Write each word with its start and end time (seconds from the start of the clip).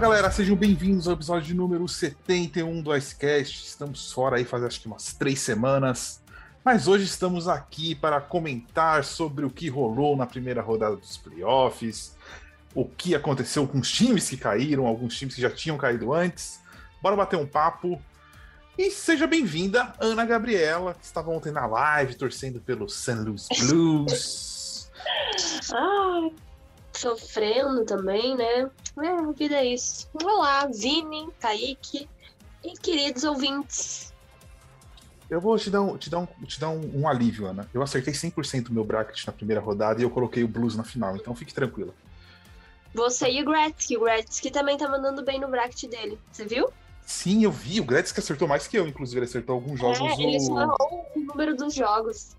Galera, 0.00 0.30
sejam 0.30 0.54
bem-vindos 0.54 1.08
ao 1.08 1.14
episódio 1.14 1.56
número 1.56 1.88
71 1.88 2.82
do 2.82 2.94
Icecast. 2.94 3.66
Estamos 3.66 4.12
fora 4.12 4.36
aí 4.36 4.44
faz 4.44 4.62
acho 4.62 4.80
que 4.80 4.86
umas 4.86 5.12
três 5.12 5.40
semanas, 5.40 6.22
mas 6.64 6.86
hoje 6.86 7.02
estamos 7.02 7.48
aqui 7.48 7.96
para 7.96 8.20
comentar 8.20 9.02
sobre 9.02 9.44
o 9.44 9.50
que 9.50 9.68
rolou 9.68 10.16
na 10.16 10.24
primeira 10.24 10.62
rodada 10.62 10.94
dos 10.94 11.16
playoffs, 11.16 12.16
o 12.76 12.84
que 12.84 13.16
aconteceu 13.16 13.66
com 13.66 13.80
os 13.80 13.90
times 13.90 14.28
que 14.28 14.36
caíram, 14.36 14.86
alguns 14.86 15.18
times 15.18 15.34
que 15.34 15.42
já 15.42 15.50
tinham 15.50 15.76
caído 15.76 16.14
antes. 16.14 16.60
Bora 17.02 17.16
bater 17.16 17.36
um 17.36 17.46
papo. 17.46 18.00
E 18.78 18.92
seja 18.92 19.26
bem-vinda, 19.26 19.92
Ana 19.98 20.24
Gabriela, 20.24 20.94
que 20.94 21.04
estava 21.04 21.28
ontem 21.32 21.50
na 21.50 21.66
live 21.66 22.14
torcendo 22.14 22.60
pelo 22.60 22.88
St. 22.88 23.14
Louis 23.14 23.48
Blues. 23.66 24.92
Ai, 25.74 26.32
sofrendo 26.98 27.84
também, 27.84 28.36
né? 28.36 28.70
É, 29.02 29.08
a 29.08 29.32
vida 29.32 29.56
é 29.56 29.66
isso. 29.66 30.08
Olá, 30.22 30.66
Vini, 30.66 31.28
Kaique 31.40 32.08
e 32.64 32.72
queridos 32.72 33.24
ouvintes. 33.24 34.12
Eu 35.30 35.40
vou 35.40 35.56
te 35.58 35.70
dar 35.70 35.82
um, 35.82 35.96
te 35.96 36.10
dar 36.10 36.18
um, 36.18 36.26
te 36.26 36.58
dar 36.58 36.70
um, 36.70 37.00
um 37.02 37.08
alívio, 37.08 37.46
Ana. 37.46 37.68
Eu 37.72 37.82
acertei 37.82 38.12
100% 38.12 38.64
do 38.64 38.72
meu 38.72 38.82
bracket 38.82 39.26
na 39.26 39.32
primeira 39.32 39.60
rodada 39.60 40.00
e 40.00 40.02
eu 40.02 40.10
coloquei 40.10 40.42
o 40.42 40.48
Blues 40.48 40.74
na 40.74 40.84
final, 40.84 41.16
então 41.16 41.34
fique 41.34 41.54
tranquila. 41.54 41.94
Você 42.94 43.30
e 43.30 43.42
o 43.42 43.44
Gretzky. 43.44 43.96
O 43.96 44.00
Gretzky 44.00 44.50
também 44.50 44.76
tá 44.76 44.88
mandando 44.88 45.22
bem 45.22 45.38
no 45.38 45.48
bracket 45.48 45.88
dele. 45.88 46.18
Você 46.32 46.46
viu? 46.46 46.68
Sim, 47.02 47.44
eu 47.44 47.52
vi. 47.52 47.80
O 47.80 47.84
Gretzky 47.84 48.18
acertou 48.18 48.48
mais 48.48 48.66
que 48.66 48.76
eu, 48.76 48.88
inclusive. 48.88 49.18
Ele 49.18 49.26
acertou 49.26 49.54
alguns 49.54 49.78
jogos. 49.78 50.00
É, 50.00 50.22
ele 50.22 50.40
só 50.40 50.74
o 51.14 51.20
número 51.20 51.54
dos 51.54 51.74
jogos. 51.74 52.37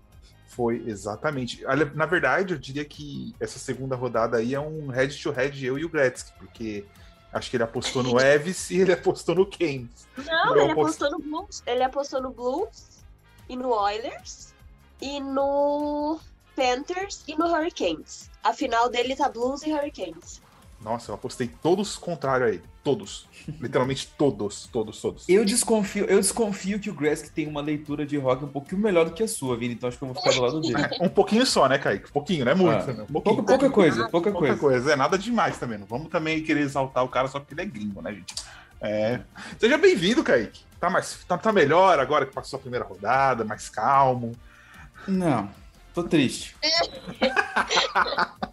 Foi, 0.60 0.84
exatamente. 0.86 1.64
Na 1.94 2.04
verdade, 2.04 2.52
eu 2.52 2.58
diria 2.58 2.84
que 2.84 3.34
essa 3.40 3.58
segunda 3.58 3.96
rodada 3.96 4.36
aí 4.36 4.54
é 4.54 4.60
um 4.60 4.88
head 4.88 5.16
to 5.22 5.30
head 5.30 5.64
eu 5.64 5.78
e 5.78 5.86
o 5.86 5.88
Gretzky, 5.88 6.34
porque 6.38 6.84
acho 7.32 7.48
que 7.48 7.56
ele 7.56 7.64
apostou 7.64 8.02
no 8.02 8.20
Eves 8.20 8.68
e 8.70 8.78
ele 8.78 8.92
apostou 8.92 9.34
no 9.34 9.46
Keynes. 9.46 10.06
Não, 10.18 10.54
ele 10.58 10.72
apostou 10.72 11.10
no 11.12 11.18
Blues. 11.18 11.62
Ele 11.66 11.82
apostou 11.82 12.20
no 12.20 12.30
Blues 12.30 13.02
e 13.48 13.56
no 13.56 13.70
Oilers 13.70 14.52
e 15.00 15.18
no 15.18 16.20
Panthers 16.54 17.24
e 17.26 17.34
no 17.38 17.46
Hurricanes. 17.46 18.28
A 18.44 18.52
final 18.52 18.90
dele 18.90 19.16
tá 19.16 19.30
Blues 19.30 19.62
e 19.62 19.72
Hurricanes. 19.72 20.42
Nossa, 20.82 21.10
eu 21.10 21.14
apostei 21.14 21.46
todos 21.46 21.96
contrário 21.96 22.46
a 22.46 22.48
ele. 22.48 22.62
Todos. 22.82 23.28
Literalmente 23.60 24.08
todos, 24.16 24.66
todos, 24.72 25.00
todos. 25.00 25.28
Eu 25.28 25.44
desconfio, 25.44 26.06
eu 26.06 26.18
desconfio 26.18 26.80
que 26.80 26.88
o 26.88 26.94
Gresk 26.94 27.32
tem 27.34 27.46
uma 27.46 27.60
leitura 27.60 28.06
de 28.06 28.16
rock 28.16 28.44
um 28.44 28.48
pouquinho 28.48 28.80
melhor 28.80 29.04
do 29.04 29.12
que 29.12 29.22
a 29.22 29.28
sua, 29.28 29.56
Vini, 29.56 29.74
então 29.74 29.88
acho 29.88 29.98
que 29.98 30.04
eu 30.04 30.08
vou 30.08 30.16
ficar 30.16 30.34
do 30.34 30.40
lado 30.40 30.60
dele. 30.60 30.96
É, 30.98 31.04
um 31.04 31.08
pouquinho 31.08 31.44
só, 31.44 31.68
né, 31.68 31.78
Kaique? 31.78 32.08
Um 32.08 32.12
pouquinho, 32.12 32.44
não 32.46 32.52
é 32.52 32.54
muito. 32.54 32.90
Ah, 32.90 32.92
né? 32.92 33.02
um 33.02 33.12
pouquinho. 33.12 33.36
Pouca, 33.36 33.42
pouca 33.42 33.70
coisa, 33.70 34.08
pouca, 34.08 34.32
pouca 34.32 34.46
coisa. 34.46 34.60
coisa. 34.60 34.92
É 34.92 34.96
nada 34.96 35.18
demais 35.18 35.58
também. 35.58 35.78
Não 35.78 35.86
vamos 35.86 36.08
também 36.08 36.42
querer 36.42 36.60
exaltar 36.60 37.04
o 37.04 37.08
cara 37.08 37.28
só 37.28 37.38
porque 37.38 37.52
ele 37.52 37.62
é 37.62 37.66
gringo, 37.66 38.00
né, 38.00 38.14
gente? 38.14 38.34
É. 38.80 39.20
Seja 39.58 39.76
bem-vindo, 39.76 40.24
Kaique. 40.24 40.62
Tá, 40.80 40.88
mais, 40.88 41.22
tá, 41.28 41.36
tá 41.36 41.52
melhor 41.52 42.00
agora 42.00 42.24
que 42.24 42.32
passou 42.32 42.56
a 42.56 42.60
primeira 42.60 42.86
rodada, 42.86 43.44
mais 43.44 43.68
calmo. 43.68 44.32
Não, 45.06 45.50
tô 45.92 46.02
triste. 46.02 46.56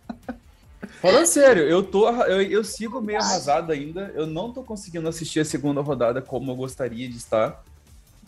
Falando 1.02 1.26
sério, 1.26 1.64
eu, 1.64 1.84
tô, 1.84 2.10
eu, 2.10 2.42
eu 2.42 2.64
sigo 2.64 3.00
meio 3.02 3.20
arrasado 3.20 3.72
ainda. 3.72 4.12
Eu 4.16 4.26
não 4.26 4.52
tô 4.52 4.64
conseguindo 4.64 5.08
assistir 5.08 5.40
a 5.40 5.46
segunda 5.46 5.82
rodada 5.82 6.22
como 6.22 6.52
eu 6.52 6.56
gostaria 6.56 7.08
de 7.08 7.18
estar. 7.18 7.64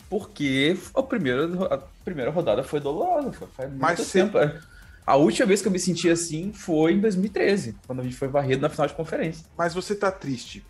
Porque 0.08 0.76
a 0.94 1.02
primeira, 1.02 1.46
a 1.72 1.78
primeira 2.04 2.30
rodada 2.30 2.62
foi 2.62 2.80
dolorosa. 2.80 3.32
Foi, 3.32 3.48
faz 3.48 3.68
muito 3.70 3.80
Mas 3.80 4.12
tempo. 4.12 4.38
Se... 4.38 4.60
A 5.06 5.16
última 5.16 5.46
vez 5.46 5.62
que 5.62 5.68
eu 5.68 5.72
me 5.72 5.78
senti 5.78 6.08
assim 6.08 6.52
foi 6.52 6.92
em 6.92 7.00
2013, 7.00 7.76
quando 7.86 8.00
a 8.00 8.02
gente 8.02 8.16
foi 8.16 8.28
varrido 8.28 8.62
na 8.62 8.68
final 8.68 8.86
de 8.86 8.94
conferência. 8.94 9.44
Mas 9.56 9.74
você 9.74 9.94
tá 9.94 10.10
triste 10.10 10.64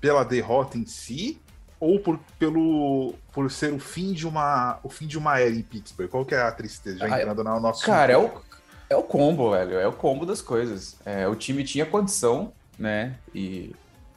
pela 0.00 0.24
derrota 0.24 0.76
em 0.76 0.84
si 0.84 1.40
ou 1.78 1.98
por, 1.98 2.18
pelo, 2.38 3.14
por 3.32 3.50
ser 3.50 3.72
o 3.72 3.78
fim 3.78 4.12
de 4.12 4.26
uma 4.26 4.78
o 4.82 4.88
fim 4.88 5.06
de 5.06 5.16
uma 5.16 5.38
era 5.38 5.54
em 5.54 5.62
Pittsburgh? 5.62 6.08
Qual 6.08 6.24
que 6.24 6.34
é 6.34 6.40
a 6.40 6.52
tristeza? 6.52 6.98
Já 6.98 7.06
ah, 7.06 7.20
entrando 7.20 7.44
no 7.44 7.60
nosso 7.60 7.84
Cara, 7.84 8.12
é 8.12 8.16
o, 8.16 8.30
é 8.92 8.96
o 8.96 9.02
combo, 9.02 9.50
velho. 9.50 9.78
É 9.78 9.86
o 9.86 9.92
combo 9.92 10.24
das 10.24 10.40
coisas. 10.40 10.96
É, 11.04 11.26
o 11.26 11.34
time 11.34 11.64
tinha 11.64 11.84
condição, 11.84 12.52
né? 12.78 13.16
E 13.34 13.74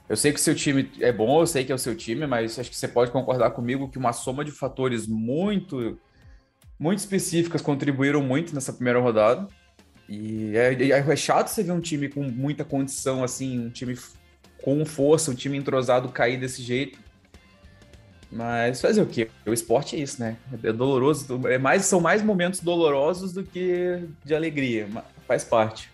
eu 0.08 0.16
sei 0.16 0.32
que 0.32 0.40
seu 0.40 0.54
time 0.54 0.90
é 1.00 1.10
bom, 1.10 1.40
eu 1.40 1.46
sei 1.46 1.64
que 1.64 1.72
é 1.72 1.74
o 1.74 1.78
seu 1.78 1.96
time, 1.96 2.26
mas 2.26 2.58
acho 2.58 2.70
que 2.70 2.76
você 2.76 2.86
pode 2.86 3.10
concordar 3.10 3.50
comigo 3.50 3.88
que 3.88 3.98
uma 3.98 4.12
soma 4.12 4.44
de 4.44 4.52
fatores 4.52 5.06
muito, 5.06 5.98
muito 6.78 6.98
específicas 7.00 7.60
contribuíram 7.60 8.22
muito 8.22 8.54
nessa 8.54 8.72
primeira 8.72 9.00
rodada. 9.00 9.48
E 10.08 10.56
é, 10.56 10.90
é 10.90 11.16
chato 11.16 11.48
você 11.48 11.64
ver 11.64 11.72
um 11.72 11.80
time 11.80 12.08
com 12.08 12.22
muita 12.22 12.64
condição, 12.64 13.24
assim, 13.24 13.66
um 13.66 13.70
time 13.70 13.98
com 14.62 14.84
força, 14.84 15.30
um 15.30 15.34
time 15.34 15.56
entrosado 15.56 16.08
cair 16.10 16.38
desse 16.38 16.62
jeito. 16.62 16.98
Mas 18.30 18.80
fazer 18.80 19.00
o 19.02 19.06
quê? 19.06 19.30
O 19.46 19.52
esporte 19.52 19.96
é 19.96 20.00
isso, 20.00 20.20
né? 20.20 20.36
É 20.62 20.72
doloroso, 20.72 21.40
é 21.46 21.58
mais, 21.58 21.84
são 21.84 22.00
mais 22.00 22.22
momentos 22.22 22.60
dolorosos 22.60 23.32
do 23.32 23.44
que 23.44 24.04
de 24.24 24.34
alegria, 24.34 24.88
faz 25.26 25.44
parte. 25.44 25.90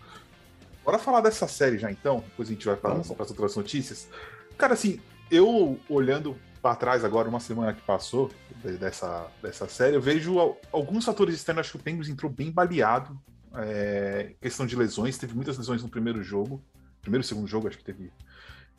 Bora 0.83 0.97
falar 0.99 1.21
dessa 1.21 1.47
série 1.47 1.77
já 1.77 1.91
então, 1.91 2.23
depois 2.27 2.49
a 2.49 2.51
gente 2.51 2.65
vai 2.65 2.75
falar 2.75 2.99
para 3.01 3.23
as 3.23 3.29
outras 3.29 3.55
notícias. 3.55 4.09
Cara, 4.57 4.73
assim, 4.73 4.99
eu 5.31 5.79
olhando 5.87 6.35
para 6.61 6.75
trás 6.75 7.03
agora, 7.03 7.27
uma 7.27 7.39
semana 7.39 7.73
que 7.73 7.81
passou 7.81 8.31
dessa, 8.79 9.27
dessa 9.41 9.67
série, 9.67 9.95
eu 9.95 10.01
vejo 10.01 10.57
alguns 10.71 11.03
fatores 11.03 11.35
externos. 11.35 11.61
Acho 11.61 11.71
que 11.71 11.77
o 11.77 11.83
Penguins 11.83 12.07
entrou 12.07 12.31
bem 12.31 12.49
baleado. 12.49 13.19
É, 13.55 14.31
questão 14.41 14.65
de 14.65 14.75
lesões, 14.75 15.17
teve 15.17 15.35
muitas 15.35 15.57
lesões 15.57 15.83
no 15.83 15.89
primeiro 15.89 16.23
jogo, 16.23 16.63
primeiro 17.01 17.23
e 17.23 17.27
segundo 17.27 17.47
jogo, 17.47 17.67
acho 17.67 17.77
que 17.77 17.83
teve. 17.83 18.11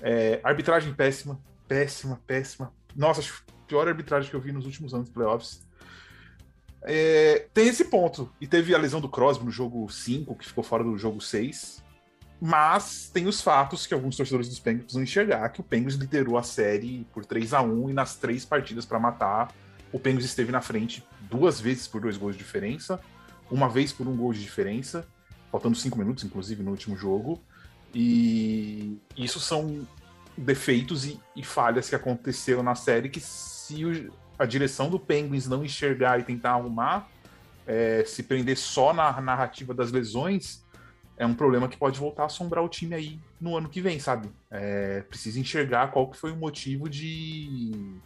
É, 0.02 0.40
arbitragem 0.42 0.92
péssima, 0.94 1.38
péssima, 1.68 2.20
péssima. 2.26 2.72
Nossa, 2.94 3.22
pior 3.66 3.88
arbitragem 3.88 4.30
que 4.30 4.36
eu 4.36 4.40
vi 4.40 4.52
nos 4.52 4.66
últimos 4.66 4.94
anos 4.94 5.08
de 5.08 5.12
playoffs. 5.12 5.66
É, 6.82 7.46
tem 7.52 7.68
esse 7.68 7.86
ponto. 7.86 8.30
E 8.40 8.46
teve 8.46 8.74
a 8.74 8.78
lesão 8.78 9.00
do 9.00 9.08
Crosby 9.08 9.44
no 9.44 9.50
jogo 9.50 9.88
5, 9.90 10.34
que 10.36 10.46
ficou 10.46 10.62
fora 10.62 10.84
do 10.84 10.96
jogo 10.98 11.20
6. 11.20 11.82
Mas 12.40 13.10
tem 13.12 13.26
os 13.26 13.40
fatos 13.40 13.86
que 13.86 13.94
alguns 13.94 14.16
torcedores 14.16 14.48
dos 14.48 14.58
Penguins 14.58 14.82
precisam 14.84 15.02
enxergar, 15.02 15.48
que 15.48 15.60
o 15.60 15.64
Penguins 15.64 15.94
liderou 15.94 16.36
a 16.36 16.42
série 16.42 17.06
por 17.12 17.24
3 17.24 17.54
a 17.54 17.62
1 17.62 17.90
e 17.90 17.92
nas 17.92 18.16
três 18.16 18.44
partidas 18.44 18.84
para 18.84 18.98
matar, 18.98 19.54
o 19.92 19.98
Penguins 19.98 20.24
esteve 20.24 20.50
na 20.50 20.60
frente 20.60 21.04
duas 21.30 21.60
vezes 21.60 21.86
por 21.86 22.00
dois 22.00 22.16
gols 22.16 22.34
de 22.34 22.38
diferença, 22.38 23.00
uma 23.50 23.68
vez 23.68 23.92
por 23.92 24.06
um 24.06 24.16
gol 24.16 24.32
de 24.32 24.42
diferença, 24.42 25.06
faltando 25.50 25.76
cinco 25.76 25.96
minutos, 25.96 26.24
inclusive, 26.24 26.62
no 26.62 26.72
último 26.72 26.96
jogo. 26.96 27.40
E 27.94 28.98
isso 29.16 29.38
são 29.38 29.86
defeitos 30.36 31.04
e, 31.04 31.20
e, 31.36 31.44
falhas 31.44 31.88
que 31.88 31.94
aconteceram 31.94 32.62
na 32.62 32.74
série 32.74 33.08
que 33.08 33.20
se 33.20 33.84
o, 33.84 34.12
a 34.38 34.44
direção 34.44 34.90
do 34.90 34.98
Penguins 34.98 35.46
não 35.46 35.64
enxergar 35.64 36.18
e 36.18 36.24
tentar 36.24 36.52
arrumar, 36.52 37.08
é, 37.66 38.04
se 38.06 38.22
prender 38.22 38.56
só 38.56 38.92
na 38.92 39.20
narrativa 39.20 39.72
das 39.72 39.90
lesões, 39.90 40.64
é 41.16 41.24
um 41.24 41.34
problema 41.34 41.68
que 41.68 41.76
pode 41.76 41.98
voltar 41.98 42.24
a 42.24 42.26
assombrar 42.26 42.64
o 42.64 42.68
time 42.68 42.94
aí 42.94 43.20
no 43.40 43.56
ano 43.56 43.68
que 43.68 43.80
vem, 43.80 43.98
sabe? 43.98 44.28
É, 44.50 45.02
precisa 45.02 45.38
enxergar 45.38 45.92
qual 45.92 46.10
que 46.10 46.16
foi 46.16 46.32
o 46.32 46.36
motivo 46.36 46.88
de 46.88 48.00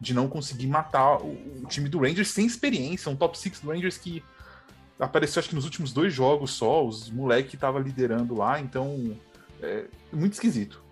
de 0.00 0.14
não 0.14 0.28
conseguir 0.28 0.68
matar 0.68 1.16
o, 1.16 1.32
o 1.62 1.66
time 1.66 1.88
do 1.88 1.98
Rangers 1.98 2.28
sem 2.28 2.46
experiência, 2.46 3.10
um 3.10 3.16
top 3.16 3.36
6 3.36 3.58
do 3.60 3.70
Rangers 3.72 3.98
que 3.98 4.22
apareceu 4.98 5.40
acho 5.40 5.48
que 5.48 5.54
nos 5.54 5.64
últimos 5.64 5.92
dois 5.92 6.12
jogos 6.12 6.52
só, 6.52 6.86
os 6.86 7.10
moleques 7.10 7.50
que 7.50 7.56
tava 7.56 7.78
liderando 7.78 8.36
lá, 8.36 8.60
então 8.60 9.16
é 9.60 9.86
muito 10.12 10.34
esquisito. 10.34 10.82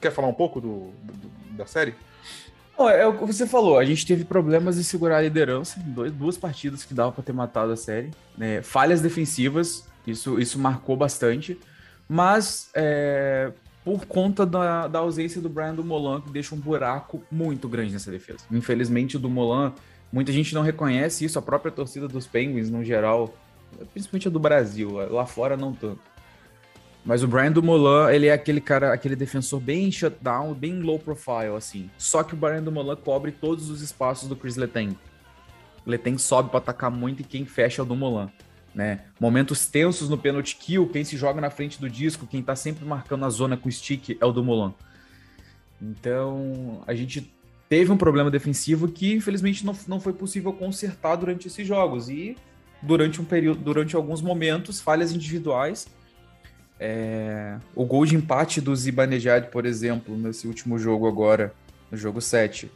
Quer, 0.00 0.10
falar 0.10 0.28
um 0.28 0.34
pouco 0.34 0.60
do, 0.60 0.90
do 1.02 1.56
da 1.56 1.66
série? 1.66 1.94
é 2.78 3.06
o 3.06 3.18
que 3.18 3.24
você 3.24 3.46
falou, 3.46 3.76
a 3.76 3.84
gente 3.84 4.06
teve 4.06 4.24
problemas 4.24 4.76
de 4.76 4.84
segurar 4.84 5.16
a 5.16 5.22
liderança 5.22 5.80
em 5.80 5.90
dois, 5.90 6.12
duas 6.12 6.38
partidas 6.38 6.84
que 6.84 6.94
dava 6.94 7.10
para 7.10 7.24
ter 7.24 7.32
matado 7.32 7.72
a 7.72 7.76
série. 7.76 8.10
Né? 8.36 8.62
Falhas 8.62 9.00
defensivas, 9.00 9.84
isso, 10.06 10.38
isso 10.38 10.58
marcou 10.58 10.96
bastante. 10.96 11.58
Mas 12.08 12.70
é, 12.74 13.52
por 13.84 14.06
conta 14.06 14.46
da, 14.46 14.86
da 14.86 14.98
ausência 15.00 15.40
do 15.40 15.48
Brian 15.48 15.74
Dumoulin, 15.74 16.20
que 16.20 16.30
deixa 16.30 16.54
um 16.54 16.58
buraco 16.58 17.22
muito 17.30 17.68
grande 17.68 17.92
nessa 17.92 18.10
defesa. 18.10 18.40
Infelizmente, 18.50 19.16
o 19.16 19.20
Dumoulin, 19.20 19.72
muita 20.12 20.32
gente 20.32 20.54
não 20.54 20.62
reconhece 20.62 21.24
isso, 21.24 21.38
a 21.38 21.42
própria 21.42 21.72
torcida 21.72 22.06
dos 22.06 22.26
Penguins, 22.26 22.70
no 22.70 22.84
geral, 22.84 23.34
principalmente 23.92 24.28
a 24.28 24.30
do 24.30 24.38
Brasil, 24.38 24.90
lá 25.10 25.26
fora 25.26 25.56
não 25.56 25.72
tanto. 25.72 26.00
Mas 27.08 27.22
o 27.22 27.26
Brian 27.26 27.50
Dumoulin, 27.50 28.14
ele 28.14 28.26
é 28.26 28.32
aquele 28.34 28.60
cara, 28.60 28.92
aquele 28.92 29.16
defensor 29.16 29.58
bem 29.58 29.90
shutdown, 29.90 30.52
bem 30.52 30.78
low 30.82 30.98
profile, 30.98 31.56
assim. 31.56 31.88
Só 31.96 32.22
que 32.22 32.34
o 32.34 32.36
Brian 32.36 32.62
Dumoulin 32.62 32.96
cobre 32.96 33.32
todos 33.32 33.70
os 33.70 33.80
espaços 33.80 34.28
do 34.28 34.36
Chris 34.36 34.56
Letang. 34.56 34.94
Letang 35.86 36.18
sobe 36.18 36.50
para 36.50 36.58
atacar 36.58 36.90
muito 36.90 37.22
e 37.22 37.24
quem 37.24 37.46
fecha 37.46 37.80
é 37.80 37.82
o 37.82 37.86
Dumoulin. 37.86 38.28
Né? 38.74 39.06
Momentos 39.18 39.66
tensos 39.66 40.10
no 40.10 40.18
penalty 40.18 40.54
kill, 40.56 40.86
quem 40.86 41.02
se 41.02 41.16
joga 41.16 41.40
na 41.40 41.48
frente 41.48 41.80
do 41.80 41.88
disco, 41.88 42.26
quem 42.26 42.42
tá 42.42 42.54
sempre 42.54 42.84
marcando 42.84 43.24
a 43.24 43.30
zona 43.30 43.56
com 43.56 43.70
o 43.70 43.72
stick 43.72 44.18
é 44.20 44.26
o 44.26 44.30
Dumoulin. 44.30 44.74
Então, 45.80 46.82
a 46.86 46.92
gente 46.92 47.32
teve 47.70 47.90
um 47.90 47.96
problema 47.96 48.30
defensivo 48.30 48.86
que 48.86 49.14
infelizmente 49.14 49.64
não, 49.64 49.74
não 49.88 49.98
foi 49.98 50.12
possível 50.12 50.52
consertar 50.52 51.16
durante 51.16 51.48
esses 51.48 51.66
jogos 51.66 52.10
e 52.10 52.36
durante 52.82 53.18
um 53.18 53.24
período, 53.24 53.60
durante 53.60 53.96
alguns 53.96 54.20
momentos, 54.20 54.78
falhas 54.78 55.10
individuais 55.10 55.88
É, 56.80 57.56
o 57.74 57.84
gol 57.84 58.06
de 58.06 58.14
empate 58.14 58.60
do 58.60 58.74
Zibanejad, 58.74 59.46
por 59.46 59.66
exemplo, 59.66 60.16
nesse 60.16 60.46
último 60.46 60.78
jogo 60.78 61.08
agora, 61.08 61.52
no 61.90 61.96
jogo 61.96 62.20
7. 62.20 62.70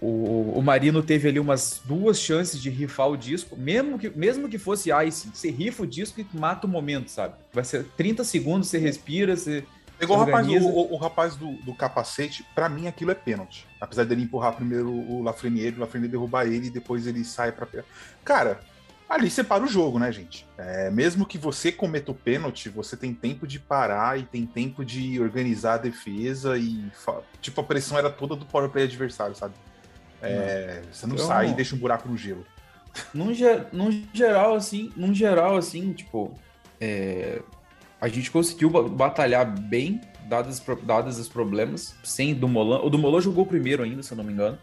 O, 0.00 0.54
o 0.56 0.62
Marino 0.62 1.00
teve 1.00 1.28
ali 1.28 1.38
umas 1.38 1.80
duas 1.84 2.18
chances 2.18 2.60
de 2.60 2.68
rifar 2.68 3.08
o 3.08 3.16
disco, 3.16 3.56
mesmo 3.56 3.98
que, 3.98 4.10
mesmo 4.10 4.48
que 4.48 4.58
fosse 4.58 4.90
ice, 5.06 5.30
você 5.32 5.48
rifa 5.48 5.84
o 5.84 5.86
disco 5.86 6.20
e 6.20 6.26
mata 6.36 6.66
o 6.66 6.70
momento, 6.70 7.08
sabe? 7.08 7.34
Vai 7.52 7.64
ser 7.64 7.84
30 7.96 8.24
segundos, 8.24 8.68
você 8.68 8.78
respira, 8.78 9.36
você. 9.36 9.64
É 10.00 10.04
igual 10.04 10.18
o 10.18 10.24
rapaz, 10.24 10.48
o, 10.48 10.68
o, 10.68 10.94
o 10.94 10.96
rapaz 10.96 11.36
do, 11.36 11.52
do, 11.58 11.72
capacete, 11.72 12.44
para 12.52 12.68
mim 12.68 12.88
aquilo 12.88 13.12
é 13.12 13.14
pênalti. 13.14 13.64
Apesar 13.80 14.02
dele 14.02 14.22
empurrar 14.22 14.56
primeiro 14.56 14.90
o 14.90 15.22
Lafreniere, 15.22 15.76
o 15.76 15.80
Lafreniere 15.80 16.10
derrubar 16.10 16.46
ele 16.46 16.66
e 16.66 16.70
depois 16.70 17.06
ele 17.06 17.24
sai 17.24 17.52
pra. 17.52 17.68
Cara, 18.24 18.60
ali 19.12 19.30
você 19.30 19.44
para 19.44 19.62
o 19.62 19.66
jogo, 19.66 19.98
né, 19.98 20.10
gente? 20.10 20.46
É, 20.56 20.90
mesmo 20.90 21.26
que 21.26 21.36
você 21.36 21.70
cometa 21.70 22.10
o 22.10 22.14
pênalti, 22.14 22.68
você 22.68 22.96
tem 22.96 23.12
tempo 23.12 23.46
de 23.46 23.58
parar 23.58 24.18
e 24.18 24.22
tem 24.22 24.46
tempo 24.46 24.84
de 24.84 25.20
organizar 25.20 25.74
a 25.74 25.78
defesa 25.78 26.56
e. 26.56 26.90
Tipo, 27.40 27.60
a 27.60 27.64
pressão 27.64 27.98
era 27.98 28.10
toda 28.10 28.34
do 28.34 28.46
power 28.46 28.70
play 28.70 28.84
adversário, 28.84 29.34
sabe? 29.34 29.54
É, 30.22 30.82
você 30.90 31.06
não 31.06 31.14
então, 31.14 31.26
sai 31.26 31.50
e 31.50 31.54
deixa 31.54 31.74
um 31.74 31.78
buraco 31.78 32.08
no 32.08 32.16
gelo. 32.16 32.46
Num, 33.14 33.32
num 33.72 34.04
geral, 34.12 34.54
assim, 34.54 34.92
num 34.94 35.14
geral, 35.14 35.56
assim, 35.56 35.94
tipo, 35.94 36.38
é, 36.78 37.40
a 37.98 38.06
gente 38.06 38.30
conseguiu 38.30 38.68
batalhar 38.68 39.46
bem, 39.46 39.98
dados, 40.28 40.62
dados 40.82 41.18
os 41.18 41.26
problemas, 41.26 41.94
sem 42.04 42.34
do 42.34 42.46
Molan. 42.46 42.80
O 42.80 42.90
do 42.90 42.98
Molan 42.98 43.20
jogou 43.20 43.46
primeiro 43.46 43.82
ainda, 43.82 44.02
se 44.02 44.12
eu 44.12 44.16
não 44.16 44.24
me 44.24 44.32
engano. 44.32 44.58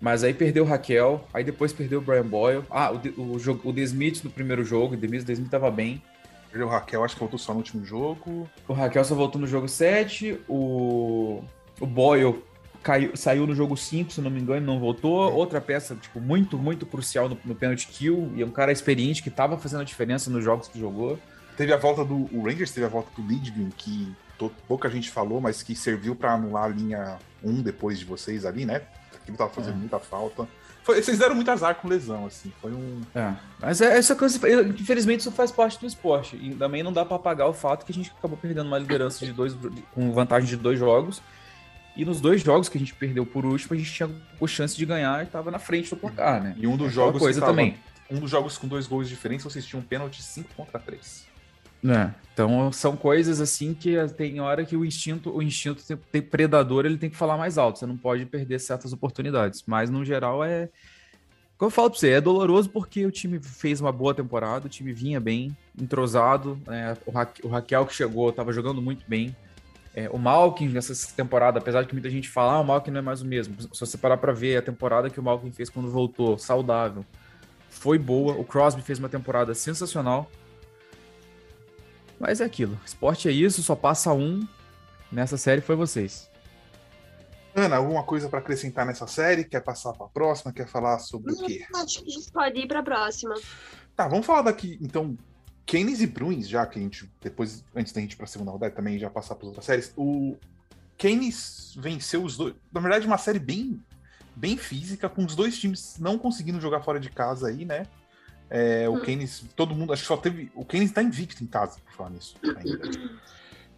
Mas 0.00 0.22
aí 0.22 0.32
perdeu 0.32 0.64
o 0.64 0.66
Raquel, 0.66 1.24
aí 1.34 1.42
depois 1.42 1.72
perdeu 1.72 1.98
o 1.98 2.02
Brian 2.02 2.26
Boyle. 2.26 2.62
Ah, 2.70 2.92
o, 2.92 2.96
o, 3.20 3.36
o, 3.36 3.60
o 3.64 3.72
The 3.72 3.80
Smith 3.80 4.22
no 4.22 4.30
primeiro 4.30 4.64
jogo, 4.64 4.94
o 4.94 4.96
The 4.96 5.06
Smith, 5.06 5.24
The 5.24 5.32
Smith 5.32 5.50
tava 5.50 5.70
bem. 5.70 6.02
Perdeu 6.50 6.68
o 6.68 6.70
Raquel, 6.70 7.04
acho 7.04 7.14
que 7.14 7.20
voltou 7.20 7.38
só 7.38 7.52
no 7.52 7.58
último 7.58 7.84
jogo. 7.84 8.48
O 8.66 8.72
Raquel 8.72 9.04
só 9.04 9.14
voltou 9.14 9.40
no 9.40 9.46
jogo 9.46 9.68
7. 9.68 10.40
O, 10.48 11.42
o 11.80 11.86
Boyle 11.86 12.42
caiu, 12.82 13.16
saiu 13.16 13.46
no 13.46 13.54
jogo 13.54 13.76
5, 13.76 14.12
se 14.12 14.20
não 14.20 14.30
me 14.30 14.40
engano, 14.40 14.64
não 14.64 14.78
voltou. 14.78 15.32
Outra 15.32 15.60
peça, 15.60 15.94
tipo, 15.96 16.20
muito, 16.20 16.56
muito 16.56 16.86
crucial 16.86 17.28
no, 17.28 17.36
no 17.44 17.54
penalty 17.54 17.86
kill. 17.88 18.32
E 18.34 18.42
é 18.42 18.46
um 18.46 18.50
cara 18.50 18.72
experiente 18.72 19.22
que 19.22 19.30
tava 19.30 19.58
fazendo 19.58 19.80
a 19.80 19.84
diferença 19.84 20.30
nos 20.30 20.42
jogos 20.42 20.68
que 20.68 20.78
jogou. 20.78 21.18
Teve 21.56 21.72
a 21.72 21.76
volta 21.76 22.04
do. 22.04 22.28
O 22.32 22.44
Rangers 22.44 22.70
teve 22.70 22.86
a 22.86 22.88
volta 22.88 23.10
do 23.20 23.26
Lidgren, 23.26 23.70
que 23.76 24.10
pouca 24.66 24.88
gente 24.88 25.10
falou, 25.10 25.40
mas 25.40 25.62
que 25.62 25.74
serviu 25.74 26.14
para 26.14 26.32
anular 26.32 26.64
a 26.64 26.68
linha 26.68 27.18
1 27.42 27.62
depois 27.62 27.98
de 27.98 28.04
vocês 28.04 28.46
ali, 28.46 28.64
né? 28.64 28.82
Aquilo 29.28 29.36
tava 29.36 29.50
fazendo 29.50 29.74
é. 29.74 29.78
muita 29.78 29.98
falta. 29.98 30.48
Foi, 30.82 31.02
vocês 31.02 31.18
deram 31.18 31.34
muito 31.34 31.50
azar 31.50 31.74
com 31.74 31.86
lesão, 31.86 32.24
assim. 32.24 32.50
Foi 32.62 32.72
um. 32.72 33.02
É. 33.14 33.34
Mas 33.60 33.82
é, 33.82 33.98
essa 33.98 34.16
coisa, 34.16 34.40
infelizmente, 34.68 35.20
isso 35.20 35.30
faz 35.30 35.50
parte 35.50 35.78
do 35.78 35.86
esporte. 35.86 36.36
E 36.36 36.54
também 36.54 36.82
não 36.82 36.92
dá 36.92 37.04
para 37.04 37.16
apagar 37.16 37.46
o 37.46 37.52
fato 37.52 37.84
que 37.84 37.92
a 37.92 37.94
gente 37.94 38.10
acabou 38.18 38.38
perdendo 38.38 38.66
uma 38.66 38.78
liderança 38.78 39.26
de 39.26 39.32
dois, 39.32 39.54
com 39.94 40.12
vantagem 40.12 40.48
de 40.48 40.56
dois 40.56 40.78
jogos. 40.78 41.20
E 41.94 42.06
nos 42.06 42.22
dois 42.22 42.40
jogos 42.40 42.70
que 42.70 42.78
a 42.78 42.80
gente 42.80 42.94
perdeu 42.94 43.26
por 43.26 43.44
último, 43.44 43.74
a 43.74 43.76
gente 43.76 43.92
tinha 43.92 44.08
a 44.08 44.46
chance 44.46 44.76
de 44.76 44.86
ganhar 44.86 45.22
e 45.22 45.26
tava 45.26 45.50
na 45.50 45.58
frente 45.58 45.90
do 45.90 45.96
placar, 45.96 46.42
né? 46.42 46.54
E 46.56 46.66
um 46.66 46.76
dos 46.76 46.90
jogos 46.92 47.20
coisa 47.20 47.40
tava, 47.40 47.52
também. 47.52 47.76
Um 48.10 48.20
dos 48.20 48.30
jogos 48.30 48.56
com 48.56 48.66
dois 48.66 48.86
gols 48.86 49.08
diferentes, 49.08 49.44
vocês 49.44 49.66
tinham 49.66 49.80
um 49.80 49.84
pênalti 49.84 50.22
5 50.22 50.54
contra 50.54 50.78
3. 50.78 51.27
É, 51.84 52.10
então 52.32 52.70
são 52.72 52.96
coisas 52.96 53.40
assim 53.40 53.74
que 53.74 53.96
tem 54.16 54.40
hora 54.40 54.64
que 54.64 54.76
o 54.76 54.84
instinto, 54.84 55.34
o 55.34 55.42
instinto 55.42 55.82
tem, 56.10 56.22
predador, 56.22 56.86
ele 56.86 56.96
tem 56.96 57.10
que 57.10 57.16
falar 57.16 57.36
mais 57.36 57.58
alto. 57.58 57.78
Você 57.78 57.86
não 57.86 57.96
pode 57.96 58.24
perder 58.26 58.58
certas 58.60 58.92
oportunidades. 58.92 59.64
Mas 59.66 59.90
no 59.90 60.04
geral 60.04 60.44
é. 60.44 60.68
Como 61.56 61.66
eu 61.66 61.72
falo 61.72 61.90
pra 61.90 61.98
você, 61.98 62.10
é 62.10 62.20
doloroso 62.20 62.70
porque 62.70 63.04
o 63.04 63.10
time 63.10 63.40
fez 63.40 63.80
uma 63.80 63.90
boa 63.90 64.14
temporada, 64.14 64.66
o 64.66 64.68
time 64.68 64.92
vinha 64.92 65.18
bem, 65.18 65.56
entrosado. 65.76 66.56
Né? 66.64 66.96
O, 67.04 67.10
Ra 67.10 67.28
o 67.42 67.48
Raquel 67.48 67.84
que 67.84 67.94
chegou 67.94 68.30
estava 68.30 68.52
jogando 68.52 68.80
muito 68.80 69.04
bem. 69.08 69.34
É, 69.92 70.08
o 70.10 70.18
Malkin 70.18 70.68
nessa 70.68 70.94
temporada, 71.16 71.58
apesar 71.58 71.82
de 71.82 71.88
que 71.88 71.94
muita 71.94 72.08
gente 72.08 72.28
fala, 72.28 72.52
ah, 72.52 72.60
o 72.60 72.64
Malkin 72.64 72.92
não 72.92 73.00
é 73.00 73.02
mais 73.02 73.20
o 73.20 73.26
mesmo. 73.26 73.60
Se 73.60 73.80
você 73.80 73.98
parar 73.98 74.16
para 74.16 74.32
ver 74.32 74.58
a 74.58 74.62
temporada 74.62 75.10
que 75.10 75.18
o 75.18 75.22
Malkin 75.22 75.50
fez 75.50 75.68
quando 75.68 75.90
voltou, 75.90 76.38
saudável, 76.38 77.04
foi 77.68 77.98
boa. 77.98 78.34
O 78.34 78.44
Crosby 78.44 78.80
fez 78.82 79.00
uma 79.00 79.08
temporada 79.08 79.52
sensacional. 79.54 80.30
Mas 82.18 82.40
é 82.40 82.44
aquilo. 82.44 82.78
Esporte 82.84 83.28
é 83.28 83.32
isso, 83.32 83.62
só 83.62 83.76
passa 83.76 84.12
um. 84.12 84.46
Nessa 85.10 85.36
série 85.36 85.60
foi 85.60 85.76
vocês. 85.76 86.28
Ana, 87.54 87.76
alguma 87.76 88.02
coisa 88.02 88.28
para 88.28 88.38
acrescentar 88.38 88.86
nessa 88.86 89.06
série? 89.06 89.44
Quer 89.44 89.60
passar 89.60 89.92
para 89.92 90.06
a 90.06 90.08
próxima? 90.08 90.52
Quer 90.52 90.68
falar 90.68 90.98
sobre 90.98 91.32
o 91.32 91.36
quê? 91.36 91.66
Acho 91.74 92.02
que 92.02 92.10
a 92.10 92.14
gente 92.14 92.30
pode 92.30 92.60
ir 92.60 92.68
para 92.68 92.80
a 92.80 92.82
próxima. 92.82 93.34
Tá, 93.96 94.06
vamos 94.06 94.26
falar 94.26 94.42
daqui, 94.42 94.78
então, 94.80 95.16
Keynes 95.66 96.00
e 96.00 96.06
Bruins, 96.06 96.48
já 96.48 96.64
que 96.66 96.78
a 96.78 96.82
gente, 96.82 97.10
depois, 97.20 97.64
antes 97.74 97.92
da 97.92 98.00
gente 98.00 98.12
ir 98.12 98.16
para 98.16 98.26
a 98.26 98.28
segunda 98.28 98.50
rodada, 98.50 98.74
também 98.74 98.98
já 98.98 99.10
passar 99.10 99.34
para 99.34 99.46
outras 99.46 99.64
séries. 99.64 99.92
O 99.96 100.36
Keynes 100.96 101.74
venceu 101.76 102.22
os 102.22 102.36
dois. 102.36 102.54
Na 102.72 102.80
verdade, 102.80 103.06
uma 103.06 103.18
série 103.18 103.38
bem, 103.38 103.82
bem 104.36 104.56
física, 104.56 105.08
com 105.08 105.24
os 105.24 105.34
dois 105.34 105.58
times 105.58 105.96
não 105.98 106.18
conseguindo 106.18 106.60
jogar 106.60 106.80
fora 106.82 107.00
de 107.00 107.10
casa 107.10 107.48
aí, 107.48 107.64
né? 107.64 107.86
É, 108.50 108.88
o 108.88 108.94
hum. 108.94 109.00
Keynes, 109.00 109.44
todo 109.54 109.74
mundo, 109.74 109.92
acho 109.92 110.02
que 110.02 110.08
só 110.08 110.16
teve. 110.16 110.50
O 110.54 110.64
Keynes 110.64 110.92
tá 110.92 111.02
invicto 111.02 111.44
em 111.44 111.46
casa, 111.46 111.78
por 111.84 111.92
falar 111.92 112.10
nisso 112.10 112.34
ainda. 112.42 112.90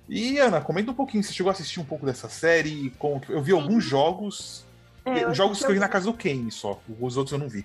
E, 0.09 0.39
Ana, 0.39 0.61
comenta 0.61 0.91
um 0.91 0.95
pouquinho, 0.95 1.23
você 1.23 1.33
chegou 1.33 1.51
a 1.51 1.53
assistir 1.53 1.81
um 1.81 1.85
pouco 1.85 2.05
dessa 2.05 2.29
série? 2.29 2.91
Com, 2.99 3.21
eu 3.29 3.41
vi 3.41 3.53
alguns 3.53 3.85
jogos. 3.85 4.65
É, 5.05 5.25
eu 5.25 5.35
jogos 5.35 5.61
que 5.61 5.67
eu 5.67 5.73
vi 5.73 5.79
na 5.79 5.89
casa 5.89 6.07
do 6.07 6.17
Keynes 6.17 6.55
só. 6.55 6.81
Os 7.01 7.17
outros 7.17 7.33
eu 7.33 7.39
não 7.39 7.49
vi. 7.49 7.65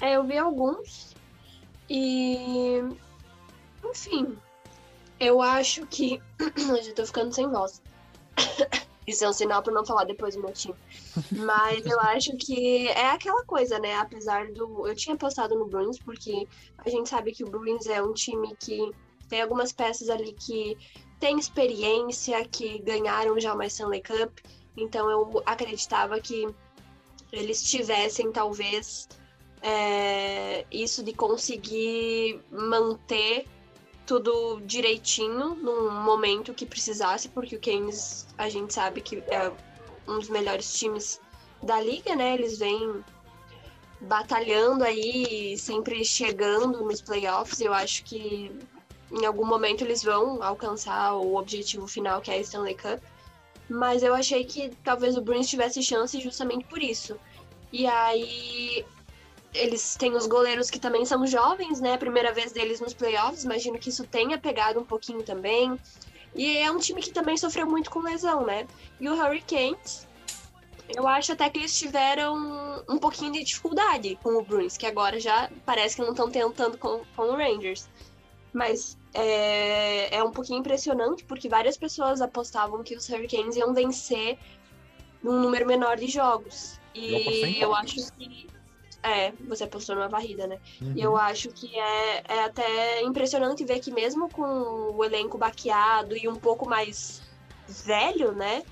É, 0.00 0.16
eu 0.16 0.24
vi 0.24 0.36
alguns. 0.36 1.14
E. 1.88 2.82
Enfim. 3.84 4.36
Eu 5.20 5.40
acho 5.40 5.86
que. 5.86 6.20
eu 6.38 6.82
já 6.82 6.92
tô 6.94 7.06
ficando 7.06 7.34
sem 7.34 7.48
voz. 7.48 7.82
Isso 9.06 9.24
é 9.24 9.28
um 9.28 9.32
sinal 9.32 9.62
para 9.62 9.72
não 9.72 9.84
falar 9.84 10.04
depois 10.04 10.34
do 10.34 10.42
meu 10.42 10.52
time. 10.52 10.74
Mas 11.32 11.84
eu 11.84 12.00
acho 12.00 12.36
que 12.36 12.88
é 12.88 13.10
aquela 13.10 13.44
coisa, 13.44 13.78
né? 13.78 13.94
Apesar 13.96 14.50
do. 14.52 14.86
Eu 14.86 14.94
tinha 14.94 15.16
postado 15.16 15.54
no 15.54 15.66
Bruins, 15.66 15.98
porque 15.98 16.46
a 16.78 16.88
gente 16.88 17.08
sabe 17.08 17.32
que 17.32 17.44
o 17.44 17.50
Bruins 17.50 17.86
é 17.86 18.02
um 18.02 18.14
time 18.14 18.56
que 18.58 18.90
tem 19.28 19.42
algumas 19.42 19.72
peças 19.72 20.08
ali 20.08 20.32
que 20.32 20.76
tem 21.20 21.38
experiência, 21.38 22.44
que 22.46 22.78
ganharam 22.78 23.38
já 23.38 23.54
uma 23.54 23.66
Stanley 23.66 24.02
Cup. 24.02 24.38
Então 24.76 25.10
eu 25.10 25.42
acreditava 25.46 26.18
que 26.20 26.46
eles 27.32 27.62
tivessem, 27.62 28.30
talvez, 28.32 29.08
é, 29.62 30.64
isso 30.70 31.02
de 31.02 31.12
conseguir 31.12 32.40
manter 32.50 33.46
tudo 34.06 34.60
direitinho 34.60 35.54
num 35.54 35.90
momento 35.90 36.54
que 36.54 36.66
precisasse, 36.66 37.28
porque 37.28 37.56
o 37.56 37.60
Keynes 37.60 38.26
a 38.36 38.48
gente 38.48 38.74
sabe 38.74 39.00
que 39.00 39.16
é 39.28 39.50
um 40.06 40.18
dos 40.18 40.28
melhores 40.28 40.72
times 40.74 41.20
da 41.62 41.80
liga, 41.80 42.14
né? 42.14 42.34
Eles 42.34 42.58
vêm 42.58 43.02
batalhando 44.02 44.84
aí, 44.84 45.56
sempre 45.56 46.04
chegando 46.04 46.84
nos 46.84 47.00
playoffs. 47.00 47.60
Eu 47.60 47.72
acho 47.72 48.04
que 48.04 48.52
em 49.10 49.24
algum 49.24 49.46
momento 49.46 49.82
eles 49.82 50.02
vão 50.02 50.42
alcançar 50.42 51.14
o 51.14 51.36
objetivo 51.36 51.86
final, 51.86 52.20
que 52.20 52.30
é 52.30 52.34
a 52.34 52.40
Stanley 52.40 52.76
Cup. 52.76 53.02
Mas 53.68 54.02
eu 54.02 54.14
achei 54.14 54.44
que 54.44 54.70
talvez 54.84 55.16
o 55.16 55.22
Bruins 55.22 55.48
tivesse 55.48 55.82
chance 55.82 56.20
justamente 56.20 56.66
por 56.66 56.82
isso. 56.82 57.16
E 57.72 57.86
aí 57.86 58.84
eles 59.54 59.96
têm 59.96 60.14
os 60.14 60.26
goleiros 60.26 60.68
que 60.68 60.80
também 60.80 61.04
são 61.04 61.26
jovens, 61.26 61.80
né? 61.80 61.96
Primeira 61.96 62.32
vez 62.32 62.52
deles 62.52 62.80
nos 62.80 62.92
playoffs, 62.92 63.44
imagino 63.44 63.78
que 63.78 63.88
isso 63.88 64.04
tenha 64.04 64.36
pegado 64.36 64.80
um 64.80 64.84
pouquinho 64.84 65.22
também. 65.22 65.78
E 66.34 66.58
é 66.58 66.70
um 66.70 66.78
time 66.78 67.00
que 67.00 67.12
também 67.12 67.36
sofreu 67.36 67.66
muito 67.66 67.90
com 67.90 68.00
lesão, 68.00 68.44
né? 68.44 68.66
E 69.00 69.08
o 69.08 69.14
Hurricanes, 69.14 70.08
eu 70.88 71.06
acho 71.06 71.32
até 71.32 71.48
que 71.48 71.60
eles 71.60 71.78
tiveram 71.78 72.84
um 72.88 72.98
pouquinho 72.98 73.32
de 73.32 73.44
dificuldade 73.44 74.18
com 74.22 74.30
o 74.30 74.42
Bruins, 74.42 74.76
que 74.76 74.86
agora 74.86 75.20
já 75.20 75.48
parece 75.64 75.96
que 75.96 76.02
não 76.02 76.10
estão 76.10 76.28
tentando 76.28 76.76
com, 76.76 77.02
com 77.14 77.22
o 77.22 77.36
Rangers. 77.36 77.88
Mas 78.52 78.98
é, 79.12 80.16
é 80.16 80.22
um 80.24 80.32
pouquinho 80.32 80.58
impressionante, 80.58 81.24
porque 81.24 81.48
várias 81.48 81.76
pessoas 81.76 82.20
apostavam 82.20 82.82
que 82.82 82.96
os 82.96 83.08
Hurricanes 83.08 83.56
iam 83.56 83.72
vencer 83.72 84.36
num 85.22 85.40
número 85.40 85.66
menor 85.66 85.96
de 85.96 86.08
jogos. 86.08 86.80
E 86.92 87.60
eu 87.60 87.74
acho 87.74 88.12
que 88.12 88.48
é, 89.04 89.32
você 89.46 89.64
apostou 89.64 89.94
numa 89.94 90.08
varrida, 90.08 90.46
né? 90.46 90.58
Uhum. 90.80 90.94
E 90.96 91.02
eu 91.02 91.14
acho 91.16 91.50
que 91.50 91.78
é, 91.78 92.24
é 92.26 92.44
até 92.44 93.02
impressionante 93.02 93.64
ver 93.64 93.78
que 93.80 93.92
mesmo 93.92 94.30
com 94.30 94.42
o 94.42 95.04
elenco 95.04 95.36
baqueado 95.36 96.16
e 96.16 96.26
um 96.26 96.36
pouco 96.36 96.66
mais 96.66 97.22
velho, 97.68 98.32
né? 98.32 98.62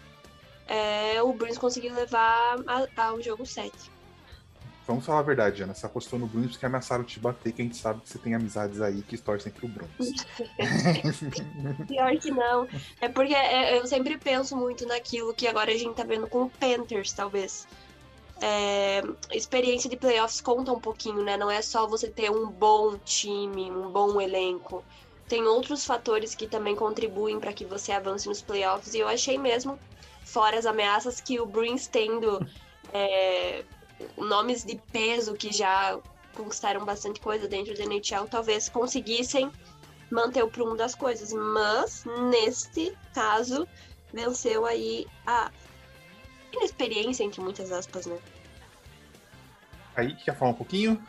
É, 0.66 1.22
o 1.22 1.32
Bruins 1.34 1.58
conseguiu 1.58 1.94
levar 1.94 2.56
a, 2.66 3.08
ao 3.08 3.20
jogo 3.20 3.44
7. 3.44 3.92
Vamos 4.86 5.06
falar 5.06 5.20
a 5.20 5.22
verdade, 5.22 5.62
Ana. 5.62 5.74
Você 5.74 5.86
apostou 5.86 6.18
no 6.18 6.26
Bruins 6.26 6.52
porque 6.52 6.66
ameaçaram 6.66 7.04
te 7.04 7.20
bater, 7.20 7.52
que 7.52 7.62
a 7.62 7.64
gente 7.64 7.76
sabe 7.76 8.00
que 8.00 8.08
você 8.08 8.18
tem 8.18 8.34
amizades 8.34 8.80
aí 8.80 9.02
que 9.02 9.16
torcem 9.16 9.52
pro 9.52 9.68
Bruins. 9.68 10.24
Pior 11.86 12.16
que 12.16 12.30
não. 12.30 12.66
É 13.00 13.08
porque 13.08 13.34
é, 13.34 13.78
eu 13.78 13.86
sempre 13.86 14.18
penso 14.18 14.56
muito 14.56 14.86
naquilo 14.86 15.34
que 15.34 15.46
agora 15.46 15.70
a 15.70 15.76
gente 15.76 15.94
tá 15.94 16.04
vendo 16.04 16.26
com 16.26 16.44
o 16.44 16.50
Panthers, 16.50 17.12
talvez 17.12 17.68
é, 18.42 19.02
experiência 19.32 19.88
de 19.88 19.96
playoffs 19.96 20.40
conta 20.40 20.72
um 20.72 20.80
pouquinho, 20.80 21.22
né? 21.22 21.36
Não 21.36 21.48
é 21.48 21.62
só 21.62 21.86
você 21.86 22.08
ter 22.08 22.28
um 22.28 22.50
bom 22.50 22.98
time, 22.98 23.70
um 23.70 23.88
bom 23.88 24.20
elenco. 24.20 24.84
tem 25.28 25.44
outros 25.44 25.86
fatores 25.86 26.34
que 26.34 26.48
também 26.48 26.74
contribuem 26.74 27.38
para 27.38 27.52
que 27.52 27.64
você 27.64 27.92
avance 27.92 28.28
nos 28.28 28.42
playoffs. 28.42 28.94
E 28.94 28.98
eu 28.98 29.08
achei 29.08 29.38
mesmo, 29.38 29.78
fora 30.24 30.58
as 30.58 30.66
ameaças, 30.66 31.20
que 31.20 31.40
o 31.40 31.46
Bruins 31.46 31.86
tendo 31.86 32.44
é, 32.92 33.64
nomes 34.18 34.64
de 34.64 34.76
peso 34.92 35.34
que 35.34 35.52
já 35.52 35.98
conquistaram 36.34 36.84
bastante 36.84 37.20
coisa 37.20 37.46
dentro 37.46 37.74
da 37.74 37.84
NHL, 37.84 38.26
talvez 38.28 38.68
conseguissem 38.68 39.50
manter 40.10 40.42
o 40.42 40.48
prumo 40.48 40.76
das 40.76 40.96
coisas. 40.96 41.32
Mas, 41.32 42.04
neste 42.28 42.92
caso, 43.14 43.68
venceu 44.12 44.66
aí 44.66 45.06
a 45.26 45.50
inexperiência, 46.56 47.24
entre 47.24 47.40
muitas 47.40 47.72
aspas, 47.72 48.06
né? 48.06 48.18
Aí, 49.94 50.14
quer 50.16 50.36
falar 50.36 50.52
um 50.52 50.54
pouquinho? 50.54 51.02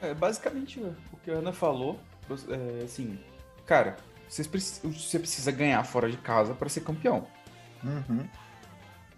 É, 0.00 0.14
basicamente 0.14 0.80
o 0.80 1.16
que 1.24 1.30
a 1.30 1.34
Ana 1.34 1.52
falou, 1.52 1.98
é, 2.48 2.84
assim, 2.84 3.18
cara, 3.64 3.96
você 4.28 5.18
precisa 5.18 5.50
ganhar 5.50 5.82
fora 5.84 6.10
de 6.10 6.16
casa 6.16 6.54
para 6.54 6.68
ser 6.68 6.80
campeão. 6.80 7.26
Uhum. 7.82 8.26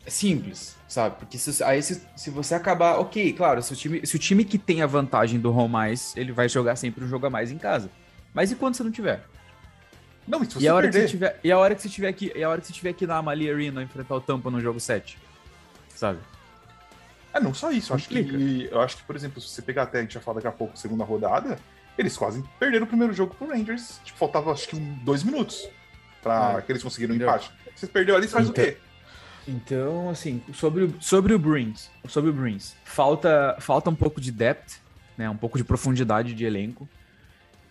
É 0.05 0.11
simples, 0.11 0.77
sabe? 0.89 1.17
Porque 1.19 1.37
se, 1.37 1.63
aí 1.63 1.83
se, 1.83 2.03
se 2.17 2.31
você 2.31 2.55
acabar. 2.55 2.99
Ok, 2.99 3.33
claro, 3.33 3.63
se 3.63 3.73
o, 3.73 3.77
time, 3.77 4.07
se 4.07 4.17
o 4.17 4.19
time 4.19 4.45
que 4.45 4.59
tem 4.59 4.83
a 4.83 4.87
vantagem 4.87 5.39
do 5.39 5.55
home 5.55 5.69
mais, 5.69 6.17
ele 6.17 6.33
vai 6.33 6.49
jogar 6.49 6.77
sempre 6.77 7.05
um 7.05 7.09
jogo 7.09 7.27
a 7.27 7.31
mais 7.31 7.51
em 7.51 7.59
casa. 7.59 7.91
Mas 8.33 8.51
e 8.51 8.57
quando 8.57 8.75
você 8.75 8.83
não 8.83 8.91
tiver? 8.91 9.25
Não, 10.29 10.45
você 10.45 10.61
e 10.61 10.69
a 10.69 10.75
hora 10.75 10.89
perder... 10.89 11.01
que 11.01 11.07
você 11.07 11.11
tiver 11.11 11.41
E 11.43 11.51
a 11.51 11.59
hora 11.59 11.75
que 11.75 11.83
você 11.83 11.89
tiver 11.89 12.09
aqui, 12.09 12.33
e 12.35 12.45
a 12.45 12.49
hora 12.49 12.61
que 12.61 12.67
você 12.67 12.73
tiver 12.73 12.91
aqui 12.91 13.07
na 13.07 13.17
Amalie 13.17 13.51
Arena 13.51 13.83
enfrentar 13.83 14.15
o 14.15 14.21
Tampa 14.21 14.51
no 14.51 14.61
jogo 14.61 14.79
7? 14.79 15.19
Sabe? 15.89 16.19
É, 17.33 17.41
não 17.41 17.55
só 17.55 17.71
isso. 17.71 17.95
Acho, 17.95 18.09
que, 18.09 18.69
eu 18.71 18.81
acho 18.81 18.99
que, 18.99 19.03
por 19.05 19.17
exemplo, 19.17 19.41
se 19.41 19.49
você 19.49 19.63
pegar 19.63 19.85
até, 19.85 19.99
a 19.99 20.03
gente 20.03 20.15
já 20.15 20.21
fala 20.21 20.37
daqui 20.37 20.49
a 20.49 20.53
pouco, 20.53 20.77
segunda 20.79 21.05
rodada, 21.05 21.59
eles 21.97 22.17
quase 22.17 22.43
perderam 22.59 22.85
o 22.85 22.89
primeiro 22.89 23.13
jogo 23.13 23.35
pro 23.35 23.49
Rangers. 23.49 24.01
Tipo, 24.05 24.19
faltava 24.19 24.53
acho 24.53 24.69
que 24.69 24.77
um, 24.77 24.99
dois 25.03 25.23
minutos 25.23 25.69
pra 26.23 26.57
é. 26.59 26.63
que 26.63 26.73
eles 26.73 26.83
conseguiram 26.83 27.15
um 27.15 27.17
empate. 27.17 27.51
Você 27.75 27.87
perdeu 27.87 28.17
ali, 28.17 28.29
faz 28.29 28.49
então, 28.49 28.65
o 28.65 28.67
quê? 28.67 28.77
Então, 29.47 30.11
assim, 30.11 30.43
sobre, 30.53 30.95
sobre 31.01 31.33
o 31.33 31.39
Bruins, 31.39 31.91
sobre 32.07 32.31
o 32.31 32.33
Bruins, 32.33 32.75
falta, 32.85 33.57
falta 33.61 33.89
um 33.89 33.95
pouco 33.95 34.21
de 34.21 34.31
depth, 34.31 34.75
né? 35.17 35.29
Um 35.31 35.37
pouco 35.37 35.57
de 35.57 35.65
profundidade 35.65 36.35
de 36.35 36.45
elenco. 36.45 36.89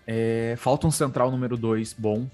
É, 0.06 0.56
falta 0.58 0.88
um 0.88 0.92
central 0.92 1.30
número 1.30 1.56
2 1.56 1.94
bom. 1.94 2.28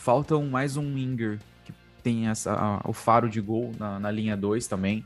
Falta 0.00 0.34
um, 0.34 0.48
mais 0.48 0.78
um 0.78 0.94
winger 0.94 1.38
que 1.62 1.74
tem 2.02 2.26
essa, 2.26 2.54
a, 2.54 2.88
o 2.88 2.92
faro 2.94 3.28
de 3.28 3.38
gol 3.38 3.70
na, 3.78 4.00
na 4.00 4.10
linha 4.10 4.34
2 4.34 4.66
também. 4.66 5.04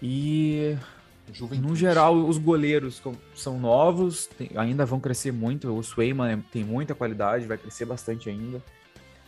E 0.00 0.76
Juventude. 1.32 1.68
no 1.68 1.74
geral 1.74 2.14
os 2.14 2.38
goleiros 2.38 3.02
são 3.34 3.58
novos, 3.58 4.28
tem, 4.28 4.50
ainda 4.54 4.86
vão 4.86 5.00
crescer 5.00 5.32
muito. 5.32 5.76
O 5.76 5.82
Swayman 5.82 6.40
tem 6.52 6.62
muita 6.62 6.94
qualidade, 6.94 7.48
vai 7.48 7.58
crescer 7.58 7.84
bastante 7.84 8.30
ainda. 8.30 8.62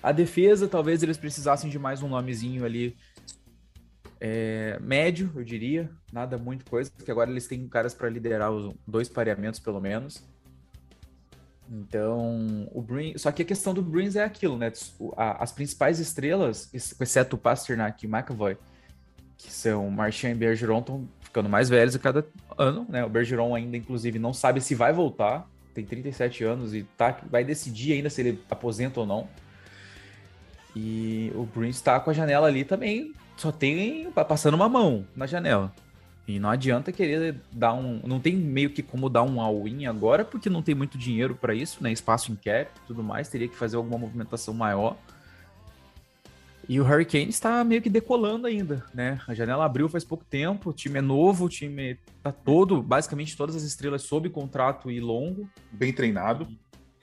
A 0.00 0.12
defesa, 0.12 0.68
talvez 0.68 1.02
eles 1.02 1.18
precisassem 1.18 1.68
de 1.68 1.76
mais 1.76 2.00
um 2.00 2.08
nomezinho 2.08 2.64
ali 2.64 2.96
é, 4.20 4.78
médio, 4.80 5.32
eu 5.34 5.42
diria. 5.42 5.90
Nada 6.12 6.38
muito 6.38 6.64
coisa, 6.66 6.88
porque 6.88 7.10
agora 7.10 7.32
eles 7.32 7.48
têm 7.48 7.66
caras 7.66 7.94
para 7.94 8.08
liderar 8.08 8.52
os 8.52 8.72
dois 8.86 9.08
pareamentos, 9.08 9.58
pelo 9.58 9.80
menos. 9.80 10.22
Então, 11.70 12.68
o 12.72 12.82
Bruins. 12.82 13.22
Só 13.22 13.30
que 13.30 13.42
a 13.42 13.44
questão 13.44 13.72
do 13.72 13.80
Bruins 13.80 14.16
é 14.16 14.24
aquilo, 14.24 14.58
né? 14.58 14.72
As 15.16 15.52
principais 15.52 16.00
estrelas, 16.00 16.68
exceto 16.74 17.36
o 17.36 17.38
Pasternak 17.38 18.04
e 18.04 18.08
o 18.08 18.10
McAvoy, 18.10 18.56
que 19.38 19.52
são 19.52 19.88
Marchand 19.88 20.30
e 20.30 20.34
Bergeron, 20.34 20.80
estão 20.80 21.08
ficando 21.20 21.48
mais 21.48 21.68
velhos 21.68 21.94
a 21.94 21.98
cada 21.98 22.26
ano, 22.58 22.84
né? 22.88 23.04
O 23.04 23.08
Bergeron 23.08 23.54
ainda, 23.54 23.76
inclusive, 23.76 24.18
não 24.18 24.34
sabe 24.34 24.60
se 24.60 24.74
vai 24.74 24.92
voltar. 24.92 25.48
Tem 25.72 25.84
37 25.84 26.42
anos 26.42 26.74
e 26.74 26.82
tá, 26.96 27.16
vai 27.30 27.44
decidir 27.44 27.92
ainda 27.92 28.10
se 28.10 28.20
ele 28.20 28.42
aposenta 28.50 28.98
ou 28.98 29.06
não. 29.06 29.28
E 30.74 31.30
o 31.36 31.44
Bruins 31.44 31.76
está 31.76 32.00
com 32.00 32.10
a 32.10 32.12
janela 32.12 32.48
ali 32.48 32.64
também, 32.64 33.14
só 33.36 33.52
tem 33.52 34.10
passando 34.10 34.54
uma 34.54 34.68
mão 34.68 35.06
na 35.14 35.26
janela. 35.26 35.72
E 36.30 36.38
não 36.38 36.48
adianta 36.48 36.92
querer 36.92 37.36
dar 37.50 37.74
um. 37.74 38.00
Não 38.06 38.20
tem 38.20 38.36
meio 38.36 38.70
que 38.70 38.82
como 38.82 39.08
dar 39.08 39.22
um 39.22 39.40
all-in 39.40 39.86
agora, 39.86 40.24
porque 40.24 40.48
não 40.48 40.62
tem 40.62 40.74
muito 40.74 40.96
dinheiro 40.96 41.34
para 41.34 41.54
isso, 41.54 41.82
né? 41.82 41.90
Espaço 41.90 42.30
em 42.30 42.36
cap 42.36 42.70
e 42.76 42.86
tudo 42.86 43.02
mais. 43.02 43.28
Teria 43.28 43.48
que 43.48 43.56
fazer 43.56 43.76
alguma 43.76 43.98
movimentação 43.98 44.54
maior. 44.54 44.96
E 46.68 46.80
o 46.80 46.84
Hurricane 46.84 47.30
está 47.30 47.64
meio 47.64 47.82
que 47.82 47.90
decolando 47.90 48.46
ainda, 48.46 48.84
né? 48.94 49.20
A 49.26 49.34
janela 49.34 49.64
abriu 49.64 49.88
faz 49.88 50.04
pouco 50.04 50.24
tempo, 50.24 50.70
o 50.70 50.72
time 50.72 50.98
é 50.98 51.02
novo, 51.02 51.46
o 51.46 51.48
time 51.48 51.98
tá 52.22 52.30
todo, 52.30 52.80
basicamente 52.80 53.36
todas 53.36 53.56
as 53.56 53.64
estrelas 53.64 54.02
sob 54.02 54.30
contrato 54.30 54.88
e 54.88 55.00
longo. 55.00 55.50
Bem 55.72 55.92
treinado 55.92 56.46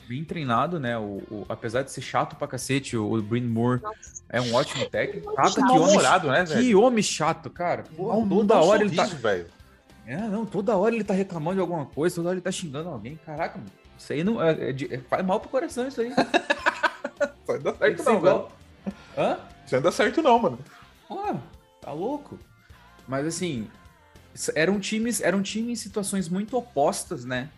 bem 0.08 0.24
treinado, 0.24 0.80
né? 0.80 0.98
O, 0.98 1.22
o, 1.30 1.46
apesar 1.50 1.84
de 1.84 1.92
ser 1.92 2.02
chato 2.02 2.36
pra 2.36 2.48
cacete, 2.48 2.96
o, 2.96 3.14
o 3.14 3.22
Bryn 3.22 3.44
Moore 3.44 3.82
Nossa. 3.82 4.24
é 4.30 4.42
um 4.42 4.54
ótimo 4.54 4.90
técnico. 4.90 5.34
Chato, 5.36 5.56
que 5.56 5.62
homem, 5.62 5.98
né, 5.98 6.44
velho? 6.46 6.62
Que 6.62 6.76
homem 6.76 7.04
chato, 7.04 7.50
cara. 7.50 7.84
Porra, 7.96 8.20
não, 8.20 8.28
toda 8.28 8.56
hora 8.56 8.80
sorriso, 8.80 9.02
ele 9.02 9.10
tá. 9.10 9.18
Velho. 9.18 9.46
É, 10.06 10.18
não, 10.18 10.46
toda 10.46 10.78
hora 10.78 10.96
ele 10.96 11.04
tá 11.04 11.14
reclamando 11.14 11.56
de 11.56 11.62
alguma 11.62 11.86
coisa, 11.86 12.16
toda 12.16 12.30
hora 12.30 12.36
ele 12.36 12.44
tá 12.44 12.52
xingando 12.52 12.90
alguém. 12.90 13.20
Caraca, 13.26 13.58
mano, 13.58 13.70
isso 13.98 14.14
aí 14.14 14.24
não. 14.24 14.42
É, 14.42 14.52
é, 14.52 14.76
é, 14.92 14.98
faz 15.10 15.26
mal 15.26 15.40
pro 15.40 15.50
coração 15.50 15.88
isso 15.88 16.00
aí. 16.00 16.10
não 17.48 17.60
dá 17.60 17.74
certo, 17.76 18.04
não, 18.04 18.18
igual... 18.18 18.52
Hã? 19.18 19.38
Isso 19.66 19.76
não 19.76 19.82
dá 19.82 19.92
certo, 19.92 20.22
não, 20.22 20.40
mano. 20.40 20.60
Ah, 21.10 21.36
tá 21.82 21.92
louco. 21.92 22.40
Mas 23.08 23.26
assim, 23.26 23.70
eram 24.56 24.80
times, 24.80 25.22
eram 25.22 25.42
times 25.42 25.80
em 25.80 25.82
situações 25.82 26.30
muito 26.30 26.56
opostas, 26.56 27.26
né? 27.26 27.50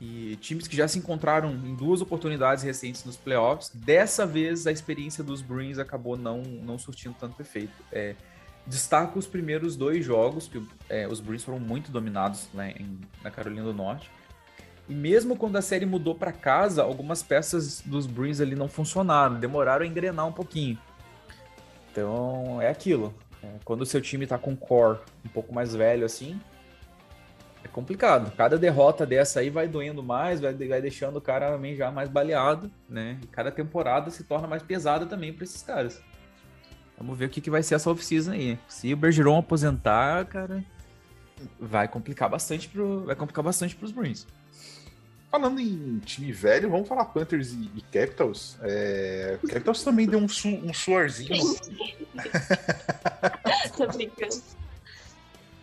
E 0.00 0.36
times 0.36 0.68
que 0.68 0.76
já 0.76 0.86
se 0.86 0.98
encontraram 0.98 1.50
em 1.50 1.74
duas 1.74 2.00
oportunidades 2.00 2.62
recentes 2.62 3.04
nos 3.04 3.16
playoffs, 3.16 3.70
dessa 3.74 4.24
vez 4.24 4.66
a 4.66 4.72
experiência 4.72 5.24
dos 5.24 5.42
Bruins 5.42 5.78
acabou 5.78 6.16
não, 6.16 6.42
não 6.42 6.78
surtindo 6.78 7.16
tanto 7.18 7.42
efeito. 7.42 7.72
É, 7.90 8.14
destaco 8.64 9.18
os 9.18 9.26
primeiros 9.26 9.76
dois 9.76 10.04
jogos, 10.04 10.46
que 10.46 10.62
é, 10.88 11.08
os 11.08 11.20
Bruins 11.20 11.42
foram 11.42 11.58
muito 11.58 11.90
dominados 11.90 12.48
né, 12.54 12.74
em, 12.78 12.98
na 13.24 13.30
Carolina 13.30 13.64
do 13.64 13.74
Norte. 13.74 14.08
E 14.88 14.94
mesmo 14.94 15.36
quando 15.36 15.56
a 15.56 15.62
série 15.62 15.84
mudou 15.84 16.14
para 16.14 16.32
casa, 16.32 16.82
algumas 16.82 17.22
peças 17.22 17.82
dos 17.84 18.06
Bruins 18.06 18.40
ali 18.40 18.54
não 18.54 18.68
funcionaram, 18.68 19.38
demoraram 19.38 19.84
a 19.84 19.86
engrenar 19.86 20.26
um 20.26 20.32
pouquinho. 20.32 20.78
Então 21.90 22.62
é 22.62 22.68
aquilo. 22.68 23.12
É, 23.42 23.48
quando 23.64 23.82
o 23.82 23.86
seu 23.86 24.00
time 24.00 24.24
está 24.24 24.38
com 24.38 24.56
core 24.56 24.98
um 25.24 25.28
pouco 25.28 25.52
mais 25.52 25.74
velho 25.74 26.06
assim, 26.06 26.40
é 27.64 27.68
complicado. 27.68 28.32
Cada 28.36 28.56
derrota 28.56 29.06
dessa 29.06 29.40
aí 29.40 29.50
vai 29.50 29.68
doendo 29.68 30.02
mais, 30.02 30.40
vai, 30.40 30.54
vai 30.54 30.80
deixando 30.80 31.16
o 31.16 31.20
cara 31.20 31.52
também 31.52 31.76
já 31.76 31.90
mais 31.90 32.08
baleado, 32.08 32.70
né? 32.88 33.18
E 33.22 33.26
cada 33.26 33.50
temporada 33.50 34.10
se 34.10 34.24
torna 34.24 34.46
mais 34.46 34.62
pesada 34.62 35.06
também 35.06 35.32
para 35.32 35.44
esses 35.44 35.62
caras. 35.62 36.00
Vamos 36.96 37.16
ver 37.16 37.26
o 37.26 37.28
que, 37.28 37.40
que 37.40 37.50
vai 37.50 37.62
ser 37.62 37.76
essa 37.76 37.90
off-season 37.90 38.32
aí. 38.32 38.58
Se 38.68 38.92
o 38.92 38.96
Bergeron 38.96 39.38
aposentar, 39.38 40.24
cara, 40.26 40.64
vai 41.58 41.86
complicar 41.86 42.28
bastante 42.28 42.68
pro, 42.68 43.04
vai 43.04 43.14
complicar 43.14 43.44
bastante 43.44 43.76
pros 43.76 43.92
Bruins. 43.92 44.26
Falando 45.30 45.60
em 45.60 45.98
time 45.98 46.32
velho, 46.32 46.70
vamos 46.70 46.88
falar 46.88 47.04
Panthers 47.04 47.52
e, 47.52 47.70
e 47.76 47.82
Capitals. 47.82 48.58
É, 48.62 49.38
Capitals 49.46 49.84
também 49.84 50.08
deu 50.08 50.18
um, 50.18 50.28
su, 50.28 50.48
um 50.48 50.72
suorzinho. 50.72 51.28
Tô 53.76 53.86
brincando. 53.88 54.42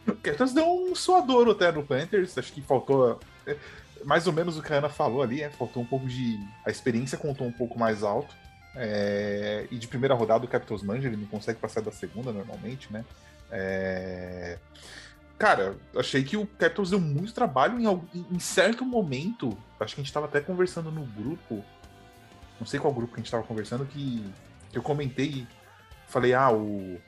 O 0.08 0.16
Capitals 0.16 0.54
deu 0.54 0.68
um 0.68 0.94
suadouro 0.94 1.52
até 1.52 1.72
no 1.72 1.84
Panthers, 1.84 2.38
acho 2.38 2.54
que 2.54 2.62
faltou 2.62 3.20
é, 3.46 3.58
mais 4.04 4.28
ou 4.28 4.34
menos 4.34 4.58
o 4.58 4.62
que 4.62 4.72
a 4.72 4.78
Ana 4.78 4.90
falou 4.90 5.22
ali, 5.22 5.42
é, 5.42 5.50
faltou 5.50 5.82
um 5.82 5.86
pouco 5.86 6.08
de. 6.08 6.40
A 6.66 6.70
experiência 6.70 7.18
contou 7.18 7.46
um 7.48 7.52
pouco 7.52 7.78
mais 7.78 8.04
alto. 8.04 8.34
É, 8.78 9.68
e 9.72 9.78
de 9.78 9.88
primeira 9.88 10.14
rodada 10.14 10.44
o 10.44 10.48
Capitals 10.50 10.84
manja, 10.84 11.08
ele 11.08 11.16
não 11.16 11.28
consegue 11.28 11.60
passar 11.60 11.82
da 11.82 11.92
segunda 11.92 12.34
normalmente, 12.34 12.92
né? 12.92 13.06
É, 13.50 14.58
cara, 15.40 15.78
achei 15.96 16.24
que 16.24 16.36
o 16.36 16.46
Capitals 16.46 16.90
deu 16.90 17.00
muito 17.00 17.34
trabalho 17.34 17.80
em, 17.80 17.86
em, 18.32 18.40
certo 18.40 18.84
momento. 18.84 19.58
Acho 19.80 19.96
que 19.96 20.02
a 20.02 20.04
gente 20.04 20.10
estava 20.10 20.26
até 20.26 20.42
conversando 20.42 20.92
no 20.92 21.06
grupo. 21.06 21.64
Não 22.60 22.68
sei 22.68 22.80
qual 22.80 22.94
grupo 22.94 23.14
que 23.14 23.20
a 23.20 23.22
gente 23.22 23.28
estava 23.28 23.44
conversando, 23.44 23.86
que 23.86 24.24
eu 24.74 24.82
comentei. 24.82 25.48
Falei, 26.08 26.34
ah, 26.34 26.52
o, 26.52 27.00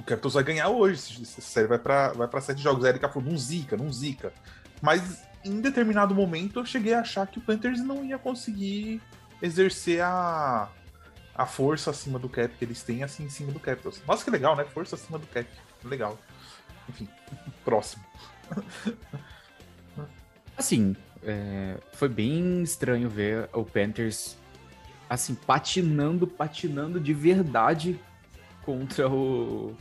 o 0.00 0.02
Capitals 0.02 0.34
vai 0.34 0.42
ganhar 0.42 0.68
hoje. 0.68 1.22
Essa 1.22 1.40
série 1.40 1.66
vai 1.68 1.78
para 1.78 2.12
vai 2.12 2.26
pra 2.26 2.40
sete 2.40 2.62
jogos. 2.62 2.84
Aí 2.84 2.90
ele 2.92 2.98
falou, 2.98 3.22
não 3.22 3.36
zica, 3.36 3.76
não 3.76 3.92
zica. 3.92 4.32
Mas 4.80 5.22
em 5.44 5.60
determinado 5.60 6.14
momento 6.14 6.58
eu 6.58 6.66
cheguei 6.66 6.94
a 6.94 7.00
achar 7.00 7.26
que 7.26 7.38
o 7.38 7.42
Panthers 7.42 7.80
não 7.80 8.04
ia 8.04 8.18
conseguir 8.18 9.00
exercer 9.42 10.02
a, 10.02 10.68
a 11.34 11.46
força 11.46 11.90
acima 11.90 12.18
do 12.18 12.28
cap 12.28 12.54
que 12.56 12.64
eles 12.64 12.82
têm 12.82 13.02
assim 13.02 13.24
em 13.24 13.30
cima 13.30 13.52
do 13.52 13.60
Capitals. 13.60 14.02
Nossa, 14.06 14.24
que 14.24 14.30
legal, 14.30 14.56
né? 14.56 14.64
Força 14.64 14.96
acima 14.96 15.18
do 15.18 15.26
cap. 15.26 15.48
Legal. 15.84 16.18
Enfim, 16.88 17.08
próximo. 17.64 18.02
Assim, 20.56 20.94
é, 21.22 21.78
foi 21.94 22.08
bem 22.08 22.62
estranho 22.62 23.08
ver 23.08 23.48
o 23.54 23.64
Panthers 23.64 24.36
assim, 25.08 25.34
patinando, 25.34 26.26
patinando 26.26 27.00
de 27.00 27.14
verdade 27.14 27.98
contra 28.62 29.08
o, 29.08 29.74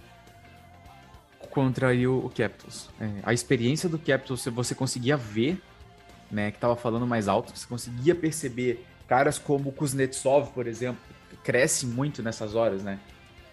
contra 1.49 1.89
aí 1.89 2.07
o, 2.07 2.29
Capitals. 2.29 2.89
É, 2.99 3.09
a 3.23 3.33
experiência 3.33 3.89
do 3.89 3.97
Capitals, 3.97 4.45
você 4.45 4.75
conseguia 4.75 5.17
ver 5.17 5.61
né, 6.31 6.51
que 6.51 6.57
estava 6.57 6.75
falando 6.75 7.07
mais 7.07 7.27
alto, 7.27 7.57
você 7.57 7.65
conseguia 7.65 8.13
perceber 8.13 8.85
caras 9.07 9.39
como 9.39 9.71
Kuznetsov, 9.71 10.51
por 10.51 10.67
exemplo, 10.67 11.01
cresce 11.43 11.85
muito 11.85 12.21
nessas 12.21 12.53
horas, 12.55 12.83
né? 12.83 12.99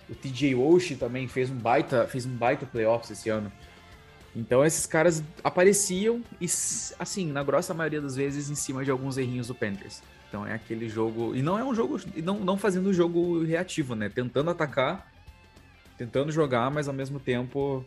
O 0.08 0.14
TJ 0.14 0.54
Oshie 0.54 0.96
também 0.96 1.26
fez 1.26 1.50
um 1.50 1.56
baita, 1.56 2.06
fez 2.06 2.26
um 2.26 2.36
baita 2.36 2.66
playoffs 2.66 3.10
esse 3.10 3.28
ano. 3.28 3.50
Então 4.34 4.64
esses 4.64 4.84
caras 4.86 5.24
apareciam 5.42 6.22
e, 6.40 6.44
assim, 6.98 7.32
na 7.32 7.42
grossa 7.42 7.72
maioria 7.72 8.00
das 8.00 8.14
vezes, 8.14 8.50
em 8.50 8.54
cima 8.54 8.84
de 8.84 8.90
alguns 8.90 9.16
errinhos 9.16 9.48
do 9.48 9.54
Panthers. 9.54 10.02
Então 10.28 10.46
é 10.46 10.52
aquele 10.52 10.88
jogo. 10.88 11.34
E 11.34 11.40
não 11.40 11.58
é 11.58 11.64
um 11.64 11.74
jogo. 11.74 11.98
Não, 12.22 12.38
não 12.38 12.58
fazendo 12.58 12.88
o 12.88 12.92
jogo 12.92 13.42
reativo, 13.42 13.94
né? 13.94 14.10
Tentando 14.10 14.50
atacar, 14.50 15.10
tentando 15.96 16.30
jogar, 16.30 16.70
mas 16.70 16.88
ao 16.88 16.94
mesmo 16.94 17.18
tempo 17.18 17.84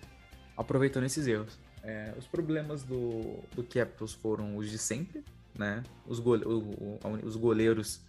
aproveitando 0.58 1.06
esses 1.06 1.28
erros. 1.28 1.58
É, 1.84 2.14
os 2.18 2.28
problemas 2.28 2.84
do, 2.84 3.40
do 3.56 3.64
Capitals 3.64 4.14
foram 4.14 4.58
os 4.58 4.70
de 4.70 4.78
sempre, 4.78 5.24
né? 5.58 5.84
Os, 6.06 6.20
gole, 6.20 6.44
o, 6.46 6.60
o, 6.60 7.00
os 7.24 7.36
goleiros 7.36 8.02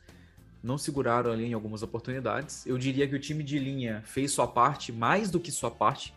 não 0.62 0.76
seguraram 0.76 1.30
ali 1.30 1.46
em 1.46 1.52
algumas 1.52 1.82
oportunidades. 1.82 2.66
Eu 2.66 2.76
diria 2.76 3.06
que 3.06 3.14
o 3.14 3.18
time 3.18 3.42
de 3.42 3.58
linha 3.58 4.02
fez 4.04 4.32
sua 4.32 4.46
parte 4.46 4.92
mais 4.92 5.30
do 5.30 5.38
que 5.38 5.50
sua 5.50 5.70
parte. 5.70 6.12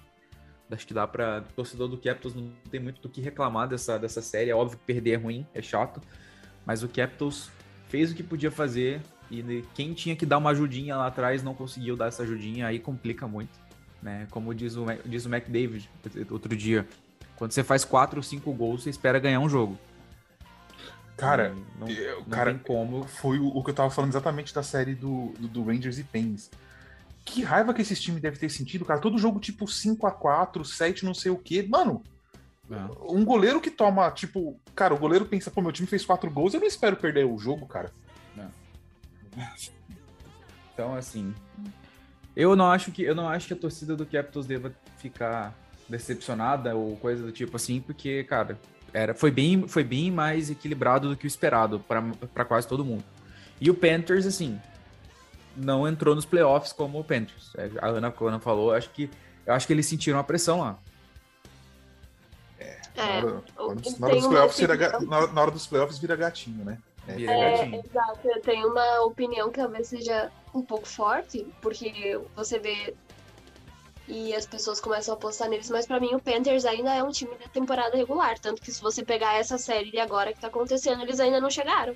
Acho 0.72 0.88
que 0.88 0.94
dá 0.94 1.06
para 1.06 1.42
torcedor 1.56 1.88
do 1.88 1.98
Capitals 1.98 2.34
não 2.34 2.52
tem 2.72 2.80
muito 2.80 3.00
do 3.00 3.08
que 3.08 3.22
reclamar 3.22 3.68
dessa, 3.68 4.00
dessa 4.00 4.24
série. 4.24 4.50
É 4.50 4.56
óbvio 4.56 4.80
que 4.80 4.86
perder 4.86 5.12
é 5.12 5.16
ruim, 5.16 5.46
é 5.54 5.62
chato, 5.62 6.02
mas 6.66 6.82
o 6.82 6.88
Capitals 6.88 7.52
fez 7.88 8.12
o 8.12 8.16
que 8.16 8.24
podia 8.24 8.50
fazer 8.50 9.00
e 9.30 9.63
quem 9.74 9.94
tinha 9.94 10.16
que 10.16 10.25
dar 10.25 10.38
uma 10.38 10.50
ajudinha 10.50 10.98
lá 10.98 11.08
atrás 11.08 11.44
não 11.44 11.54
conseguiu 11.54 11.96
dar 11.96 12.08
essa 12.08 12.24
ajudinha, 12.24 12.68
aí 12.68 12.80
complica 12.80 13.28
muito. 13.28 13.52
Né? 14.03 14.27
Como 14.29 14.53
diz 14.53 14.75
o, 14.75 14.86
diz 15.05 15.25
o 15.25 15.33
McDavid 15.33 15.89
outro 16.29 16.53
dia, 16.55 16.86
quando 17.38 17.51
você 17.51 17.63
faz 17.63 17.86
quatro 17.86 18.19
ou 18.19 18.24
cinco 18.24 18.51
gols, 18.53 18.83
você 18.83 18.89
espera 18.89 19.17
ganhar 19.17 19.39
um 19.39 19.48
jogo. 19.48 19.79
Cara, 21.15 21.55
não, 21.79 21.88
eu, 21.88 22.19
não 22.19 22.25
cara, 22.25 22.53
como. 22.55 23.05
Foi 23.05 23.39
o, 23.39 23.48
o, 23.48 23.63
que 23.63 23.69
eu 23.69 23.75
tava 23.75 23.89
falando 23.89 24.12
exatamente 24.12 24.53
da 24.53 24.62
série 24.62 24.93
do, 24.93 25.33
do, 25.39 25.48
do 25.48 25.63
Rangers 25.63 26.00
e 26.00 26.03
Pens. 26.03 26.51
Que 27.24 27.43
raiva 27.43 27.74
que 27.74 27.81
esses 27.81 28.01
times 28.01 28.22
devem 28.22 28.38
ter 28.38 28.50
sentido, 28.50 28.83
cara. 28.83 29.00
Todo 29.00 29.17
jogo 29.17 29.39
tipo 29.39 29.65
5 29.67 30.05
a 30.05 30.12
4 30.12 30.65
7 30.65 31.05
não 31.05 31.13
sei 31.13 31.31
o 31.31 31.38
quê. 31.38 31.65
Mano, 31.69 32.03
é. 32.69 32.75
um 33.10 33.24
goleiro 33.24 33.62
que 33.62 33.72
toma, 33.72 34.12
tipo, 34.12 34.60
cara, 34.75 34.93
o 34.93 35.00
goleiro 35.00 35.25
pensa, 35.25 35.50
pô, 35.50 35.62
meu 35.62 35.72
time 35.72 35.88
fez 35.88 36.03
quatro 36.03 36.29
gols, 36.29 36.53
eu 36.53 36.60
não 36.60 36.67
espero 36.67 36.98
perder 36.98 37.25
o 37.25 37.38
jogo, 37.38 37.65
cara. 37.67 37.89
É. 38.38 38.48
Então, 40.74 40.95
assim, 40.95 41.33
eu 42.36 42.56
não 42.56 42.72
acho 42.72 42.92
que 42.92 43.04
eu 43.04 43.16
não 43.16 43.28
acho 43.28 43.48
que 43.48 43.54
a 43.54 43.58
torcida 43.58 43.96
do 43.96 44.06
Capitals 44.06 44.46
deva 44.46 44.74
ficar 44.98 45.54
decepcionada 45.88 46.75
ou 46.75 46.96
coisa 46.98 47.24
do 47.24 47.32
tipo 47.32 47.56
assim, 47.56 47.80
porque, 47.80 48.24
cara, 48.24 48.58
era 48.94 49.13
foi 49.13 49.32
bem 49.32 49.68
foi 49.68 49.84
bem 49.84 50.12
mais 50.12 50.50
equilibrado 50.50 51.10
do 51.10 51.18
que 51.18 51.25
o 51.25 51.28
esperado 51.28 51.80
para 51.80 52.46
quase 52.46 52.68
todo 52.68 52.84
mundo. 52.84 53.04
E 53.62 53.70
o 53.70 53.74
Panthers 53.74 54.25
assim, 54.25 54.60
não 55.56 55.88
entrou 55.88 56.16
nos 56.16 56.25
playoffs 56.25 56.74
como 56.74 57.00
o 57.00 57.04
Panthers. 57.04 57.54
É, 57.56 57.70
a 57.82 57.88
Ana, 57.88 58.13
Ana 58.20 58.40
falou, 58.40 58.74
acho 58.74 58.90
que 58.90 59.10
eu 59.46 59.54
acho 59.54 59.68
que 59.68 59.74
eles 59.74 59.86
sentiram 59.86 60.20
a 60.20 60.24
pressão 60.24 60.60
lá. 60.60 60.80
É, 62.60 62.80
na 62.96 63.04
hora, 63.04 63.44
na 63.58 64.08
hora 64.08 64.16
dos 64.16 64.28
playoffs 64.28 64.60
vira, 64.60 65.00
na 65.02 65.42
hora 65.42 65.52
dos 65.52 65.68
playoffs 65.68 66.00
vira 66.00 66.16
gatinho, 66.16 66.63
né? 66.63 66.78
É, 67.07 67.22
é, 67.22 67.81
exato, 67.85 68.20
eu 68.27 68.42
tenho 68.42 68.68
uma 68.70 69.01
opinião 69.01 69.51
que 69.51 69.59
talvez 69.59 69.87
seja 69.87 70.31
um 70.53 70.61
pouco 70.61 70.87
forte, 70.87 71.46
porque 71.61 72.20
você 72.35 72.59
vê 72.59 72.96
e 74.07 74.35
as 74.35 74.46
pessoas 74.46 74.81
começam 74.81 75.13
a 75.13 75.18
apostar 75.18 75.50
neles, 75.50 75.70
mas 75.70 75.85
para 75.85 76.00
mim 76.00 76.13
o 76.13 76.20
Panthers 76.20 76.66
ainda 76.66 76.94
é 76.94 77.01
um 77.01 77.11
time 77.11 77.35
da 77.35 77.48
temporada 77.48 77.96
regular, 77.96 78.37
tanto 78.37 78.61
que 78.61 78.72
se 78.72 78.81
você 78.81 79.03
pegar 79.03 79.35
essa 79.35 79.57
série 79.57 79.92
de 79.92 80.00
agora 80.00 80.33
que 80.33 80.42
tá 80.42 80.48
acontecendo, 80.48 81.03
eles 81.03 81.20
ainda 81.20 81.39
não 81.39 81.50
chegaram. 81.50 81.96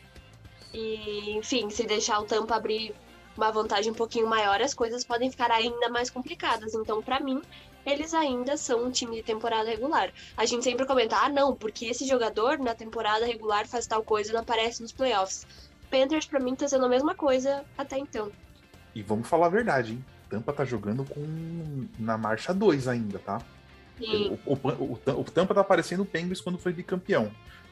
E, 0.73 1.31
enfim, 1.37 1.69
se 1.69 1.83
deixar 1.83 2.19
o 2.19 2.25
Tampa 2.25 2.55
abrir 2.55 2.93
uma 3.35 3.51
vantagem 3.51 3.91
um 3.91 3.95
pouquinho 3.95 4.27
maior, 4.27 4.61
as 4.61 4.73
coisas 4.73 5.03
podem 5.03 5.29
ficar 5.29 5.51
ainda 5.51 5.89
mais 5.89 6.09
complicadas. 6.09 6.73
Então, 6.73 7.01
para 7.01 7.19
mim, 7.19 7.41
eles 7.87 8.13
ainda 8.13 8.57
são 8.57 8.85
um 8.85 8.91
time 8.91 9.15
de 9.15 9.23
temporada 9.23 9.69
regular. 9.69 10.11
A 10.35 10.45
gente 10.45 10.63
sempre 10.63 10.85
comenta, 10.85 11.15
ah, 11.15 11.29
não, 11.29 11.55
porque 11.55 11.85
esse 11.85 12.05
jogador 12.05 12.59
na 12.59 12.75
temporada 12.75 13.25
regular 13.25 13.65
faz 13.65 13.87
tal 13.87 14.03
coisa 14.03 14.29
e 14.29 14.33
não 14.33 14.41
aparece 14.41 14.81
nos 14.81 14.91
playoffs. 14.91 15.47
Panthers, 15.89 16.25
para 16.25 16.39
mim, 16.39 16.53
tá 16.53 16.67
sendo 16.67 16.85
a 16.85 16.89
mesma 16.89 17.15
coisa 17.15 17.63
até 17.77 17.97
então. 17.97 18.29
E 18.93 19.01
vamos 19.01 19.27
falar 19.27 19.45
a 19.45 19.49
verdade, 19.49 19.93
hein? 19.93 20.05
Tampa 20.29 20.51
tá 20.51 20.65
jogando 20.65 21.05
com 21.05 21.87
na 21.97 22.17
marcha 22.17 22.53
2 22.53 22.89
ainda, 22.89 23.19
tá? 23.19 23.41
Sim. 23.97 24.37
O, 24.45 24.53
o, 24.53 24.57
o, 24.67 25.21
o, 25.21 25.23
Tampa 25.23 25.53
tá 25.53 25.61
aparecendo 25.61 26.01
o 26.01 26.05
Penguins 26.05 26.41
quando 26.41 26.57
foi 26.57 26.73
bicampeão. 26.73 27.31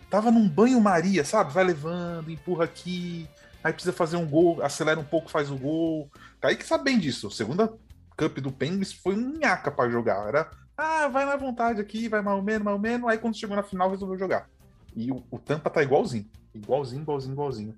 Tava 0.09 0.31
num 0.31 0.47
banho-maria, 0.47 1.25
sabe? 1.25 1.51
Vai 1.51 1.65
levando, 1.65 2.31
empurra 2.31 2.63
aqui, 2.63 3.27
aí 3.61 3.73
precisa 3.73 3.91
fazer 3.91 4.15
um 4.15 4.25
gol, 4.25 4.61
acelera 4.63 4.99
um 4.99 5.03
pouco, 5.03 5.29
faz 5.29 5.51
o 5.51 5.57
gol. 5.57 6.09
Kaique 6.39 6.65
sabe 6.65 6.85
bem 6.85 6.97
disso. 6.97 7.29
Segunda 7.29 7.73
Cup 8.17 8.37
do 8.39 8.51
Penguins 8.51 8.93
foi 8.93 9.15
um 9.15 9.37
nhaca 9.37 9.71
para 9.71 9.89
jogar. 9.89 10.27
Era, 10.27 10.49
ah, 10.77 11.07
vai 11.07 11.25
na 11.25 11.35
vontade 11.35 11.81
aqui, 11.81 12.07
vai 12.07 12.21
mal 12.21 12.41
menos, 12.41 12.63
mal 12.63 12.79
menos. 12.79 13.09
Aí 13.09 13.17
quando 13.17 13.37
chegou 13.37 13.55
na 13.55 13.63
final 13.63 13.89
resolveu 13.89 14.17
jogar. 14.17 14.49
E 14.95 15.11
o, 15.11 15.23
o 15.29 15.37
Tampa 15.37 15.69
tá 15.69 15.83
igualzinho. 15.83 16.29
Igualzinho, 16.53 17.01
igualzinho, 17.01 17.33
igualzinho. 17.33 17.75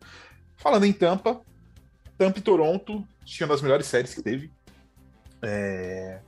Falando 0.56 0.86
em 0.86 0.94
Tampa, 0.94 1.42
Tampa 2.18 2.40
e 2.40 2.42
Toronto 2.42 3.08
tinha 3.24 3.46
uma 3.46 3.54
das 3.54 3.62
melhores 3.62 3.88
séries 3.88 4.14
que 4.14 4.22
teve. 4.22 4.52
É... 5.42 6.20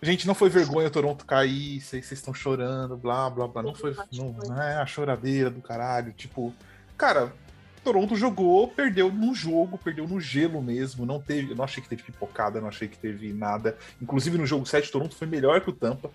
Gente, 0.00 0.26
não 0.26 0.34
foi 0.34 0.48
vergonha 0.48 0.86
o 0.86 0.90
Toronto 0.90 1.26
cair, 1.26 1.80
vocês 1.80 2.12
estão 2.12 2.32
chorando, 2.32 2.96
blá, 2.96 3.28
blá, 3.28 3.48
blá. 3.48 3.62
Não 3.62 3.74
foi. 3.74 3.96
Não 4.12 4.62
é 4.62 4.76
a 4.76 4.86
choradeira 4.86 5.50
do 5.50 5.60
caralho. 5.60 6.12
Tipo, 6.12 6.54
cara, 6.96 7.32
Toronto 7.80 8.16
jogou, 8.16 8.68
perdeu 8.68 9.12
no 9.12 9.34
jogo, 9.34 9.78
perdeu 9.78 10.06
no 10.06 10.20
gelo 10.20 10.62
mesmo. 10.62 11.06
Não 11.06 11.20
teve, 11.20 11.54
não 11.54 11.64
achei 11.64 11.82
que 11.82 11.88
teve 11.88 12.02
pipocada, 12.02 12.60
não 12.60 12.68
achei 12.68 12.88
que 12.88 12.98
teve 12.98 13.32
nada. 13.32 13.76
Inclusive 14.00 14.38
no 14.38 14.46
jogo 14.46 14.66
7, 14.66 14.90
Toronto 14.90 15.14
foi 15.14 15.26
melhor 15.26 15.60
que 15.60 15.70
o 15.70 15.72
Tampa. 15.72 16.10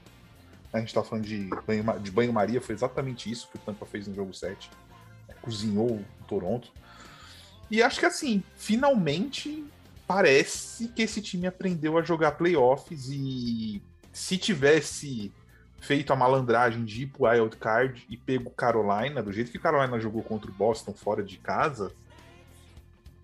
A 0.71 0.79
gente 0.79 0.93
tá 0.93 1.03
falando 1.03 1.25
de 1.25 1.49
banho, 1.67 1.99
de 1.99 2.11
banho-maria, 2.11 2.59
foi 2.59 2.73
exatamente 2.73 3.31
isso 3.31 3.47
que 3.49 3.57
o 3.57 3.59
Tampa 3.59 3.85
fez 3.85 4.07
no 4.07 4.15
jogo 4.15 4.33
7. 4.33 4.69
Cozinhou 5.41 5.91
o 5.91 6.05
Toronto. 6.27 6.71
E 7.69 7.81
acho 7.81 7.99
que 7.99 8.05
assim, 8.05 8.43
finalmente 8.55 9.63
parece 10.07 10.87
que 10.89 11.01
esse 11.01 11.21
time 11.21 11.47
aprendeu 11.47 11.97
a 11.97 12.01
jogar 12.01 12.33
playoffs 12.33 13.09
e 13.09 13.81
se 14.11 14.37
tivesse 14.37 15.31
feito 15.83 16.13
a 16.13 16.15
malandragem 16.15 16.85
de 16.85 17.03
ir 17.03 17.07
pro 17.07 17.25
wild 17.27 17.57
card 17.57 18.05
e 18.09 18.15
pego 18.15 18.49
Carolina, 18.49 19.21
do 19.21 19.33
jeito 19.33 19.51
que 19.51 19.59
Carolina 19.59 19.99
jogou 19.99 20.23
contra 20.23 20.49
o 20.49 20.53
Boston 20.53 20.93
fora 20.93 21.21
de 21.21 21.37
casa, 21.37 21.91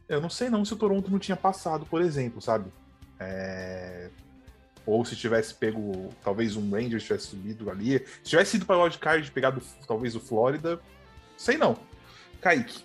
eu 0.10 0.20
não 0.20 0.30
sei 0.30 0.50
não 0.50 0.66
se 0.66 0.74
o 0.74 0.76
Toronto 0.76 1.10
não 1.10 1.18
tinha 1.18 1.38
passado, 1.38 1.86
por 1.86 2.02
exemplo, 2.02 2.42
sabe? 2.42 2.70
É... 3.18 4.10
Ou 4.86 5.06
se 5.06 5.16
tivesse 5.16 5.54
pego, 5.54 6.14
talvez 6.22 6.58
um 6.58 6.70
Rangers 6.70 7.04
tivesse 7.04 7.28
subido 7.28 7.70
ali. 7.70 8.00
Se 8.24 8.32
tivesse 8.32 8.58
ido 8.58 8.66
para 8.66 8.84
wild 8.84 8.98
card 8.98 9.32
pegado 9.32 9.62
talvez 9.88 10.14
o 10.16 10.20
Flórida, 10.20 10.82
sei 11.38 11.58
não. 11.58 11.78
Kaique, 12.42 12.84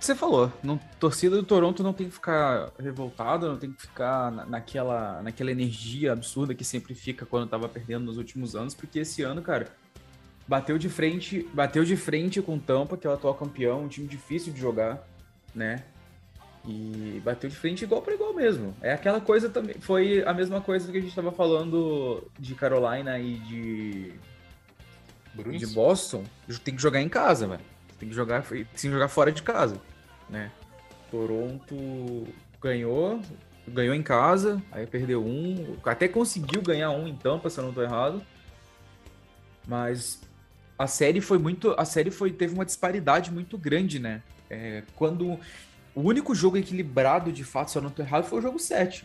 você 0.00 0.14
falou, 0.14 0.52
não, 0.62 0.78
torcida 1.00 1.36
do 1.36 1.42
Toronto 1.42 1.82
não 1.82 1.92
tem 1.92 2.06
que 2.06 2.14
ficar 2.14 2.70
revoltada, 2.78 3.48
não 3.48 3.58
tem 3.58 3.72
que 3.72 3.82
ficar 3.82 4.30
na, 4.30 4.46
naquela, 4.46 5.20
naquela 5.22 5.50
energia 5.50 6.12
absurda 6.12 6.54
que 6.54 6.64
sempre 6.64 6.94
fica 6.94 7.26
quando 7.26 7.48
tava 7.48 7.68
perdendo 7.68 8.04
nos 8.04 8.16
últimos 8.16 8.54
anos, 8.54 8.74
porque 8.74 9.00
esse 9.00 9.22
ano, 9.22 9.42
cara, 9.42 9.68
bateu 10.46 10.78
de 10.78 10.88
frente, 10.88 11.48
bateu 11.52 11.84
de 11.84 11.96
frente 11.96 12.40
com 12.40 12.54
o 12.54 12.60
Tampa, 12.60 12.96
que 12.96 13.08
é 13.08 13.10
o 13.10 13.12
atual 13.12 13.34
campeão, 13.34 13.84
um 13.84 13.88
time 13.88 14.06
difícil 14.06 14.52
de 14.52 14.60
jogar, 14.60 15.04
né? 15.52 15.82
E 16.64 17.20
bateu 17.24 17.50
de 17.50 17.56
frente 17.56 17.82
igual 17.82 18.00
para 18.00 18.14
igual 18.14 18.32
mesmo. 18.32 18.76
É 18.80 18.92
aquela 18.92 19.20
coisa 19.20 19.48
também, 19.48 19.76
foi 19.80 20.22
a 20.24 20.32
mesma 20.32 20.60
coisa 20.60 20.92
que 20.92 20.98
a 20.98 21.00
gente 21.00 21.14
tava 21.14 21.32
falando 21.32 22.22
de 22.38 22.54
Carolina 22.54 23.18
e 23.18 23.34
de 23.34 24.12
de 25.56 25.66
Boston, 25.68 26.24
tem 26.64 26.74
que 26.74 26.82
jogar 26.82 27.00
em 27.00 27.08
casa, 27.08 27.46
velho 27.46 27.77
tem 27.98 28.08
que 28.08 28.14
jogar, 28.14 28.42
tem 28.42 28.64
que 28.64 28.90
jogar 28.90 29.08
fora 29.08 29.32
de 29.32 29.42
casa, 29.42 29.80
né? 30.28 30.50
Toronto 31.10 32.26
ganhou, 32.60 33.20
ganhou 33.66 33.94
em 33.94 34.02
casa, 34.02 34.62
aí 34.70 34.86
perdeu 34.86 35.24
um, 35.24 35.76
até 35.84 36.06
conseguiu 36.08 36.62
ganhar 36.62 36.90
um 36.90 37.08
em 37.08 37.14
Tampa, 37.14 37.50
se 37.50 37.58
eu 37.58 37.64
não 37.64 37.72
tô 37.72 37.82
errado. 37.82 38.22
Mas 39.66 40.20
a 40.78 40.86
série 40.86 41.20
foi 41.20 41.38
muito, 41.38 41.74
a 41.76 41.84
série 41.84 42.10
foi 42.10 42.30
teve 42.30 42.54
uma 42.54 42.64
disparidade 42.64 43.30
muito 43.30 43.58
grande, 43.58 43.98
né? 43.98 44.22
É, 44.48 44.82
quando 44.94 45.38
o 45.94 46.00
único 46.00 46.34
jogo 46.34 46.56
equilibrado, 46.56 47.32
de 47.32 47.44
fato, 47.44 47.70
se 47.70 47.78
eu 47.78 47.82
não 47.82 47.90
tô 47.90 48.02
errado, 48.02 48.24
foi 48.24 48.38
o 48.38 48.42
jogo 48.42 48.58
7, 48.58 49.04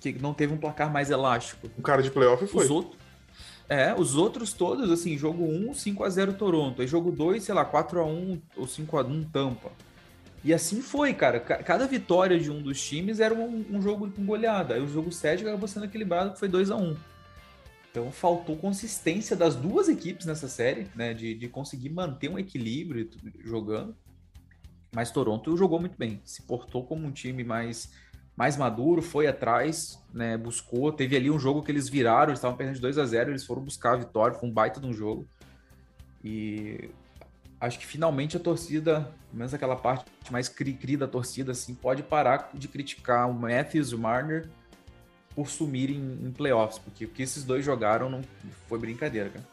que 0.00 0.12
não 0.14 0.34
teve 0.34 0.52
um 0.52 0.58
placar 0.58 0.92
mais 0.92 1.10
elástico. 1.10 1.70
O 1.78 1.82
cara 1.82 2.02
de 2.02 2.10
playoff 2.10 2.46
foi. 2.46 2.64
Os 2.64 2.70
outros 2.70 3.05
é, 3.68 3.94
os 3.94 4.14
outros 4.14 4.52
todos, 4.52 4.90
assim, 4.90 5.18
jogo 5.18 5.44
1, 5.44 5.72
5x0 5.72 6.36
Toronto. 6.36 6.82
Aí 6.82 6.88
jogo 6.88 7.10
2, 7.10 7.42
sei 7.42 7.54
lá, 7.54 7.64
4x1 7.64 8.40
ou 8.56 8.66
5x1 8.66 9.30
Tampa. 9.32 9.72
E 10.44 10.54
assim 10.54 10.80
foi, 10.80 11.12
cara. 11.12 11.40
Cada 11.40 11.86
vitória 11.86 12.38
de 12.38 12.50
um 12.50 12.62
dos 12.62 12.80
times 12.80 13.18
era 13.18 13.34
um, 13.34 13.64
um 13.70 13.82
jogo 13.82 14.08
com 14.10 14.24
goleada. 14.24 14.74
Aí 14.74 14.80
o 14.80 14.88
jogo 14.88 15.10
7 15.10 15.44
acabou 15.44 15.66
sendo 15.66 15.86
equilibrado, 15.86 16.32
que 16.32 16.38
foi 16.38 16.48
2x1. 16.48 16.96
Então 17.90 18.12
faltou 18.12 18.56
consistência 18.56 19.34
das 19.34 19.56
duas 19.56 19.88
equipes 19.88 20.26
nessa 20.26 20.48
série, 20.48 20.86
né? 20.94 21.12
De, 21.14 21.34
de 21.34 21.48
conseguir 21.48 21.88
manter 21.88 22.28
um 22.28 22.38
equilíbrio 22.38 23.10
jogando. 23.44 23.96
Mas 24.94 25.10
Toronto 25.10 25.56
jogou 25.56 25.80
muito 25.80 25.96
bem, 25.98 26.20
se 26.24 26.42
portou 26.42 26.84
como 26.84 27.06
um 27.06 27.10
time 27.10 27.42
mais, 27.42 27.90
mais 28.36 28.56
maduro, 28.56 29.00
foi 29.00 29.26
atrás, 29.26 29.98
né? 30.12 30.36
Buscou. 30.36 30.92
Teve 30.92 31.16
ali 31.16 31.30
um 31.30 31.38
jogo 31.38 31.62
que 31.62 31.72
eles 31.72 31.88
viraram, 31.88 32.28
eles 32.28 32.38
estavam 32.38 32.56
perdendo 32.56 32.76
de 32.76 32.82
2 32.82 32.98
a 32.98 33.04
0 33.06 33.30
eles 33.30 33.44
foram 33.44 33.62
buscar 33.62 33.94
a 33.94 33.96
vitória, 33.96 34.38
foi 34.38 34.48
um 34.48 34.52
baita 34.52 34.78
de 34.78 34.86
um 34.86 34.92
jogo. 34.92 35.26
E 36.22 36.90
acho 37.58 37.78
que 37.78 37.86
finalmente 37.86 38.36
a 38.36 38.40
torcida, 38.40 39.00
pelo 39.28 39.38
menos 39.38 39.54
aquela 39.54 39.76
parte 39.76 40.04
mais 40.30 40.48
cri-cri 40.48 40.96
da 40.96 41.08
torcida, 41.08 41.52
assim, 41.52 41.74
pode 41.74 42.02
parar 42.02 42.50
de 42.52 42.68
criticar 42.68 43.30
o 43.30 43.32
Matthews 43.32 43.88
e 43.88 43.94
o 43.94 43.98
Marner 43.98 44.48
por 45.34 45.48
sumirem 45.48 45.96
em, 45.96 46.30
playoffs, 46.30 46.78
porque 46.78 47.04
o 47.04 47.08
que 47.08 47.22
esses 47.22 47.44
dois 47.44 47.64
jogaram 47.64 48.08
não 48.08 48.22
foi 48.68 48.78
brincadeira, 48.78 49.30
cara. 49.30 49.44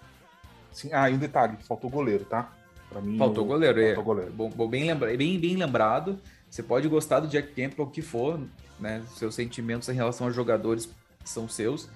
Sim, 0.72 0.90
ah, 0.92 1.10
e 1.10 1.14
um 1.14 1.18
detalhe, 1.18 1.58
faltou 1.68 1.90
goleiro, 1.90 2.26
tá? 2.26 2.52
Pra 2.90 3.02
mim, 3.02 3.18
faltou 3.18 3.46
goleiro, 3.46 3.76
faltou 3.76 4.02
é. 4.02 4.06
Goleiro. 4.06 4.32
Bom, 4.32 4.50
bom, 4.50 4.68
bem, 4.68 4.86
lembra, 4.86 5.16
bem, 5.16 5.40
bem 5.40 5.56
lembrado. 5.56 6.20
Você 6.54 6.62
pode 6.62 6.88
gostar 6.88 7.20
do 7.20 7.28
Jack 7.28 7.48
Campbell, 7.56 7.84
o 7.84 7.90
que 7.90 8.04
for, 8.04 8.40
né? 8.80 9.02
Seus 9.16 9.34
sentimentos 9.34 9.90
em 9.90 9.94
relação 9.94 10.28
aos 10.28 10.36
jogadores 10.36 10.88
são 11.26 11.50
seus. 11.50 11.90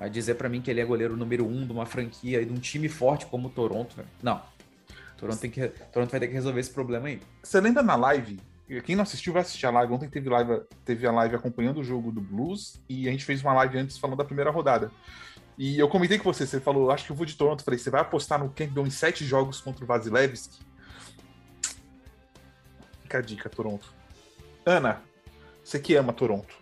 Mas 0.00 0.10
dizer 0.10 0.34
para 0.34 0.48
mim 0.48 0.60
que 0.60 0.68
ele 0.68 0.80
é 0.80 0.84
goleiro 0.84 1.16
número 1.16 1.46
um 1.46 1.64
de 1.64 1.70
uma 1.70 1.86
franquia 1.86 2.42
e 2.42 2.44
de 2.44 2.52
um 2.52 2.58
time 2.58 2.88
forte 2.88 3.26
como 3.26 3.46
o 3.46 3.50
Toronto, 3.52 3.94
não. 4.20 4.42
Toronto, 5.16 5.38
tem 5.38 5.48
que, 5.48 5.68
Toronto 5.92 6.10
vai 6.10 6.18
ter 6.18 6.26
que 6.26 6.32
resolver 6.32 6.58
esse 6.58 6.72
problema 6.72 7.06
aí. 7.06 7.20
Você 7.40 7.60
lembra 7.60 7.84
na 7.84 7.94
live? 7.94 8.40
Quem 8.84 8.96
não 8.96 9.04
assistiu 9.04 9.32
vai 9.32 9.42
assistir 9.42 9.66
a 9.66 9.70
live. 9.70 9.92
Ontem 9.92 10.08
teve, 10.08 10.28
live, 10.28 10.60
teve 10.84 11.06
a 11.06 11.12
live 11.12 11.36
acompanhando 11.36 11.78
o 11.78 11.84
jogo 11.84 12.10
do 12.10 12.20
Blues 12.20 12.80
e 12.88 13.06
a 13.06 13.12
gente 13.12 13.24
fez 13.24 13.40
uma 13.42 13.52
live 13.52 13.78
antes 13.78 13.96
falando 13.96 14.18
da 14.18 14.24
primeira 14.24 14.50
rodada. 14.50 14.90
E 15.56 15.78
eu 15.78 15.88
comentei 15.88 16.18
com 16.18 16.32
você, 16.32 16.44
você 16.44 16.58
falou, 16.58 16.90
acho 16.90 17.06
que 17.06 17.12
eu 17.12 17.16
vou 17.16 17.24
de 17.24 17.36
Toronto. 17.36 17.62
falei, 17.62 17.78
você 17.78 17.90
vai 17.90 18.00
apostar 18.00 18.40
no 18.40 18.50
Campbell 18.50 18.84
em 18.84 18.90
sete 18.90 19.24
jogos 19.24 19.60
contra 19.60 19.84
o 19.84 19.86
Vasilevski? 19.86 20.58
Fica 23.04 23.18
a 23.18 23.20
dica, 23.20 23.48
Toronto. 23.48 23.99
Ana, 24.64 25.02
você 25.64 25.78
que 25.78 25.94
ama 25.94 26.12
Toronto. 26.12 26.54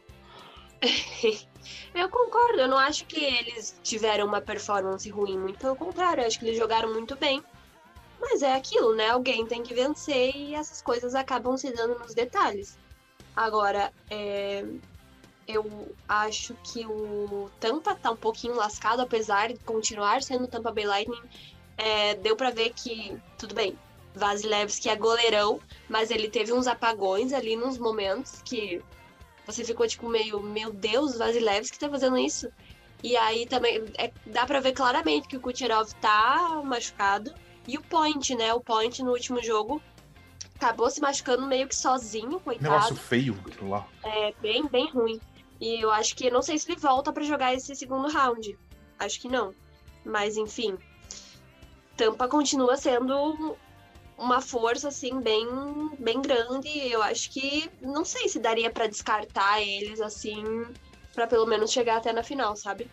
Eu 1.94 2.08
concordo, 2.08 2.60
eu 2.60 2.68
não 2.68 2.78
acho 2.78 3.04
que 3.06 3.22
eles 3.22 3.78
tiveram 3.82 4.26
uma 4.26 4.40
performance 4.40 5.08
ruim, 5.10 5.36
muito 5.36 5.58
pelo 5.58 5.74
contrário, 5.74 6.22
eu 6.22 6.26
acho 6.26 6.38
que 6.38 6.46
eles 6.46 6.56
jogaram 6.56 6.92
muito 6.92 7.16
bem. 7.16 7.42
Mas 8.20 8.42
é 8.42 8.54
aquilo, 8.54 8.94
né? 8.94 9.08
Alguém 9.08 9.46
tem 9.46 9.62
que 9.62 9.74
vencer 9.74 10.34
e 10.36 10.54
essas 10.54 10.82
coisas 10.82 11.14
acabam 11.14 11.56
se 11.56 11.72
dando 11.72 11.98
nos 11.98 12.14
detalhes. 12.14 12.78
Agora, 13.34 13.92
é... 14.10 14.64
eu 15.46 15.94
acho 16.08 16.54
que 16.64 16.86
o 16.86 17.50
Tampa 17.60 17.94
tá 17.94 18.10
um 18.10 18.16
pouquinho 18.16 18.54
lascado, 18.54 19.00
apesar 19.00 19.48
de 19.48 19.58
continuar 19.60 20.22
sendo 20.22 20.46
Tampa 20.46 20.72
Bay 20.72 20.86
Lightning. 20.86 21.22
É... 21.76 22.14
Deu 22.14 22.36
para 22.36 22.50
ver 22.50 22.72
que, 22.74 23.16
tudo 23.36 23.54
bem, 23.54 23.76
Vasilevski 24.14 24.88
é 24.88 24.96
goleirão, 24.96 25.60
mas 25.88 26.10
ele 26.10 26.28
teve 26.28 26.52
uns 26.52 26.66
apagões 26.66 27.32
ali 27.32 27.56
nos 27.56 27.78
momentos 27.78 28.42
que 28.42 28.82
você 29.46 29.64
ficou 29.64 29.86
tipo 29.86 30.08
meio, 30.08 30.40
meu 30.40 30.72
Deus, 30.72 31.16
Vasilevski 31.16 31.78
tá 31.78 31.88
fazendo 31.88 32.18
isso. 32.18 32.48
E 33.02 33.16
aí 33.16 33.46
também 33.46 33.84
é, 33.96 34.12
dá 34.26 34.44
para 34.44 34.60
ver 34.60 34.72
claramente 34.72 35.28
que 35.28 35.36
o 35.36 35.40
Kucherov 35.40 35.92
tá 36.00 36.60
machucado 36.64 37.32
e 37.66 37.78
o 37.78 37.82
Point, 37.82 38.34
né? 38.34 38.52
O 38.52 38.60
Point 38.60 39.02
no 39.02 39.12
último 39.12 39.42
jogo 39.42 39.80
acabou 40.56 40.90
se 40.90 41.00
machucando 41.00 41.46
meio 41.46 41.68
que 41.68 41.76
sozinho, 41.76 42.40
coitado. 42.40 42.64
Negócio 42.64 42.96
feio 42.96 43.38
lá. 43.62 43.86
É, 44.02 44.34
bem, 44.40 44.66
bem 44.66 44.90
ruim. 44.90 45.20
E 45.60 45.82
eu 45.82 45.90
acho 45.90 46.14
que, 46.14 46.30
não 46.30 46.42
sei 46.42 46.58
se 46.58 46.70
ele 46.70 46.80
volta 46.80 47.12
para 47.12 47.24
jogar 47.24 47.54
esse 47.54 47.74
segundo 47.74 48.08
round. 48.08 48.58
Acho 48.98 49.20
que 49.20 49.28
não. 49.28 49.54
Mas, 50.04 50.36
enfim. 50.36 50.76
Tampa 51.96 52.28
continua 52.28 52.76
sendo 52.76 53.56
uma 54.18 54.40
força, 54.40 54.88
assim, 54.88 55.20
bem, 55.20 55.46
bem 55.98 56.20
grande. 56.20 56.68
Eu 56.90 57.02
acho 57.02 57.30
que, 57.30 57.70
não 57.80 58.04
sei 58.04 58.28
se 58.28 58.38
daria 58.38 58.70
para 58.70 58.86
descartar 58.86 59.62
eles, 59.62 60.00
assim, 60.00 60.66
para 61.14 61.26
pelo 61.26 61.46
menos 61.46 61.70
chegar 61.70 61.98
até 61.98 62.12
na 62.12 62.22
final, 62.22 62.56
sabe? 62.56 62.90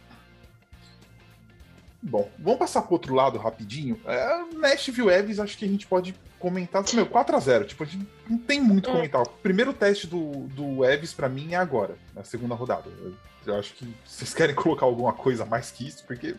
Bom, 2.02 2.30
vamos 2.38 2.60
passar 2.60 2.84
pro 2.84 2.94
outro 2.94 3.16
lado 3.16 3.40
rapidinho. 3.40 4.00
É, 4.06 4.44
Nashville 4.54 5.10
Evans, 5.10 5.40
acho 5.40 5.58
que 5.58 5.66
a 5.66 5.68
gente 5.68 5.88
pode 5.88 6.14
comentar. 6.38 6.84
Meu, 6.94 7.08
4x0. 7.08 7.66
Tipo, 7.66 7.84
a 7.84 7.88
gente 7.88 8.08
não 8.30 8.38
tem 8.38 8.62
muito 8.62 8.88
é. 8.90 8.94
comentar. 8.94 9.24
O 9.24 9.30
primeiro 9.30 9.74
teste 9.74 10.06
do, 10.06 10.48
do 10.50 10.86
Evans, 10.86 11.14
para 11.14 11.28
mim, 11.28 11.54
é 11.54 11.56
agora, 11.56 11.98
na 12.14 12.24
segunda 12.24 12.54
rodada. 12.54 12.88
Eu, 12.88 13.16
eu, 13.48 13.56
acho 13.58 13.74
que 13.74 13.92
vocês 14.06 14.36
querem 14.36 14.54
colocar 14.56 14.86
alguma 14.86 15.14
coisa 15.14 15.46
mais 15.46 15.72
que 15.72 15.88
isso, 15.88 16.06
porque. 16.06 16.36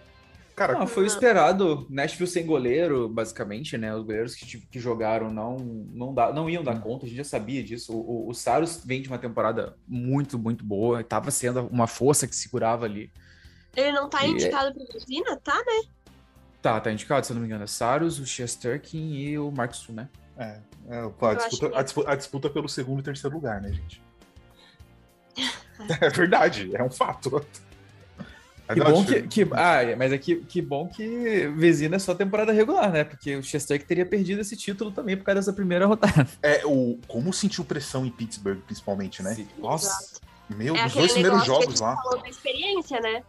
Cara, 0.57 0.73
não, 0.79 0.87
foi 0.87 1.05
esperado. 1.05 1.87
Nashville 1.91 2.27
sem 2.27 2.47
goleiro, 2.47 3.11
basicamente, 3.11 3.77
né? 3.77 3.95
Os 3.95 4.03
goleiros 4.03 4.35
que, 4.35 4.59
que 4.59 4.81
jogaram 4.81 5.31
não, 5.31 5.57
não, 5.59 6.15
dá, 6.15 6.33
não 6.33 6.49
iam 6.49 6.65
dar 6.65 6.77
hum. 6.77 6.81
conta, 6.81 7.05
a 7.05 7.09
gente 7.09 7.19
já 7.19 7.25
sabia 7.25 7.63
disso. 7.63 7.93
O, 7.93 8.27
o, 8.27 8.31
o 8.31 8.35
Saros 8.35 8.83
vem 8.83 9.03
de 9.03 9.09
uma 9.09 9.19
temporada 9.19 9.77
muito, 9.87 10.39
muito 10.39 10.65
boa, 10.65 11.03
estava 11.03 11.31
sendo 11.31 11.67
uma 11.67 11.87
força 11.87 12.27
que 12.27 12.35
segurava 12.35 12.87
ali. 12.87 13.13
Ele 13.77 13.93
não 13.93 14.09
tá 14.09 14.25
e 14.25 14.29
é 14.29 14.31
indicado 14.31 14.69
é... 14.69 14.73
pra 14.73 14.99
Vizina? 14.99 15.37
Tá, 15.37 15.57
né? 15.57 15.91
Tá, 16.63 16.81
tá 16.81 16.91
indicado, 16.91 17.27
se 17.27 17.33
eu 17.33 17.35
não 17.35 17.43
me 17.43 17.47
engano. 17.47 17.65
É 17.65 17.67
Saros, 17.67 18.19
o 18.19 18.25
Chesterkin 18.25 19.13
e 19.13 19.39
o 19.39 19.51
Marksu, 19.51 19.93
né? 19.93 20.09
É, 20.39 20.59
é 20.89 20.99
a, 21.01 21.35
disputa, 21.35 21.79
a, 21.79 21.83
disputa, 21.83 22.11
a, 22.11 22.17
disputa, 22.17 22.51
pelo 22.51 22.69
segundo 22.69 23.01
e 23.01 23.03
terceiro 23.03 23.37
lugar, 23.37 23.61
né, 23.61 23.73
gente? 23.73 24.03
é 26.01 26.09
verdade, 26.09 26.75
é 26.75 26.83
um 26.83 26.91
fato. 26.91 27.45
Que 28.73 28.81
bom 28.81 29.05
que, 29.05 29.23
que, 29.23 29.43
ah, 29.53 29.97
mas 29.97 30.13
é 30.13 30.19
que, 30.19 30.37
que 30.37 30.61
bom 30.61 30.89
que 30.89 31.47
Vezina 31.57 31.97
é 31.97 31.99
só 32.01 32.15
temporada 32.15 32.53
regular, 32.53 32.91
né? 32.91 33.05
Porque 33.05 33.37
o 33.37 33.43
Chester 33.43 33.81
teria 33.85 34.05
perdido 34.05 34.41
esse 34.41 34.57
título 34.57 34.91
também 34.91 35.17
por 35.17 35.25
causa 35.25 35.41
dessa 35.41 35.53
primeira 35.53 35.87
rodada. 35.87 36.27
É, 36.43 36.67
o, 36.67 36.99
como 37.07 37.33
sentiu 37.33 37.65
pressão 37.65 38.05
em 38.05 38.11
Pittsburgh, 38.11 38.59
principalmente, 38.67 39.23
né? 39.23 39.35
Sim. 39.35 39.47
Nossa, 39.59 39.87
Exato. 39.87 40.21
meu, 40.57 40.75
é 40.75 40.87
os 40.87 40.95
dois 40.95 41.13
primeiros 41.13 41.45
jogos 41.45 41.79
lá. 41.81 41.95
Falou 41.97 42.21
da 42.21 42.29
experiência, 42.29 43.01
né? 43.01 43.23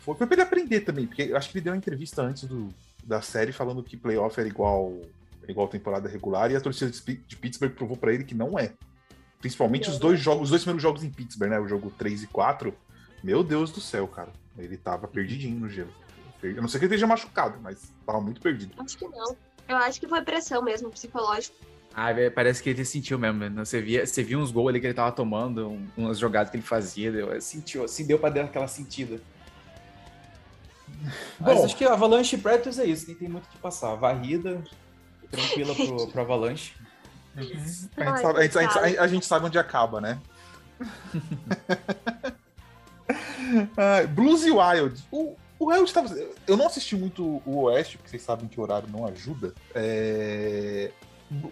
Foi 0.00 0.14
pra 0.14 0.28
ele 0.30 0.42
aprender 0.42 0.80
também, 0.80 1.06
porque 1.06 1.22
eu 1.22 1.36
acho 1.36 1.48
que 1.48 1.56
ele 1.56 1.64
deu 1.64 1.72
uma 1.72 1.78
entrevista 1.78 2.20
antes 2.20 2.44
do, 2.44 2.68
da 3.02 3.22
série 3.22 3.52
falando 3.52 3.82
que 3.82 3.96
playoff 3.96 4.38
era 4.38 4.48
igual, 4.48 4.92
igual 5.48 5.68
temporada 5.68 6.06
regular, 6.06 6.50
e 6.50 6.56
a 6.56 6.60
torcida 6.60 6.90
de 6.90 7.36
Pittsburgh 7.36 7.72
provou 7.72 7.96
para 7.96 8.12
ele 8.12 8.24
que 8.24 8.34
não 8.34 8.58
é. 8.58 8.72
Principalmente 9.40 9.88
os 9.88 9.98
dois 9.98 10.20
jogos, 10.20 10.44
os 10.44 10.50
dois 10.50 10.62
primeiros 10.62 10.82
jogos 10.82 11.02
em 11.02 11.10
Pittsburgh, 11.10 11.50
né? 11.50 11.58
O 11.58 11.68
jogo 11.68 11.90
3 11.98 12.22
e 12.22 12.26
4. 12.26 12.74
Meu 13.24 13.42
Deus 13.42 13.72
do 13.72 13.80
céu, 13.80 14.06
cara. 14.06 14.28
Ele 14.58 14.76
tava 14.76 15.08
perdidinho 15.08 15.58
no 15.58 15.66
gelo. 15.66 15.90
Eu 16.42 16.60
não 16.60 16.68
sei 16.68 16.78
que 16.78 16.84
ele 16.84 16.94
esteja 16.94 17.06
machucado, 17.06 17.58
mas 17.62 17.90
tava 18.04 18.20
muito 18.20 18.38
perdido. 18.38 18.74
Acho 18.78 18.98
que 18.98 19.08
não. 19.08 19.34
Eu 19.66 19.78
acho 19.78 19.98
que 19.98 20.06
foi 20.06 20.20
pressão 20.20 20.62
mesmo, 20.62 20.90
psicológico. 20.90 21.56
Ah, 21.94 22.08
parece 22.34 22.62
que 22.62 22.68
ele 22.68 22.84
sentiu 22.84 23.18
mesmo, 23.18 23.38
né? 23.38 23.64
Você 23.64 23.80
via, 23.80 24.04
você 24.04 24.22
via 24.22 24.38
uns 24.38 24.50
gols 24.50 24.68
ali 24.68 24.80
que 24.80 24.88
ele 24.88 24.94
tava 24.94 25.10
tomando, 25.10 25.80
umas 25.96 26.18
jogadas 26.18 26.50
que 26.50 26.58
ele 26.58 26.64
fazia, 26.64 27.10
deu, 27.10 27.40
sentiu, 27.40 27.84
assim, 27.84 28.06
deu 28.06 28.18
pra 28.18 28.28
dar 28.28 28.44
aquela 28.44 28.68
sentida. 28.68 29.18
Mas 31.40 31.56
Bom, 31.56 31.64
acho 31.64 31.76
que 31.76 31.84
Avalanche 31.86 32.36
Predators 32.36 32.78
é 32.78 32.84
isso, 32.84 33.06
nem 33.06 33.16
tem 33.16 33.28
muito 33.28 33.46
o 33.46 33.48
que 33.48 33.56
passar. 33.56 33.94
Varrida, 33.94 34.62
tranquila 35.30 35.74
pro, 35.74 36.08
pro 36.12 36.20
Avalanche. 36.20 36.74
Uhum. 37.36 37.42
A, 37.96 38.04
gente 38.04 38.20
sabe, 38.20 38.38
a, 38.38 38.42
gente, 38.42 38.58
a, 38.58 39.02
a, 39.02 39.08
gente 39.08 39.26
sabe, 39.26 39.46
onde 39.46 39.58
acaba, 39.58 39.98
né? 39.98 40.20
ah, 43.76 44.06
Blues 44.06 44.44
e 44.44 44.50
Wild. 44.50 45.02
O, 45.10 45.36
o 45.58 45.66
Wild 45.66 45.92
tava. 45.92 46.14
Eu 46.46 46.56
não 46.56 46.66
assisti 46.66 46.96
muito 46.96 47.42
o 47.46 47.62
Oeste, 47.64 47.96
porque 47.96 48.10
vocês 48.10 48.22
sabem 48.22 48.48
que 48.48 48.58
o 48.58 48.62
horário 48.62 48.88
não 48.88 49.06
ajuda. 49.06 49.54
É... 49.74 50.90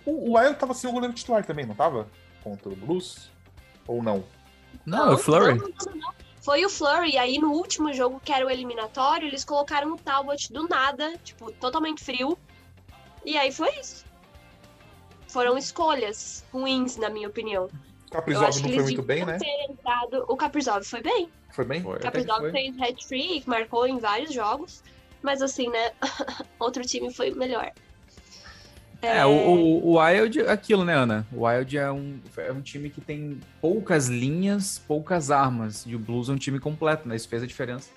O, 0.06 0.30
o 0.30 0.38
Wild 0.38 0.56
tava 0.56 0.74
sem 0.74 0.88
o 0.88 0.92
goleiro 0.92 1.14
titular 1.14 1.44
também, 1.44 1.66
não 1.66 1.74
tava? 1.74 2.08
Contra 2.42 2.68
o 2.68 2.76
Blues? 2.76 3.30
Ou 3.86 4.02
não? 4.02 4.24
Não, 4.86 5.06
não 5.06 5.14
o 5.14 5.18
Flurry. 5.18 5.58
Não, 5.58 5.68
não, 5.68 5.94
não 5.96 6.12
foi 6.42 6.64
o 6.64 6.68
Flurry. 6.68 7.12
E 7.12 7.18
aí 7.18 7.38
no 7.38 7.52
último 7.52 7.92
jogo, 7.92 8.20
que 8.22 8.32
era 8.32 8.44
o 8.44 8.50
eliminatório, 8.50 9.28
eles 9.28 9.44
colocaram 9.44 9.92
o 9.92 9.96
Talbot 9.96 10.52
do 10.52 10.68
nada, 10.68 11.16
tipo, 11.18 11.50
totalmente 11.52 12.02
frio. 12.02 12.36
E 13.24 13.38
aí 13.38 13.52
foi 13.52 13.70
isso. 13.78 14.04
Foram 15.28 15.56
escolhas 15.56 16.44
ruins, 16.52 16.96
na 16.96 17.08
minha 17.08 17.28
opinião. 17.28 17.70
O 18.12 18.14
Caprizov 18.14 18.60
não 18.60 18.68
foi 18.68 18.82
muito 18.82 19.02
bem, 19.02 19.24
né? 19.24 19.38
Entrado... 19.70 20.26
O 20.28 20.36
Caprizov 20.36 20.84
foi 20.84 21.00
bem. 21.00 21.30
Foi 21.50 21.64
bem? 21.64 21.82
O 21.82 21.98
Caprizov 21.98 22.50
fez 22.50 22.78
hat-trick, 22.78 23.48
marcou 23.48 23.86
em 23.86 23.98
vários 23.98 24.34
jogos. 24.34 24.82
Mas 25.22 25.40
assim, 25.40 25.70
né? 25.70 25.92
Outro 26.60 26.82
time 26.82 27.12
foi 27.12 27.30
melhor. 27.30 27.72
É, 29.00 29.18
é 29.18 29.26
o, 29.26 29.30
o, 29.30 29.98
Wild, 29.98 30.42
aquilo, 30.42 30.84
né, 30.84 30.94
Ana? 30.94 31.26
O 31.32 31.46
Wild 31.46 31.78
é 31.78 31.90
um, 31.90 32.20
é 32.36 32.52
um 32.52 32.60
time 32.60 32.90
que 32.90 33.00
tem 33.00 33.40
poucas 33.60 34.08
linhas, 34.08 34.78
poucas 34.86 35.30
armas. 35.30 35.84
E 35.86 35.96
o 35.96 35.98
Blues 35.98 36.28
é 36.28 36.32
um 36.32 36.36
time 36.36 36.60
completo, 36.60 37.08
né? 37.08 37.16
Isso 37.16 37.28
fez 37.28 37.42
a 37.42 37.46
diferença. 37.46 37.90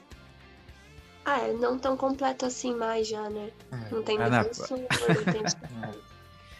Ah, 1.25 1.39
é, 1.39 1.51
não 1.51 1.77
tão 1.77 1.97
completo 1.97 2.45
assim 2.45 2.73
mais 2.73 3.07
já, 3.07 3.29
né? 3.29 3.49
É. 3.71 3.93
Não 3.93 4.01
tem 4.01 4.17
ah, 4.21 4.29
defensor, 4.29 4.79
não 4.79 5.33
tem... 5.33 5.43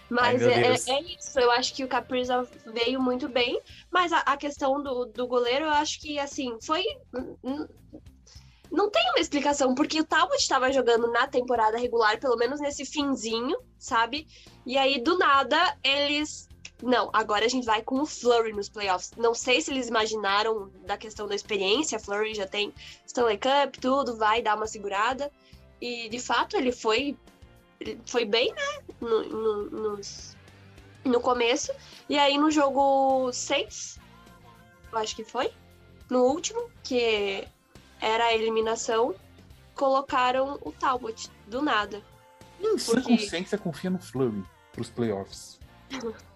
Mas 0.09 0.43
Ai, 0.43 0.53
é, 0.53 0.67
é, 0.67 1.01
isso, 1.01 1.39
eu 1.39 1.49
acho 1.51 1.73
que 1.73 1.83
o 1.83 1.87
Capriza 1.87 2.47
veio 2.65 3.01
muito 3.01 3.27
bem, 3.27 3.59
mas 3.91 4.13
a, 4.13 4.19
a, 4.19 4.37
questão 4.37 4.81
do, 4.81 5.05
do 5.05 5.25
goleiro, 5.25 5.65
eu 5.65 5.71
acho 5.71 5.99
que, 5.99 6.19
assim, 6.19 6.57
foi 6.61 6.83
não 8.71 8.89
tem 8.89 9.09
uma 9.11 9.19
explicação, 9.19 9.73
porque 9.73 9.99
o 9.99 10.03
Talbot 10.03 10.35
estava 10.35 10.71
jogando 10.71 11.09
na 11.11 11.27
temporada 11.27 11.77
regular, 11.77 12.19
pelo 12.19 12.35
menos 12.35 12.59
nesse 12.59 12.85
finzinho, 12.85 13.57
sabe? 13.79 14.27
E 14.65 14.77
aí, 14.77 15.01
do 15.01 15.17
nada, 15.17 15.77
eles. 15.83 16.49
Não, 16.83 17.09
agora 17.13 17.45
a 17.45 17.47
gente 17.47 17.65
vai 17.65 17.81
com 17.81 18.01
o 18.01 18.05
Flurry 18.05 18.51
nos 18.51 18.67
playoffs. 18.67 19.11
Não 19.17 19.33
sei 19.33 19.61
se 19.61 19.71
eles 19.71 19.87
imaginaram 19.87 20.69
da 20.85 20.97
questão 20.97 21.25
da 21.25 21.33
experiência. 21.33 21.99
Flurry 21.99 22.35
já 22.35 22.45
tem 22.45 22.73
Stanley 23.07 23.37
Cup, 23.37 23.77
tudo, 23.79 24.17
vai 24.17 24.41
dar 24.41 24.57
uma 24.57 24.67
segurada. 24.67 25.31
E 25.79 26.09
de 26.09 26.19
fato 26.19 26.57
ele 26.57 26.73
foi, 26.73 27.17
foi 28.05 28.25
bem, 28.25 28.53
né? 28.53 28.83
No, 29.01 29.23
no, 29.23 29.69
nos, 29.69 30.35
no 31.03 31.19
começo. 31.19 31.71
E 32.09 32.17
aí 32.17 32.38
no 32.38 32.49
jogo 32.51 33.31
6, 33.31 33.99
eu 34.91 34.97
acho 34.97 35.15
que 35.15 35.23
foi, 35.23 35.51
no 36.09 36.23
último, 36.23 36.69
que 36.83 37.47
era 38.01 38.25
a 38.25 38.33
eliminação, 38.33 39.15
colocaram 39.73 40.59
o 40.61 40.71
Talbot 40.71 41.29
do 41.47 41.61
nada. 41.61 42.01
Em 42.59 42.77
sua 42.77 42.95
porque... 42.95 43.17
consciência 43.17 43.57
confia 43.57 43.89
no 43.89 43.99
Flurry 43.99 44.43
pros 44.71 44.89
playoffs. 44.89 45.59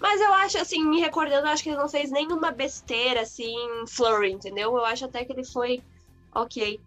Mas 0.00 0.20
eu 0.20 0.32
acho, 0.34 0.58
assim, 0.58 0.84
me 0.84 1.00
recordando, 1.00 1.46
eu 1.46 1.52
acho 1.52 1.62
que 1.62 1.68
ele 1.68 1.78
não 1.78 1.88
fez 1.88 2.10
nenhuma 2.10 2.50
besteira, 2.50 3.20
assim, 3.20 3.54
Flurry, 3.86 4.32
entendeu? 4.32 4.76
Eu 4.76 4.84
acho 4.84 5.04
até 5.04 5.24
que 5.24 5.32
ele 5.32 5.44
foi 5.44 5.82
ok. 6.34 6.80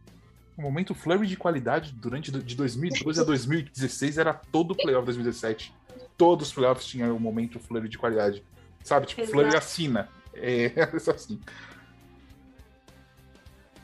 O 0.58 0.62
momento 0.62 0.96
Flurry 0.96 1.28
de 1.28 1.38
qualidade 1.38 1.94
durante 1.94 2.32
de 2.32 2.56
2012 2.56 3.22
a 3.22 3.24
2016 3.24 4.18
era 4.18 4.34
todo 4.34 4.72
o 4.72 4.76
playoff 4.76 5.06
2017. 5.06 5.72
Todos 6.18 6.48
os 6.48 6.54
playoffs 6.54 6.88
tinham 6.88 7.16
o 7.16 7.20
momento 7.20 7.60
Flurry 7.60 7.88
de 7.88 7.98
qualidade. 7.98 8.44
Sabe? 8.84 9.06
Tipo, 9.06 9.22
Exato. 9.22 9.38
Flurry 9.38 9.56
assina. 9.56 10.10
É, 10.34 10.66
é 10.76 11.12
assim. 11.12 11.40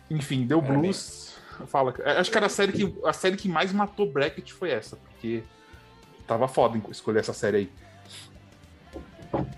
Enfim, 0.10 0.48
deu 0.48 0.62
blues. 0.62 1.38
Fala. 1.68 1.94
É, 2.00 2.18
acho 2.18 2.32
que 2.32 2.38
era 2.38 2.48
a 2.48 2.50
série 2.50 2.72
que, 2.72 3.00
a 3.06 3.14
série 3.14 3.38
que 3.38 3.48
mais 3.48 3.72
matou 3.72 4.12
bracket 4.12 4.52
foi 4.52 4.72
essa, 4.72 4.96
porque 4.96 5.44
tava 6.26 6.48
foda 6.48 6.82
escolher 6.90 7.20
essa 7.20 7.34
série 7.34 7.58
aí. 7.58 7.72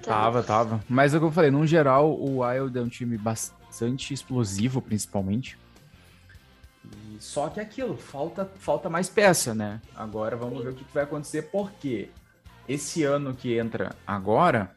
Tava, 0.04 0.43
tava. 0.43 0.84
Mas 0.89 1.13
é 1.13 1.17
o 1.17 1.21
que 1.21 1.25
eu 1.28 1.32
falei, 1.32 1.49
no 1.49 1.65
geral, 1.65 2.12
o 2.12 2.41
Wild 2.41 2.78
é 2.78 2.82
um 2.82 2.89
time 2.89 3.17
bastante 3.17 4.13
explosivo, 4.13 4.82
principalmente. 4.82 5.58
Só 7.19 7.49
que 7.49 7.60
é 7.60 7.63
aquilo, 7.63 7.97
falta, 7.97 8.49
falta 8.60 8.89
mais 8.89 9.10
peça, 9.10 9.54
né? 9.54 9.82
Agora 9.95 10.36
vamos 10.36 10.63
ver 10.63 10.69
o 10.69 10.73
que 10.73 10.86
vai 10.93 11.04
acontecer, 11.04 11.43
porque 11.43 12.10
esse 12.67 13.04
ano 13.04 13.34
que 13.34 13.58
entra 13.58 13.95
agora, 14.06 14.71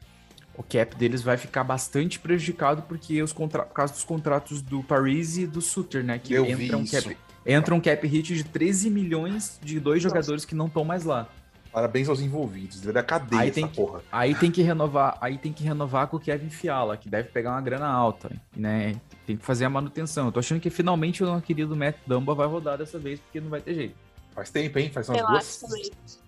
o 0.57 0.63
cap 0.63 0.95
deles 0.97 1.23
vai 1.23 1.37
ficar 1.37 1.65
bastante 1.65 2.19
prejudicado 2.19 2.83
porque 2.83 3.23
os 3.23 3.33
contra... 3.33 3.63
por 3.63 3.75
causa 3.75 3.93
dos 3.93 4.05
contratos 4.05 4.61
do 4.61 4.83
Paris 4.83 5.39
e 5.39 5.47
do 5.47 5.61
Suter, 5.61 6.05
né? 6.05 6.19
Que 6.19 6.35
Eu 6.35 6.45
entra 6.45 6.77
um, 6.77 6.85
cap... 6.85 7.17
entra 7.47 7.75
um 7.75 7.81
cap 7.81 8.07
hit 8.07 8.35
de 8.35 8.45
13 8.45 8.91
milhões 8.91 9.59
de 9.63 9.79
dois 9.79 10.03
Nossa. 10.03 10.15
jogadores 10.15 10.45
que 10.45 10.55
não 10.55 10.67
estão 10.67 10.85
mais 10.85 11.05
lá. 11.05 11.29
Parabéns 11.73 12.09
aos 12.09 12.21
envolvidos, 12.21 12.81
da 12.81 13.03
cadeia 13.03 13.43
aí 13.43 13.51
tem 13.51 13.69
que, 13.69 13.77
porra. 13.77 14.01
Aí 14.11 14.35
tem 14.35 14.51
que 14.51 14.63
renovar, 14.63 15.17
aí 15.21 15.37
tem 15.37 15.53
que 15.53 15.63
renovar 15.63 16.09
com 16.09 16.17
o 16.17 16.21
Kevin 16.21 16.49
Fiala, 16.49 16.97
que 16.97 17.09
deve 17.09 17.29
pegar 17.29 17.53
uma 17.53 17.61
grana 17.61 17.87
alta, 17.87 18.31
né? 18.57 18.97
Tem 19.29 19.37
que 19.37 19.45
fazer 19.45 19.67
a 19.67 19.69
manutenção. 19.69 20.25
Eu 20.25 20.33
tô 20.33 20.41
achando 20.41 20.59
que 20.59 20.71
finalmente 20.71 21.23
o 21.23 21.27
nosso 21.27 21.43
querido 21.43 21.77
Matt 21.77 21.97
Dumba 22.07 22.35
vai 22.35 22.47
rodar 22.47 22.79
dessa 22.79 22.99
vez, 22.99 23.21
porque 23.21 23.39
não 23.39 23.51
vai 23.51 23.61
ter 23.61 23.75
jeito. 23.75 23.95
Faz 24.35 24.49
tempo, 24.49 24.79
hein? 24.79 24.91
Faz 24.91 25.07
umas 25.07 25.21
Eu 25.21 25.27
duas. 25.27 26.19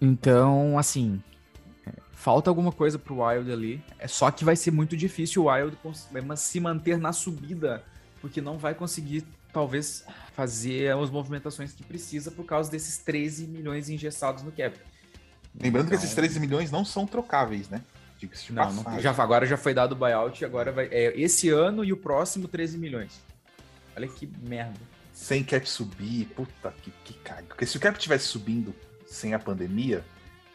Então, 0.00 0.76
assim, 0.76 1.22
falta 2.10 2.50
alguma 2.50 2.72
coisa 2.72 2.98
pro 2.98 3.22
Wild 3.22 3.52
ali. 3.52 3.80
É 3.96 4.08
só 4.08 4.28
que 4.32 4.44
vai 4.44 4.56
ser 4.56 4.72
muito 4.72 4.96
difícil 4.96 5.44
o 5.44 5.48
Wild 5.48 5.78
se 6.36 6.58
manter 6.58 6.98
na 6.98 7.12
subida, 7.12 7.84
porque 8.20 8.40
não 8.40 8.58
vai 8.58 8.74
conseguir, 8.74 9.24
talvez, 9.52 10.04
fazer 10.34 10.92
as 10.92 11.10
movimentações 11.10 11.72
que 11.72 11.84
precisa 11.84 12.32
por 12.32 12.44
causa 12.44 12.68
desses 12.68 12.98
13 12.98 13.46
milhões 13.46 13.88
engessados 13.88 14.42
no 14.42 14.50
cap. 14.50 14.76
Lembrando 15.54 15.86
então... 15.86 15.96
que 15.96 16.04
esses 16.04 16.12
13 16.12 16.40
milhões 16.40 16.72
não 16.72 16.84
são 16.84 17.06
trocáveis, 17.06 17.68
né? 17.68 17.82
Não, 18.50 18.72
não, 18.72 19.00
já, 19.00 19.10
agora 19.10 19.46
já 19.46 19.56
foi 19.56 19.72
dado 19.72 19.92
o 19.92 19.96
buyout, 19.96 20.44
agora 20.44 20.72
vai. 20.72 20.86
É 20.86 21.18
esse 21.18 21.48
ano 21.50 21.84
e 21.84 21.92
o 21.92 21.96
próximo 21.96 22.48
13 22.48 22.78
milhões. 22.78 23.20
Olha 23.96 24.08
que 24.08 24.30
merda. 24.42 24.78
Sem 25.12 25.42
cap 25.42 25.68
subir, 25.68 26.26
puta 26.26 26.72
que, 26.82 26.92
que 27.04 27.14
caga. 27.14 27.44
Porque 27.48 27.66
se 27.66 27.76
o 27.76 27.80
cap 27.80 27.98
tivesse 27.98 28.26
subindo 28.26 28.74
sem 29.06 29.34
a 29.34 29.38
pandemia, 29.38 30.04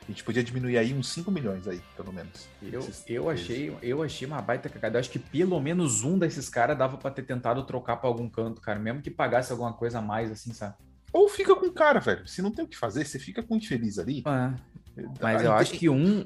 a 0.01 0.11
gente 0.11 0.23
podia 0.23 0.43
diminuir 0.43 0.77
aí 0.77 0.93
uns 0.93 1.09
5 1.09 1.31
milhões 1.31 1.67
aí, 1.67 1.81
pelo 1.95 2.11
menos. 2.11 2.47
Eu, 2.61 2.87
eu, 3.07 3.29
achei, 3.29 3.75
eu 3.81 4.03
achei 4.03 4.27
uma 4.27 4.41
baita 4.41 4.69
cagada. 4.69 4.97
Eu 4.97 4.99
acho 4.99 5.09
que 5.09 5.19
pelo 5.19 5.59
menos 5.59 6.03
um 6.03 6.17
desses 6.17 6.49
caras 6.49 6.77
dava 6.77 6.97
para 6.97 7.11
ter 7.11 7.23
tentado 7.23 7.63
trocar 7.63 7.97
para 7.97 8.09
algum 8.09 8.29
canto, 8.29 8.61
cara. 8.61 8.79
Mesmo 8.79 9.01
que 9.01 9.09
pagasse 9.09 9.51
alguma 9.51 9.73
coisa 9.73 9.99
a 9.99 10.01
mais, 10.01 10.31
assim, 10.31 10.53
sabe? 10.53 10.75
Ou 11.11 11.29
fica 11.29 11.55
com 11.55 11.67
o 11.67 11.71
cara, 11.71 11.99
velho. 11.99 12.27
Se 12.27 12.41
não 12.41 12.51
tem 12.51 12.65
o 12.65 12.67
que 12.67 12.77
fazer, 12.77 13.05
você 13.05 13.19
fica 13.19 13.41
com 13.41 13.53
o 13.53 13.57
infeliz 13.57 13.99
ali. 13.99 14.23
É. 14.25 15.03
Mas 15.21 15.43
eu 15.43 15.53
acho 15.53 15.73
que 15.73 15.87
um, 15.89 16.25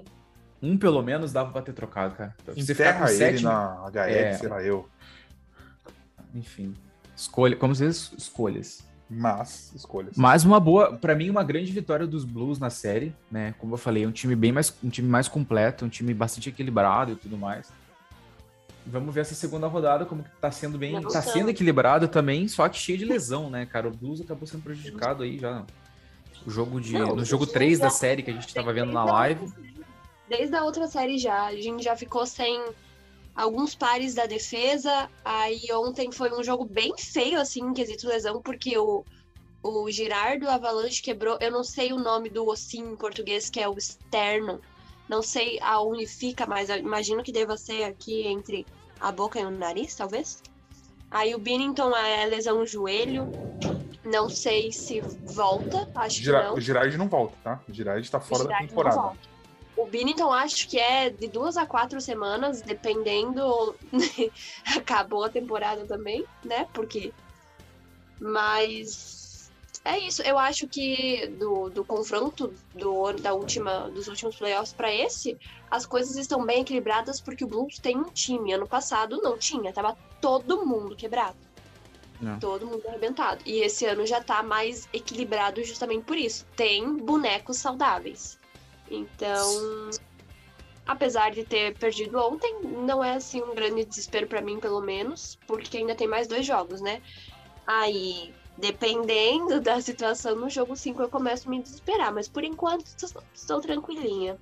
um 0.62 0.78
pelo 0.78 1.02
menos 1.02 1.32
dava 1.32 1.52
pra 1.52 1.62
ter 1.62 1.74
trocado, 1.74 2.16
cara. 2.16 2.36
Você 2.56 2.74
ficar 2.74 3.00
com 3.00 3.06
ele 3.06 3.16
sete... 3.16 3.44
na 3.44 3.90
HL, 3.90 4.10
é... 4.10 4.34
sei 4.34 4.50
lá, 4.50 4.64
eu. 4.64 4.88
Enfim. 6.34 6.74
Escolha, 7.16 7.56
como 7.56 7.74
se 7.74 7.86
diz, 7.86 8.12
escolhas. 8.18 8.86
Mas, 9.10 9.72
escolhas. 9.74 10.18
Mas 10.18 10.44
uma 10.44 10.60
boa, 10.60 10.94
para 10.94 11.16
mim, 11.16 11.30
uma 11.30 11.44
grande 11.44 11.72
vitória 11.72 12.06
dos 12.06 12.26
Blues 12.26 12.60
na 12.60 12.70
série, 12.70 13.16
né? 13.32 13.56
Como 13.58 13.74
eu 13.74 13.78
falei, 13.78 14.06
um 14.06 14.12
time 14.12 14.36
bem 14.36 14.52
mais, 14.52 14.74
um 14.84 14.90
time 14.90 15.08
mais 15.08 15.28
completo, 15.28 15.86
um 15.86 15.90
time 15.90 16.14
bastante 16.14 16.50
equilibrado 16.50 17.14
e 17.14 17.16
tudo 17.16 17.38
mais. 17.38 17.72
Vamos 18.86 19.14
ver 19.14 19.22
essa 19.22 19.36
segunda 19.36 19.68
rodada, 19.68 20.06
como 20.06 20.24
que 20.24 20.30
tá 20.42 20.52
sendo 20.52 20.78
bem. 20.78 21.02
Tá 21.02 21.22
sendo 21.22 21.50
equilibrado 21.50 22.08
também, 22.08 22.48
só 22.48 22.68
que 22.68 22.78
cheio 22.78 22.98
de 22.98 23.06
lesão, 23.06 23.50
né, 23.50 23.66
cara? 23.66 23.88
O 23.88 23.92
Blues 23.92 24.22
acabou 24.22 24.48
sendo 24.48 24.64
prejudicado 24.64 25.24
aí 25.24 25.38
já. 25.38 25.64
O 26.46 26.50
jogo 26.50 26.80
de. 26.80 26.94
Não, 26.94 27.16
no 27.16 27.26
jogo 27.26 27.46
3 27.46 27.80
da 27.80 27.90
série 27.90 28.24
que 28.24 28.32
a 28.32 28.34
gente 28.34 28.54
tava 28.54 28.72
vendo 28.72 28.92
na 28.92 29.04
live. 29.04 29.52
Desde 30.28 30.56
a 30.56 30.64
outra 30.64 30.88
série 30.88 31.18
já. 31.18 31.46
A 31.46 31.56
gente 31.56 31.84
já 31.84 31.96
ficou 31.96 32.26
sem 32.26 32.64
alguns 33.36 33.76
pares 33.76 34.14
da 34.14 34.26
defesa. 34.26 35.10
Aí 35.24 35.62
ontem 35.72 36.12
foi 36.12 36.32
um 36.32 36.44
jogo 36.44 36.66
bem 36.66 36.94
feio, 36.98 37.40
assim, 37.40 37.62
em 37.62 37.74
quesito 37.74 38.08
lesão, 38.08 38.42
porque 38.42 38.78
o, 38.78 39.06
o 39.64 39.90
Girardo 39.90 40.50
Avalanche 40.50 41.02
quebrou. 41.02 41.38
Eu 41.40 41.52
não 41.52 41.64
sei 41.64 41.94
o 41.94 41.98
nome 41.98 42.30
do 42.30 42.48
ossinho 42.48 42.92
em 42.92 42.96
português, 42.96 43.50
que 43.50 43.60
é 43.60 43.70
o 43.70 43.78
externo. 43.78 44.60
Não 45.08 45.22
sei 45.22 45.58
aonde 45.62 46.06
fica, 46.06 46.46
mas 46.46 46.70
imagino 46.70 47.24
que 47.24 47.32
deva 47.32 47.56
ser 47.56 47.84
aqui 47.84 48.28
entre 48.28 48.66
a 49.00 49.12
boca 49.12 49.40
e 49.40 49.46
o 49.46 49.52
nariz, 49.52 49.96
talvez. 49.96 50.42
Aí 51.10 51.34
o 51.34 51.40
Binnington 51.40 51.96
é 51.96 52.26
lesão 52.26 52.60
no 52.60 52.66
joelho. 52.66 53.32
Não 54.04 54.30
sei 54.30 54.72
se 54.72 55.02
volta, 55.02 55.90
acho 55.96 56.22
Gira 56.22 56.40
que 56.40 56.46
não. 56.48 56.56
O 56.56 56.62
Girardi 56.62 56.98
não 56.98 57.08
volta, 57.08 57.36
tá? 57.44 57.62
O 57.68 57.74
Girardi 57.74 58.10
tá 58.10 58.20
fora 58.20 58.46
da 58.46 58.58
temporada. 58.58 59.14
O 59.78 59.86
Binnington 59.86 60.34
acho 60.34 60.68
que 60.68 60.80
é 60.80 61.12
de 61.12 61.28
duas 61.28 61.56
a 61.56 61.66
quatro 61.66 62.02
semanas, 62.02 62.62
dependendo. 62.62 63.76
Acabou 64.76 65.24
a 65.24 65.30
temporada 65.30 65.86
também, 65.86 66.26
né? 66.44 66.68
Porque. 66.74 67.14
Mas 68.20 69.52
é 69.86 70.00
isso. 70.00 70.24
Eu 70.24 70.40
acho 70.40 70.68
que 70.68 71.28
do, 71.40 71.70
do 71.70 71.86
confronto 71.86 72.52
do 72.74 73.14
da 73.14 73.34
última, 73.34 73.90
dos 73.92 74.08
últimos 74.08 74.36
playoffs 74.36 74.74
para 74.74 74.92
esse, 74.92 75.38
as 75.70 75.86
coisas 75.86 76.18
estão 76.18 76.44
bem 76.44 76.62
equilibradas 76.62 77.22
porque 77.22 77.46
o 77.46 77.48
Blues 77.48 77.78
tem 77.78 77.96
um 77.96 78.06
time. 78.06 78.54
Ano 78.54 78.68
passado 78.68 79.22
não 79.22 79.38
tinha, 79.38 79.72
tava 79.72 79.96
todo 80.20 80.66
mundo 80.66 80.96
quebrado. 80.96 81.38
Não. 82.20 82.40
Todo 82.40 82.66
mundo 82.66 82.82
arrebentado. 82.88 83.42
E 83.46 83.60
esse 83.60 83.86
ano 83.86 84.06
já 84.06 84.20
tá 84.20 84.42
mais 84.42 84.90
equilibrado 84.92 85.64
justamente 85.64 86.04
por 86.04 86.18
isso. 86.18 86.48
Tem 86.56 86.98
bonecos 86.98 87.58
saudáveis. 87.58 88.40
Então, 88.90 89.90
apesar 90.86 91.32
de 91.32 91.44
ter 91.44 91.78
perdido 91.78 92.18
ontem, 92.18 92.62
não 92.64 93.04
é 93.04 93.16
assim 93.16 93.42
um 93.42 93.54
grande 93.54 93.86
desespero 93.86 94.28
para 94.28 94.42
mim, 94.42 94.60
pelo 94.60 94.82
menos, 94.82 95.38
porque 95.48 95.78
ainda 95.78 95.96
tem 95.96 96.08
mais 96.08 96.28
dois 96.28 96.46
jogos, 96.46 96.82
né? 96.82 97.02
Aí, 97.66 98.34
dependendo 98.58 99.60
da 99.60 99.82
situação 99.82 100.36
no 100.36 100.50
jogo 100.50 100.76
5, 100.76 101.02
eu 101.02 101.10
começo 101.10 101.48
a 101.48 101.52
me 101.52 101.62
desesperar, 101.62 102.14
mas 102.14 102.28
por 102.28 102.44
enquanto 102.44 102.86
estou, 102.86 103.22
estou 103.34 103.62
tranquilinha. 103.62 104.38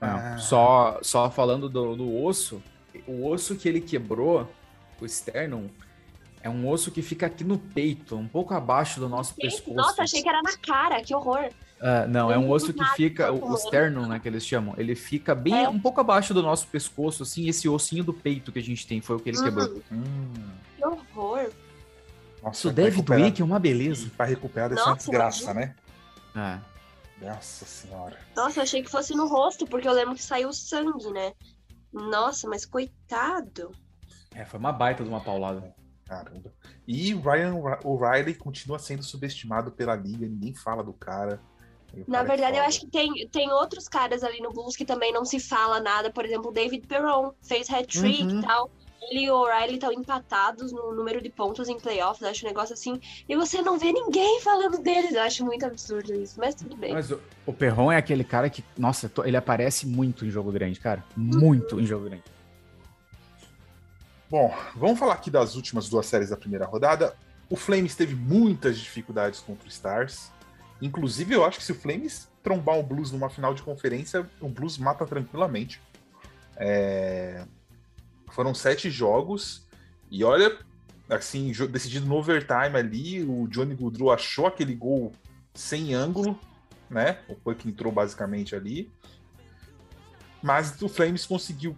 Ah. 0.00 0.38
Só, 0.38 0.98
só 1.02 1.30
falando 1.30 1.68
do, 1.68 1.96
do 1.96 2.22
osso, 2.22 2.62
o 3.06 3.26
osso 3.28 3.56
que 3.56 3.68
ele 3.68 3.80
quebrou, 3.80 4.48
o 5.00 5.04
externo, 5.04 5.70
é 6.40 6.48
um 6.48 6.68
osso 6.68 6.90
que 6.90 7.02
fica 7.02 7.26
aqui 7.26 7.42
no 7.42 7.58
peito, 7.58 8.16
um 8.16 8.28
pouco 8.28 8.54
abaixo 8.54 9.00
do 9.00 9.08
nosso 9.08 9.34
pescoço. 9.34 9.74
Nossa, 9.74 10.02
achei 10.02 10.22
que 10.22 10.28
era 10.28 10.40
na 10.42 10.56
cara, 10.56 11.02
que 11.02 11.14
horror. 11.14 11.50
Uh, 11.78 12.08
não, 12.08 12.30
é 12.30 12.36
um 12.36 12.50
osso 12.50 12.72
que 12.72 12.84
fica, 12.96 13.30
o, 13.32 13.52
o 13.52 13.56
sternum, 13.56 14.08
né, 14.08 14.18
que 14.18 14.26
eles 14.26 14.44
chamam, 14.44 14.74
ele 14.76 14.96
fica 14.96 15.32
bem, 15.32 15.64
é. 15.64 15.68
um 15.68 15.78
pouco 15.78 16.00
abaixo 16.00 16.34
do 16.34 16.42
nosso 16.42 16.66
pescoço, 16.66 17.22
assim, 17.22 17.48
esse 17.48 17.68
ossinho 17.68 18.02
do 18.02 18.12
peito 18.12 18.50
que 18.50 18.58
a 18.58 18.62
gente 18.62 18.84
tem, 18.84 19.00
foi 19.00 19.14
o 19.14 19.20
que 19.20 19.28
ele 19.28 19.38
uhum. 19.38 19.44
quebrou. 19.44 19.82
Hum. 19.92 20.32
Que 20.76 20.84
horror. 20.84 21.50
Nossa, 22.42 22.58
Isso 22.58 22.72
deve 22.72 23.00
doer, 23.00 23.32
que 23.32 23.42
é 23.42 23.44
uma 23.44 23.58
beleza. 23.60 24.10
Pra 24.16 24.26
recuperar 24.26 24.70
dessa 24.70 24.92
desgraça, 24.94 25.54
né? 25.54 25.74
É. 26.34 26.58
Nossa 27.24 27.64
senhora. 27.64 28.16
Nossa, 28.36 28.58
eu 28.58 28.62
achei 28.62 28.82
que 28.82 28.90
fosse 28.90 29.14
no 29.14 29.26
rosto, 29.26 29.66
porque 29.66 29.88
eu 29.88 29.92
lembro 29.92 30.14
que 30.14 30.22
saiu 30.22 30.52
sangue, 30.52 31.10
né? 31.10 31.32
Nossa, 31.92 32.48
mas 32.48 32.64
coitado. 32.64 33.72
É, 34.34 34.44
foi 34.44 34.58
uma 34.58 34.72
baita 34.72 35.02
de 35.02 35.08
uma 35.08 35.20
paulada. 35.20 35.74
Caramba. 36.04 36.52
E 36.86 37.12
Ryan 37.14 37.54
O'Reilly 37.84 38.34
continua 38.34 38.78
sendo 38.78 39.02
subestimado 39.02 39.70
pela 39.70 39.94
liga, 39.94 40.26
ninguém 40.26 40.54
fala 40.54 40.82
do 40.82 40.92
cara. 40.92 41.40
Na 42.06 42.22
verdade, 42.22 42.58
eu 42.58 42.62
acho 42.62 42.80
que 42.80 42.86
tem, 42.86 43.28
tem 43.28 43.50
outros 43.50 43.88
caras 43.88 44.22
ali 44.22 44.40
no 44.40 44.52
Bulls 44.52 44.76
que 44.76 44.84
também 44.84 45.12
não 45.12 45.24
se 45.24 45.40
fala 45.40 45.80
nada. 45.80 46.10
Por 46.10 46.24
exemplo, 46.24 46.50
o 46.50 46.52
David 46.52 46.86
Perron 46.86 47.32
fez 47.42 47.68
hat-trick 47.70 48.22
uhum. 48.22 48.40
e 48.40 48.42
tal. 48.42 48.70
Ele 49.10 49.24
e 49.24 49.30
o 49.30 49.36
O'Reilly 49.36 49.74
estão 49.74 49.92
empatados 49.92 50.72
no 50.72 50.92
número 50.92 51.22
de 51.22 51.30
pontos 51.30 51.68
em 51.68 51.78
playoffs, 51.78 52.22
acho 52.22 52.44
um 52.44 52.48
negócio 52.48 52.74
assim. 52.74 53.00
E 53.28 53.36
você 53.36 53.62
não 53.62 53.78
vê 53.78 53.92
ninguém 53.92 54.40
falando 54.40 54.78
deles. 54.78 55.12
Eu 55.12 55.22
acho 55.22 55.44
muito 55.44 55.64
absurdo 55.64 56.12
isso, 56.14 56.38
mas 56.38 56.54
tudo 56.54 56.76
bem. 56.76 56.92
Mas 56.92 57.10
o, 57.10 57.20
o 57.46 57.52
Perron 57.52 57.90
é 57.90 57.96
aquele 57.96 58.24
cara 58.24 58.50
que, 58.50 58.62
nossa, 58.76 59.10
ele 59.24 59.36
aparece 59.36 59.86
muito 59.86 60.26
em 60.26 60.30
jogo 60.30 60.52
grande, 60.52 60.78
cara. 60.78 61.02
Muito 61.16 61.76
uhum. 61.76 61.80
em 61.80 61.86
jogo 61.86 62.04
grande. 62.04 62.24
Bom, 64.30 64.54
vamos 64.76 64.98
falar 64.98 65.14
aqui 65.14 65.30
das 65.30 65.54
últimas 65.54 65.88
duas 65.88 66.04
séries 66.04 66.28
da 66.28 66.36
primeira 66.36 66.66
rodada. 66.66 67.16
O 67.48 67.56
Flames 67.56 67.94
teve 67.96 68.14
muitas 68.14 68.78
dificuldades 68.78 69.40
contra 69.40 69.64
o 69.64 69.68
Stars. 69.68 70.30
Inclusive, 70.80 71.34
eu 71.34 71.44
acho 71.44 71.58
que 71.58 71.64
se 71.64 71.72
o 71.72 71.74
Flames 71.74 72.28
trombar 72.42 72.78
o 72.78 72.82
Blues 72.82 73.10
numa 73.10 73.28
final 73.28 73.52
de 73.52 73.62
conferência, 73.62 74.28
o 74.40 74.48
Blues 74.48 74.78
mata 74.78 75.04
tranquilamente. 75.04 75.80
É... 76.56 77.44
Foram 78.30 78.54
sete 78.54 78.90
jogos. 78.90 79.66
E 80.10 80.22
olha, 80.24 80.56
assim, 81.08 81.52
decidido 81.70 82.06
no 82.06 82.16
overtime 82.16 82.76
ali, 82.76 83.22
o 83.22 83.48
Johnny 83.48 83.74
Goodrow 83.74 84.10
achou 84.12 84.46
aquele 84.46 84.74
gol 84.74 85.12
sem 85.54 85.94
ângulo, 85.94 86.38
né? 86.88 87.18
O 87.28 87.34
Puck 87.34 87.68
entrou 87.68 87.92
basicamente 87.92 88.54
ali. 88.54 88.90
Mas 90.42 90.80
o 90.80 90.88
Flames 90.88 91.26
conseguiu 91.26 91.76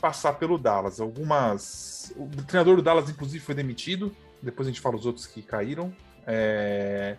passar 0.00 0.34
pelo 0.34 0.58
Dallas. 0.58 1.00
Algumas. 1.00 2.12
O 2.16 2.28
treinador 2.42 2.76
do 2.76 2.82
Dallas, 2.82 3.10
inclusive, 3.10 3.44
foi 3.44 3.54
demitido. 3.54 4.14
Depois 4.42 4.66
a 4.66 4.70
gente 4.70 4.80
fala 4.80 4.96
os 4.96 5.06
outros 5.06 5.26
que 5.26 5.42
caíram. 5.42 5.94
É... 6.26 7.16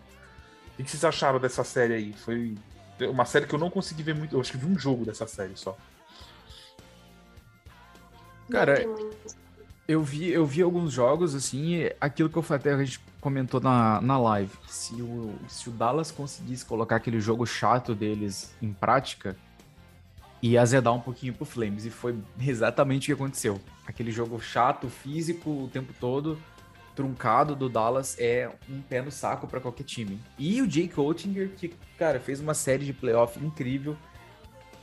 O 0.78 0.84
que 0.84 0.90
vocês 0.90 1.04
acharam 1.04 1.38
dessa 1.38 1.64
série 1.64 1.94
aí? 1.94 2.12
Foi 2.12 2.54
uma 3.00 3.24
série 3.24 3.46
que 3.46 3.54
eu 3.54 3.58
não 3.58 3.70
consegui 3.70 4.02
ver 4.02 4.14
muito. 4.14 4.36
Eu 4.36 4.40
acho 4.40 4.52
que 4.52 4.58
vi 4.58 4.66
um 4.66 4.78
jogo 4.78 5.04
dessa 5.04 5.26
série 5.26 5.56
só. 5.56 5.76
Cara, 8.50 8.86
eu 9.88 10.02
vi, 10.02 10.28
eu 10.28 10.46
vi 10.46 10.62
alguns 10.62 10.92
jogos, 10.92 11.34
assim, 11.34 11.88
aquilo 12.00 12.28
que 12.28 12.36
eu 12.36 12.44
até 12.50 12.72
a 12.72 12.84
gente 12.84 13.00
comentou 13.20 13.60
na, 13.60 14.00
na 14.00 14.18
live. 14.18 14.52
Se 14.68 14.94
o, 14.94 15.34
se 15.48 15.68
o 15.68 15.72
Dallas 15.72 16.10
conseguisse 16.10 16.64
colocar 16.64 16.96
aquele 16.96 17.20
jogo 17.20 17.44
chato 17.46 17.94
deles 17.94 18.54
em 18.62 18.72
prática, 18.72 19.36
e 20.42 20.56
azedar 20.56 20.92
um 20.94 21.00
pouquinho 21.00 21.32
pro 21.32 21.44
Flames. 21.44 21.84
E 21.86 21.90
foi 21.90 22.16
exatamente 22.40 23.04
o 23.04 23.16
que 23.16 23.22
aconteceu. 23.22 23.60
Aquele 23.86 24.10
jogo 24.10 24.40
chato, 24.40 24.88
físico 24.88 25.50
o 25.50 25.68
tempo 25.72 25.92
todo, 25.98 26.38
truncado 26.96 27.54
do 27.54 27.68
Dallas 27.68 28.16
é 28.18 28.50
um 28.68 28.80
pé 28.80 29.02
no 29.02 29.12
saco 29.12 29.46
para 29.46 29.60
qualquer 29.60 29.84
time. 29.84 30.18
E 30.38 30.60
o 30.62 30.66
Jake 30.66 30.98
Oettinger, 30.98 31.50
que, 31.50 31.68
cara, 31.98 32.18
fez 32.18 32.40
uma 32.40 32.54
série 32.54 32.86
de 32.86 32.92
playoff 32.94 33.38
incrível. 33.38 33.96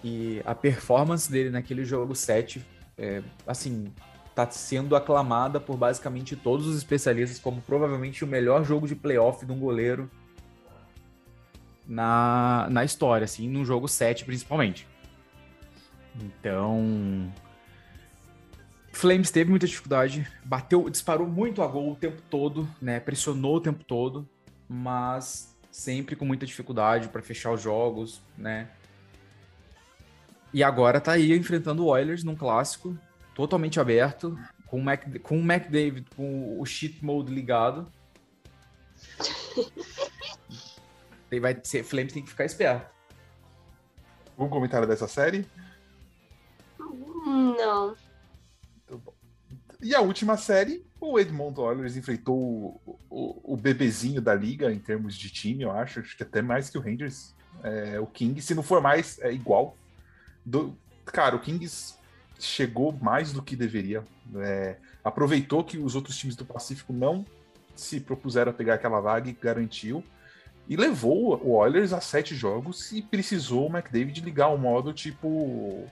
E 0.04 0.42
a 0.46 0.54
performance 0.54 1.30
dele 1.30 1.50
naquele 1.50 1.84
jogo 1.84 2.14
7, 2.14 2.64
é, 2.98 3.24
assim, 3.48 3.92
tá 4.36 4.50
sendo 4.52 4.96
aclamada 4.96 5.60
por 5.60 5.76
basicamente 5.76 6.36
todos 6.36 6.68
os 6.68 6.78
especialistas 6.78 7.40
como 7.40 7.62
provavelmente 7.62 8.24
o 8.24 8.28
melhor 8.28 8.64
jogo 8.64 8.88
de 8.88 8.96
playoff 8.96 9.46
de 9.46 9.52
um 9.52 9.60
goleiro 9.60 10.10
na, 11.88 12.68
na 12.70 12.84
história, 12.84 13.26
assim, 13.26 13.50
no 13.50 13.66
jogo 13.66 13.88
7 13.88 14.24
principalmente. 14.24 14.88
Então, 16.22 17.32
Flames 18.94 19.32
teve 19.32 19.50
muita 19.50 19.66
dificuldade, 19.66 20.26
bateu, 20.46 20.88
disparou 20.88 21.28
muito 21.28 21.64
a 21.64 21.68
gol 21.68 21.92
o 21.92 21.96
tempo 21.96 22.22
todo, 22.30 22.70
né? 22.80 23.00
Pressionou 23.00 23.56
o 23.56 23.60
tempo 23.60 23.84
todo, 23.84 24.30
mas 24.70 25.58
sempre 25.72 26.16
com 26.16 26.24
muita 26.24 26.46
dificuldade 26.46 27.10
para 27.10 27.22
fechar 27.22 27.52
os 27.52 27.62
jogos, 27.62 28.22
né? 28.38 28.70
E 30.54 30.64
agora 30.64 31.02
tá 31.02 31.14
aí 31.14 31.34
enfrentando 31.34 31.84
o 31.84 31.88
Oilers 31.88 32.24
num 32.24 32.36
clássico 32.36 32.96
totalmente 33.34 33.80
aberto, 33.80 34.38
com 34.68 34.78
o, 34.78 34.84
Mac, 34.84 35.04
com 35.24 35.40
o 35.40 35.42
McDavid 35.42 36.06
com 36.16 36.62
o 36.62 36.66
cheat 36.66 37.04
mode 37.04 37.34
ligado. 37.34 37.92
vai 41.42 41.60
ser, 41.64 41.84
Flames 41.84 42.14
tem 42.14 42.22
que 42.22 42.30
ficar 42.30 42.46
esperto. 42.46 42.94
Algum 44.38 44.50
comentário 44.50 44.88
dessa 44.88 45.08
série? 45.08 45.48
Não. 46.78 47.96
E 49.84 49.94
a 49.94 50.00
última 50.00 50.38
série, 50.38 50.86
o 51.00 51.20
Edmond 51.20 51.60
Oilers 51.60 51.98
enfrentou 51.98 52.38
o, 52.38 53.00
o, 53.10 53.54
o, 53.54 53.58
bebezinho 53.58 54.22
da 54.22 54.34
liga 54.34 54.72
em 54.72 54.80
termos 54.80 55.16
de 55.16 55.30
time, 55.30 55.64
eu 55.64 55.72
acho. 55.72 56.00
Acho 56.00 56.16
que 56.16 56.24
até 56.24 56.42
mais 56.42 56.70
que 56.70 56.78
o 56.78 56.82
Rangers. 56.82 57.36
É, 57.62 58.00
o 58.00 58.08
Kings, 58.08 58.48
se 58.48 58.56
não 58.56 58.64
for 58.64 58.82
mais, 58.82 59.20
é 59.20 59.32
igual. 59.32 59.78
Do, 60.46 60.78
cara, 61.06 61.36
o 61.36 61.40
Kings 61.40 61.96
chegou 62.40 62.94
mais 62.94 63.34
do 63.34 63.42
que 63.42 63.56
deveria. 63.56 64.04
É, 64.38 64.78
aproveitou 65.04 65.64
que 65.64 65.78
os 65.78 65.96
outros 65.96 66.18
times 66.18 66.36
do 66.36 66.46
Pacífico 66.46 66.94
não 66.94 67.26
se 67.76 68.00
propuseram 68.00 68.52
a 68.52 68.54
pegar 68.54 68.76
aquela 68.76 69.02
vaga 69.02 69.30
e 69.30 69.34
garantiu. 69.34 70.04
E 70.70 70.78
levou 70.78 71.38
o 71.44 71.56
Oilers 71.58 71.92
a 71.92 72.00
sete 72.00 72.34
jogos 72.36 72.94
e 72.94 73.02
precisou 73.02 73.68
o 73.68 73.76
McDavid 73.76 74.22
ligar 74.22 74.48
o 74.48 74.58
modo 74.58 74.94
tipo 74.94 75.86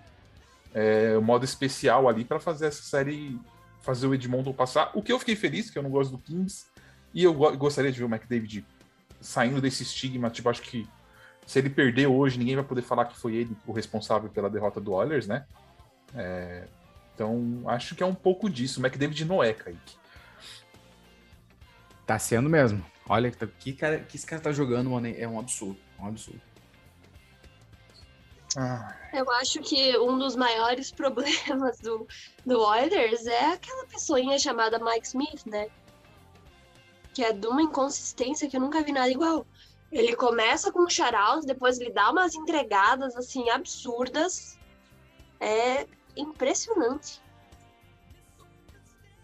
é, 0.73 1.17
modo 1.17 1.43
especial 1.43 2.08
ali 2.08 2.23
para 2.23 2.39
fazer 2.39 2.67
essa 2.67 2.82
série, 2.82 3.38
fazer 3.82 4.08
o 4.08 4.13
Edmonton 4.13 4.54
passar. 4.54 4.91
O 4.94 5.02
que 5.02 5.12
eu 5.12 5.20
fiquei 5.20 5.36
feliz, 5.36 5.70
que 5.70 5.78
eu 5.78 5.84
não 5.84 5.89
gosto 5.89 6.12
do 6.12 6.17
Kings, 6.17 6.65
e 7.13 7.24
eu 7.24 7.34
gostaria 7.34 7.91
de 7.91 8.00
ver 8.00 8.06
o 8.06 8.08
McDavid 8.08 8.65
saindo 9.20 9.62
desse 9.62 9.84
estigma. 9.84 10.30
Tipo, 10.30 10.50
acho 10.50 10.62
que 10.62 10.88
se 11.46 11.60
ele 11.60 11.70
perder 11.70 12.08
hoje, 12.08 12.38
ninguém 12.38 12.56
vai 12.56 12.63
poder 12.63 12.82
falar 12.82 13.06
que 13.06 13.17
foi 13.17 13.36
ele 13.36 13.56
o 13.65 13.72
responsável 13.72 14.30
pela 14.30 14.50
derrota 14.50 14.80
do 14.80 14.94
Oilers, 14.94 15.28
né? 15.28 15.46
É, 16.15 16.67
então, 17.13 17.63
acho 17.67 17.96
que 17.96 18.04
é 18.04 18.06
um 18.06 18.15
pouco 18.15 18.50
disso. 18.50 18.80
O 18.80 18.86
McDavid 18.86 19.26
não 19.26 19.44
é, 19.44 19.54
Kaique. 19.54 19.96
Tá 22.06 22.17
sendo 22.17 22.50
mesmo. 22.50 22.84
Olha 23.08 23.32
que, 23.32 23.74
cara, 23.74 24.00
que 24.00 24.15
esse 24.15 24.26
cara 24.26 24.41
tá 24.41 24.52
jogando, 24.52 24.89
mano, 24.89 25.08
é 25.08 25.28
um 25.28 25.39
absurdo. 25.39 25.80
É 26.00 26.02
um 26.02 26.08
absurdo. 26.08 26.41
Ah. 28.57 28.95
Eu 29.13 29.29
acho 29.31 29.59
que 29.61 29.97
um 29.97 30.17
dos 30.17 30.35
maiores 30.35 30.91
problemas 30.93 31.79
do, 31.79 32.07
do 32.45 32.59
Oilers 32.59 33.25
é 33.25 33.53
aquela 33.53 33.85
pessoinha 33.85 34.37
chamada 34.39 34.79
Mike 34.79 35.07
Smith, 35.07 35.45
né? 35.45 35.69
Que 37.13 37.23
é 37.23 37.33
de 37.33 37.47
uma 37.47 37.61
inconsistência 37.61 38.49
que 38.49 38.55
eu 38.55 38.61
nunca 38.61 38.83
vi 38.83 38.91
nada 38.91 39.09
igual. 39.09 39.45
Ele 39.91 40.15
começa 40.15 40.71
com 40.71 40.83
um 40.83 40.89
shout 40.89 41.45
depois 41.45 41.77
ele 41.77 41.91
dá 41.91 42.09
umas 42.11 42.33
entregadas, 42.33 43.15
assim, 43.17 43.49
absurdas. 43.49 44.57
É 45.39 45.85
impressionante. 46.15 47.21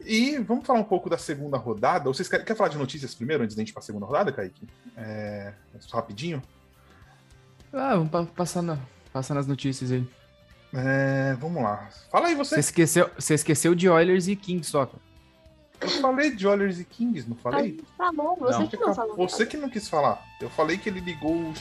E 0.01 0.37
vamos 0.39 0.65
falar 0.65 0.79
um 0.79 0.83
pouco 0.83 1.09
da 1.09 1.17
segunda 1.17 1.57
rodada. 1.57 2.05
Vocês 2.05 2.27
querem, 2.27 2.45
quer 2.45 2.55
falar 2.55 2.69
de 2.69 2.77
notícias 2.77 3.15
primeiro, 3.15 3.43
antes 3.43 3.55
da 3.55 3.61
gente 3.61 3.69
ir 3.69 3.73
para 3.73 3.81
a 3.81 3.85
segunda 3.85 4.05
rodada, 4.05 4.31
Kaique? 4.31 4.67
É, 4.95 5.53
rapidinho? 5.91 6.41
Ah, 7.73 7.95
vamos 7.95 8.29
passar 8.31 8.61
na, 8.61 8.79
Passa 9.17 9.33
nas 9.33 9.47
notícias 9.47 9.91
aí. 9.91 10.07
É, 10.75 11.35
vamos 11.39 11.63
lá. 11.63 11.89
Fala 12.11 12.27
aí 12.27 12.35
você. 12.35 12.53
Você 12.53 12.59
esqueceu, 12.59 13.09
você 13.17 13.33
esqueceu 13.33 13.73
de 13.73 13.89
Oilers 13.89 14.27
e 14.27 14.35
Kings 14.35 14.69
só. 14.69 14.87
Eu 15.81 15.89
falei 15.89 16.35
de 16.35 16.45
Oilers 16.45 16.79
e 16.79 16.85
Kings, 16.85 17.27
não 17.27 17.35
falei? 17.35 17.79
Ah, 17.97 18.05
tá 18.05 18.11
bom, 18.11 18.35
você 18.35 18.59
não. 18.59 18.67
que 18.67 18.77
não 18.77 18.93
falou. 18.93 19.15
Você 19.15 19.45
que 19.47 19.57
não 19.57 19.71
quis 19.71 19.89
falar. 19.89 20.23
Eu 20.39 20.51
falei 20.51 20.77
que 20.77 20.87
ele 20.87 20.99
ligou 20.99 21.33
o 21.33 21.53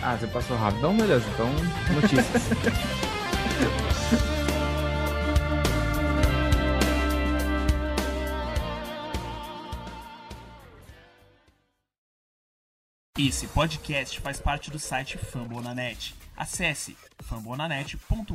ah, 0.00 0.16
você 0.16 0.28
passou 0.28 0.56
rápido. 0.56 0.78
Então, 0.78 0.96
beleza. 0.96 1.26
Então, 1.34 1.48
notícias. 1.92 2.42
Esse 13.28 13.46
podcast 13.48 14.18
faz 14.18 14.40
parte 14.40 14.70
do 14.70 14.78
site 14.78 15.18
Fambonanet. 15.18 16.14
Acesse 16.34 16.96
fambonanet.com.br. 17.22 18.34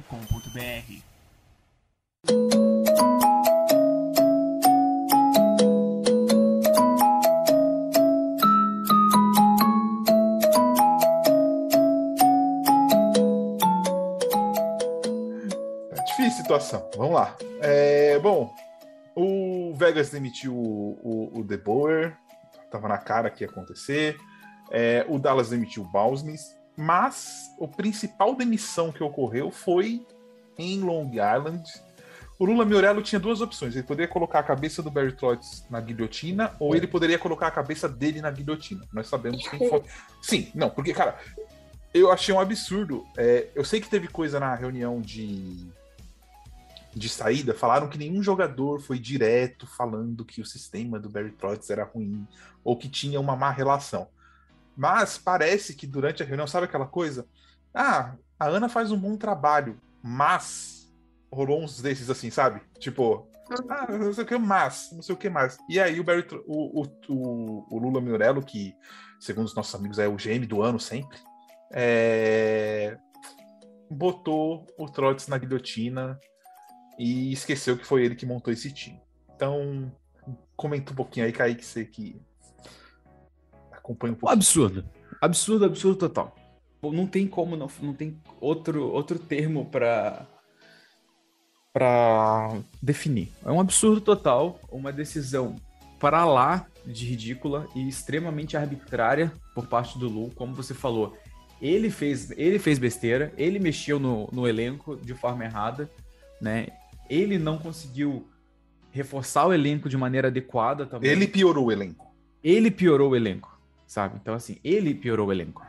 É 15.89 16.03
difícil 16.05 16.25
a 16.25 16.29
situação. 16.29 16.87
Vamos 16.95 17.15
lá. 17.15 17.35
É, 17.59 18.19
bom, 18.19 18.53
o 19.15 19.73
Vegas 19.73 20.11
demitiu 20.11 20.53
o, 20.53 20.99
o, 21.01 21.39
o 21.39 21.43
De 21.43 21.57
Boer. 21.57 22.15
Tava 22.69 22.87
na 22.87 22.99
cara 22.99 23.31
que 23.31 23.43
ia 23.43 23.49
acontecer. 23.49 24.15
É, 24.71 25.05
o 25.07 25.19
Dallas 25.19 25.49
demitiu 25.49 25.83
o 25.83 25.87
Bausmes, 25.87 26.55
mas 26.75 27.49
a 27.61 27.67
principal 27.67 28.35
demissão 28.35 28.91
que 28.91 29.03
ocorreu 29.03 29.51
foi 29.51 30.05
em 30.57 30.81
Long 30.81 31.11
Island, 31.11 31.63
o 32.37 32.45
Lula 32.45 32.65
Miorello 32.65 33.01
tinha 33.01 33.19
duas 33.19 33.39
opções. 33.39 33.75
Ele 33.75 33.83
poderia 33.83 34.11
colocar 34.11 34.39
a 34.39 34.43
cabeça 34.43 34.83
do 34.83 34.91
Barry 34.91 35.13
Trotz 35.13 35.65
na 35.69 35.79
guilhotina, 35.79 36.53
ou 36.59 36.75
ele 36.75 36.87
poderia 36.87 37.17
colocar 37.17 37.47
a 37.47 37.51
cabeça 37.51 37.87
dele 37.87 38.21
na 38.21 38.29
guilhotina. 38.29 38.85
Nós 38.91 39.07
sabemos 39.07 39.47
quem 39.47 39.69
foi. 39.69 39.81
Sim, 40.21 40.51
não, 40.53 40.69
porque, 40.69 40.93
cara, 40.93 41.17
eu 41.93 42.11
achei 42.11 42.35
um 42.35 42.39
absurdo. 42.39 43.05
É, 43.17 43.47
eu 43.55 43.63
sei 43.63 43.79
que 43.79 43.89
teve 43.89 44.09
coisa 44.09 44.37
na 44.37 44.53
reunião 44.53 44.99
de, 44.99 45.65
de 46.93 47.07
saída, 47.07 47.53
falaram 47.53 47.87
que 47.87 47.97
nenhum 47.97 48.21
jogador 48.21 48.81
foi 48.81 48.99
direto 48.99 49.65
falando 49.65 50.25
que 50.25 50.41
o 50.41 50.45
sistema 50.45 50.99
do 50.99 51.09
Barry 51.09 51.31
Trotz 51.31 51.69
era 51.69 51.85
ruim, 51.85 52.27
ou 52.65 52.75
que 52.75 52.89
tinha 52.89 53.19
uma 53.19 53.37
má 53.37 53.49
relação. 53.49 54.09
Mas 54.75 55.17
parece 55.17 55.75
que 55.75 55.87
durante 55.87 56.21
a 56.21 56.25
reunião, 56.25 56.47
sabe 56.47 56.65
aquela 56.65 56.85
coisa? 56.85 57.27
Ah, 57.73 58.15
a 58.39 58.47
Ana 58.47 58.67
faz 58.67 58.91
um 58.91 58.97
bom 58.97 59.15
trabalho, 59.17 59.79
mas 60.01 60.93
rolou 61.31 61.61
uns 61.61 61.81
desses 61.81 62.09
assim, 62.09 62.29
sabe? 62.29 62.61
Tipo, 62.79 63.27
ah, 63.69 63.87
não 63.91 64.13
sei 64.13 64.23
o 64.23 64.27
que 64.27 64.37
mais, 64.37 64.89
não 64.91 65.01
sei 65.01 65.15
o 65.15 65.17
que 65.17 65.29
mais. 65.29 65.57
E 65.69 65.79
aí 65.79 65.99
o 65.99 66.03
Barry, 66.03 66.25
o, 66.45 66.81
o, 66.81 66.85
o, 67.09 67.75
o 67.75 67.79
Lula 67.79 68.01
Miorello, 68.01 68.43
que 68.43 68.75
segundo 69.19 69.45
os 69.45 69.55
nossos 69.55 69.73
amigos 69.75 69.99
é 69.99 70.07
o 70.07 70.15
GM 70.15 70.45
do 70.47 70.61
ano 70.61 70.79
sempre, 70.79 71.17
é... 71.71 72.97
botou 73.89 74.65
o 74.77 74.85
Trotz 74.87 75.27
na 75.27 75.37
guilhotina 75.37 76.19
e 76.97 77.31
esqueceu 77.33 77.77
que 77.77 77.85
foi 77.85 78.03
ele 78.05 78.15
que 78.15 78.25
montou 78.25 78.53
esse 78.53 78.71
time. 78.71 79.01
Então, 79.35 79.91
comenta 80.55 80.91
um 80.91 80.95
pouquinho 80.95 81.25
aí, 81.25 81.31
Kaique, 81.31 81.65
você 81.65 81.85
que 81.85 82.21
acompanha 83.85 84.13
um 84.13 84.17
pouco. 84.17 84.33
Absurdo. 84.33 84.83
Absurdo, 85.21 85.65
absurdo 85.65 85.97
total. 85.97 86.35
Não 86.81 87.07
tem 87.07 87.27
como, 87.27 87.55
não, 87.55 87.69
não 87.81 87.93
tem 87.93 88.19
outro, 88.39 88.87
outro 88.91 89.17
termo 89.17 89.65
para 89.65 90.27
para 91.73 92.57
definir. 92.81 93.33
É 93.43 93.51
um 93.51 93.59
absurdo 93.59 93.99
total, 93.99 94.61
uma 94.71 94.93
decisão 94.93 95.57
para 95.99 96.23
lá 96.23 96.67
de 96.85 97.05
ridícula 97.05 97.67
e 97.75 97.85
extremamente 97.85 98.55
arbitrária 98.55 99.33
por 99.53 99.67
parte 99.67 99.99
do 99.99 100.07
Lu, 100.07 100.31
como 100.35 100.55
você 100.55 100.73
falou. 100.73 101.17
Ele 101.61 101.89
fez, 101.89 102.31
ele 102.31 102.59
fez 102.59 102.79
besteira, 102.79 103.33
ele 103.37 103.59
mexeu 103.59 103.99
no, 103.99 104.29
no 104.31 104.47
elenco 104.47 104.95
de 104.95 105.13
forma 105.13 105.43
errada, 105.43 105.89
né? 106.39 106.67
Ele 107.09 107.37
não 107.37 107.57
conseguiu 107.57 108.25
reforçar 108.91 109.45
o 109.45 109.53
elenco 109.53 109.89
de 109.89 109.97
maneira 109.97 110.29
adequada 110.29 110.85
também. 110.85 111.11
Ele 111.11 111.27
piorou 111.27 111.65
o 111.65 111.71
elenco. 111.73 112.05
Ele 112.41 112.71
piorou 112.71 113.11
o 113.11 113.15
elenco, 113.17 113.54
sabe? 113.87 114.17
Então, 114.21 114.33
assim, 114.33 114.57
ele 114.63 114.93
piorou 114.93 115.27
o 115.27 115.31
elenco. 115.31 115.65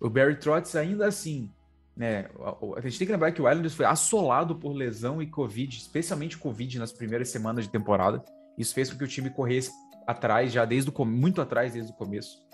O 0.00 0.08
Barry 0.08 0.36
Trotz, 0.36 0.76
ainda 0.76 1.06
assim, 1.06 1.50
né, 1.96 2.26
a 2.76 2.80
gente 2.80 2.98
tem 2.98 3.06
que 3.06 3.12
lembrar 3.12 3.32
que 3.32 3.42
o 3.42 3.48
Islanders 3.48 3.74
foi 3.74 3.84
assolado 3.84 4.54
por 4.54 4.72
lesão 4.72 5.20
e 5.20 5.26
Covid, 5.26 5.76
especialmente 5.76 6.38
Covid 6.38 6.78
nas 6.78 6.92
primeiras 6.92 7.28
semanas 7.28 7.64
de 7.64 7.70
temporada. 7.70 8.22
Isso 8.56 8.74
fez 8.74 8.90
com 8.90 8.98
que 8.98 9.04
o 9.04 9.08
time 9.08 9.30
corresse 9.30 9.70
atrás, 10.06 10.52
já 10.52 10.64
desde 10.64 10.90
o 10.90 11.04
muito 11.04 11.40
atrás, 11.40 11.72
desde 11.72 11.92
o 11.92 11.94
começo. 11.94 12.46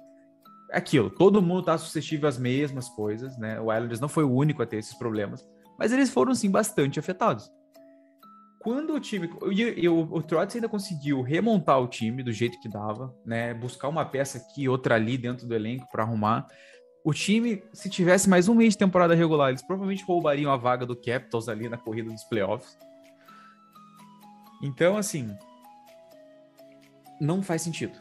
É 0.71 0.79
aquilo, 0.79 1.11
todo 1.11 1.43
mundo 1.43 1.61
está 1.61 1.77
suscetível 1.77 2.29
às 2.29 2.39
mesmas 2.39 2.89
coisas, 2.89 3.37
né? 3.37 3.61
O 3.61 3.73
Islanders 3.73 4.01
não 4.01 4.09
foi 4.09 4.25
o 4.25 4.33
único 4.33 4.63
a 4.63 4.67
ter 4.67 4.79
esses 4.79 4.95
problemas, 4.95 5.47
mas 5.79 5.93
eles 5.93 6.11
foram 6.11 6.35
sim 6.35 6.51
bastante 6.51 6.99
afetados. 6.99 7.53
Quando 8.65 8.95
o 8.95 9.01
time. 9.01 9.31
E, 9.53 9.89
o, 9.89 10.01
o 10.11 10.23
Trotz 10.23 10.57
ainda 10.57 10.69
conseguiu 10.69 11.21
remontar 11.23 11.81
o 11.81 11.87
time 11.87 12.23
do 12.23 12.33
jeito 12.33 12.59
que 12.59 12.69
dava, 12.69 13.15
né? 13.25 13.55
Buscar 13.55 13.89
uma 13.89 14.05
peça 14.05 14.39
aqui, 14.39 14.69
outra 14.69 14.97
ali 14.97 15.17
dentro 15.17 15.47
do 15.47 15.55
elenco 15.55 15.87
para 15.93 16.03
arrumar 16.03 16.49
o 17.05 17.13
time, 17.13 17.63
se 17.75 17.91
tivesse 17.91 18.31
mais 18.31 18.49
um 18.49 18.55
mês 18.55 18.73
de 18.73 18.79
temporada 18.79 19.15
regular, 19.15 19.51
eles 19.51 19.61
provavelmente 19.61 20.03
roubariam 20.05 20.51
a 20.51 20.57
vaga 20.57 20.87
do 20.87 20.97
Capitals 20.97 21.51
ali 21.51 21.69
na 21.69 21.77
corrida 21.77 22.11
dos 22.11 22.25
playoffs. 22.25 22.79
Então, 24.63 24.97
assim, 24.97 25.37
não 27.21 27.43
faz 27.43 27.61
sentido. 27.61 27.99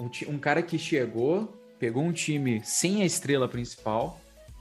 Um, 0.00 0.38
cara 0.38 0.62
que 0.62 0.78
chegou, 0.78 1.54
pegou 1.78 2.02
um 2.02 2.12
time 2.12 2.62
sem 2.64 3.02
a 3.02 3.04
estrela 3.04 3.46
principal, 3.46 4.18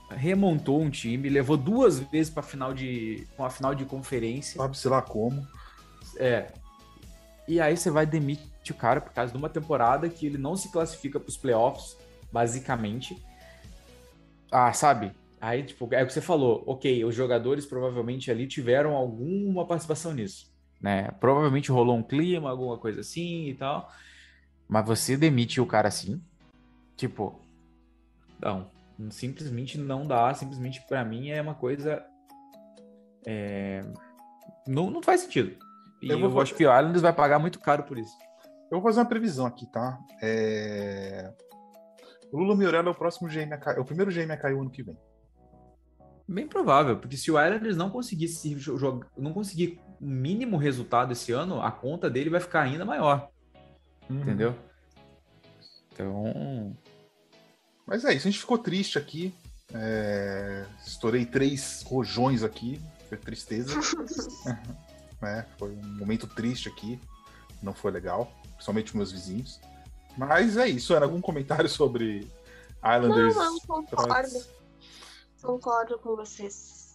remontou 0.10 0.82
um 0.82 0.90
time, 0.90 1.30
levou 1.30 1.58
duas 1.58 2.00
vezes 2.00 2.32
para 2.32 2.44
final 2.44 2.74
de 2.74 3.28
uma 3.38 3.50
final 3.50 3.74
de 3.74 3.86
conferência. 3.86 4.58
Sabe 4.58 4.78
se 4.78 4.88
lá 4.88 5.02
como. 5.02 5.46
É. 6.18 6.52
E 7.48 7.62
aí 7.62 7.78
você 7.78 7.92
vai 7.92 8.06
demitir 8.06 8.72
o 8.72 8.74
cara 8.74 9.00
por 9.00 9.14
causa 9.14 9.32
de 9.32 9.38
uma 9.38 9.50
temporada 9.50 10.10
que 10.10 10.26
ele 10.26 10.38
não 10.38 10.56
se 10.56 10.72
classifica 10.72 11.20
para 11.20 11.30
os 11.30 11.38
playoffs, 11.38 11.96
basicamente 12.32 13.16
ah, 14.52 14.72
sabe? 14.72 15.12
Aí, 15.42 15.64
tipo, 15.64 15.88
é 15.92 16.02
o 16.02 16.08
que 16.08 16.14
você 16.14 16.22
falou, 16.22 16.64
ok, 16.66 17.04
os 17.04 17.14
jogadores 17.14 17.66
provavelmente 17.66 18.32
ali 18.32 18.48
tiveram 18.48 18.96
alguma 18.96 19.66
participação 19.66 20.14
nisso, 20.14 20.50
né? 20.80 21.12
Provavelmente 21.20 21.72
rolou 21.72 21.98
um 21.98 22.04
clima, 22.04 22.50
alguma 22.50 22.78
coisa 22.78 23.02
assim 23.02 23.50
e 23.50 23.54
tal. 23.54 23.92
Mas 24.68 24.86
você 24.86 25.18
demite 25.18 25.60
o 25.60 25.66
cara 25.66 25.90
assim? 25.90 26.22
Tipo, 26.96 27.40
não, 28.42 28.72
simplesmente 29.10 29.78
não 29.78 30.06
dá, 30.06 30.34
simplesmente 30.34 30.86
para 30.88 31.04
mim 31.04 31.30
é 31.30 31.42
uma 31.42 31.56
coisa. 31.56 32.04
É, 33.26 33.82
não, 34.68 34.90
não 34.90 35.02
faz 35.02 35.22
sentido. 35.22 35.58
E 36.02 36.10
eu, 36.10 36.20
que 36.20 36.66
o 36.66 36.72
Islanders 36.72 37.02
vai 37.02 37.14
pagar 37.14 37.40
muito 37.40 37.60
caro 37.60 37.84
por 37.84 37.98
isso. 37.98 38.16
Eu 38.72 38.80
vou 38.80 38.84
fazer 38.84 39.00
uma 39.00 39.06
previsão 39.06 39.46
aqui, 39.46 39.66
tá? 39.68 40.00
É... 40.22 41.34
O 42.32 42.38
Lula 42.38 42.56
Miorello 42.56 42.90
é 42.90 42.92
o 42.92 42.96
próximo 42.96 43.30
GM 43.30 43.54
a 43.54 43.58
cair, 43.58 43.78
é 43.78 43.80
o 43.80 43.86
primeiro 43.86 44.12
GM 44.12 44.32
a 44.32 44.38
cair 44.38 44.54
o 44.54 44.62
ano 44.62 44.70
que 44.70 44.84
vem. 44.84 44.98
Bem 46.28 46.48
provável, 46.48 46.98
porque 46.98 47.16
se 47.16 47.32
o 47.32 47.40
Islanders 47.40 47.78
não 47.78 47.90
conseguir 47.90 48.28
jogar, 48.58 49.08
não 49.16 49.32
conseguir 49.32 49.80
o 50.02 50.06
mínimo 50.06 50.58
resultado 50.58 51.14
esse 51.14 51.32
ano, 51.32 51.62
a 51.62 51.72
conta 51.72 52.10
dele 52.10 52.30
vai 52.30 52.40
ficar 52.40 52.62
ainda 52.62 52.84
maior. 52.84 53.30
Uhum. 54.10 54.22
Entendeu? 54.22 54.56
Então. 55.92 56.76
Mas 57.86 58.04
é 58.04 58.14
isso, 58.14 58.28
a 58.28 58.32
gente 58.32 58.40
ficou 58.40 58.58
triste 58.58 58.98
aqui. 58.98 59.34
É... 59.74 60.66
Estourei 60.86 61.26
três 61.26 61.84
rojões 61.86 62.44
aqui. 62.44 62.82
Foi 63.08 63.18
tristeza. 63.18 63.74
é, 65.22 65.46
foi 65.58 65.72
um 65.72 65.98
momento 65.98 66.28
triste 66.28 66.70
aqui. 66.70 67.00
Não 67.62 67.74
foi 67.74 67.92
legal. 67.92 68.32
Principalmente 68.54 68.96
meus 68.96 69.12
vizinhos. 69.12 69.60
Mas 70.18 70.58
é 70.58 70.68
isso, 70.68 70.94
Ana. 70.94 71.06
Algum 71.06 71.22
comentário 71.22 71.70
sobre 71.70 72.28
Islanders? 72.78 73.36
Não, 73.36 73.54
não, 73.54 73.60
concordo. 73.60 74.46
Concordo 75.42 76.00
com 76.00 76.16
vocês. 76.16 76.94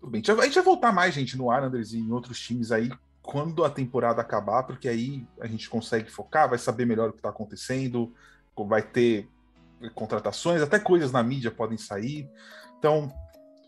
Tudo 0.00 0.10
bem. 0.10 0.22
A 0.26 0.44
gente 0.44 0.54
vai 0.54 0.64
voltar 0.64 0.92
mais, 0.92 1.14
gente, 1.14 1.36
no 1.36 1.52
Islanders 1.52 1.92
e 1.92 1.98
em 1.98 2.10
outros 2.12 2.40
times 2.40 2.72
aí 2.72 2.90
quando 3.24 3.64
a 3.64 3.70
temporada 3.70 4.20
acabar, 4.20 4.64
porque 4.64 4.86
aí 4.86 5.26
a 5.40 5.46
gente 5.46 5.68
consegue 5.68 6.10
focar, 6.10 6.46
vai 6.46 6.58
saber 6.58 6.84
melhor 6.84 7.08
o 7.08 7.12
que 7.12 7.18
está 7.18 7.30
acontecendo, 7.30 8.12
vai 8.54 8.82
ter 8.82 9.26
contratações, 9.90 10.62
até 10.62 10.78
coisas 10.78 11.12
na 11.12 11.22
mídia 11.22 11.50
podem 11.50 11.78
sair. 11.78 12.28
Então, 12.78 13.12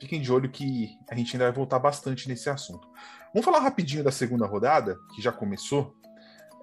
fiquem 0.00 0.20
de 0.20 0.32
olho 0.32 0.50
que 0.50 0.96
a 1.10 1.14
gente 1.14 1.34
ainda 1.34 1.46
vai 1.46 1.52
voltar 1.52 1.78
bastante 1.78 2.28
nesse 2.28 2.48
assunto. 2.48 2.88
Vamos 3.32 3.44
falar 3.44 3.60
rapidinho 3.60 4.04
da 4.04 4.10
segunda 4.10 4.46
rodada, 4.46 4.96
que 5.14 5.22
já 5.22 5.32
começou. 5.32 5.94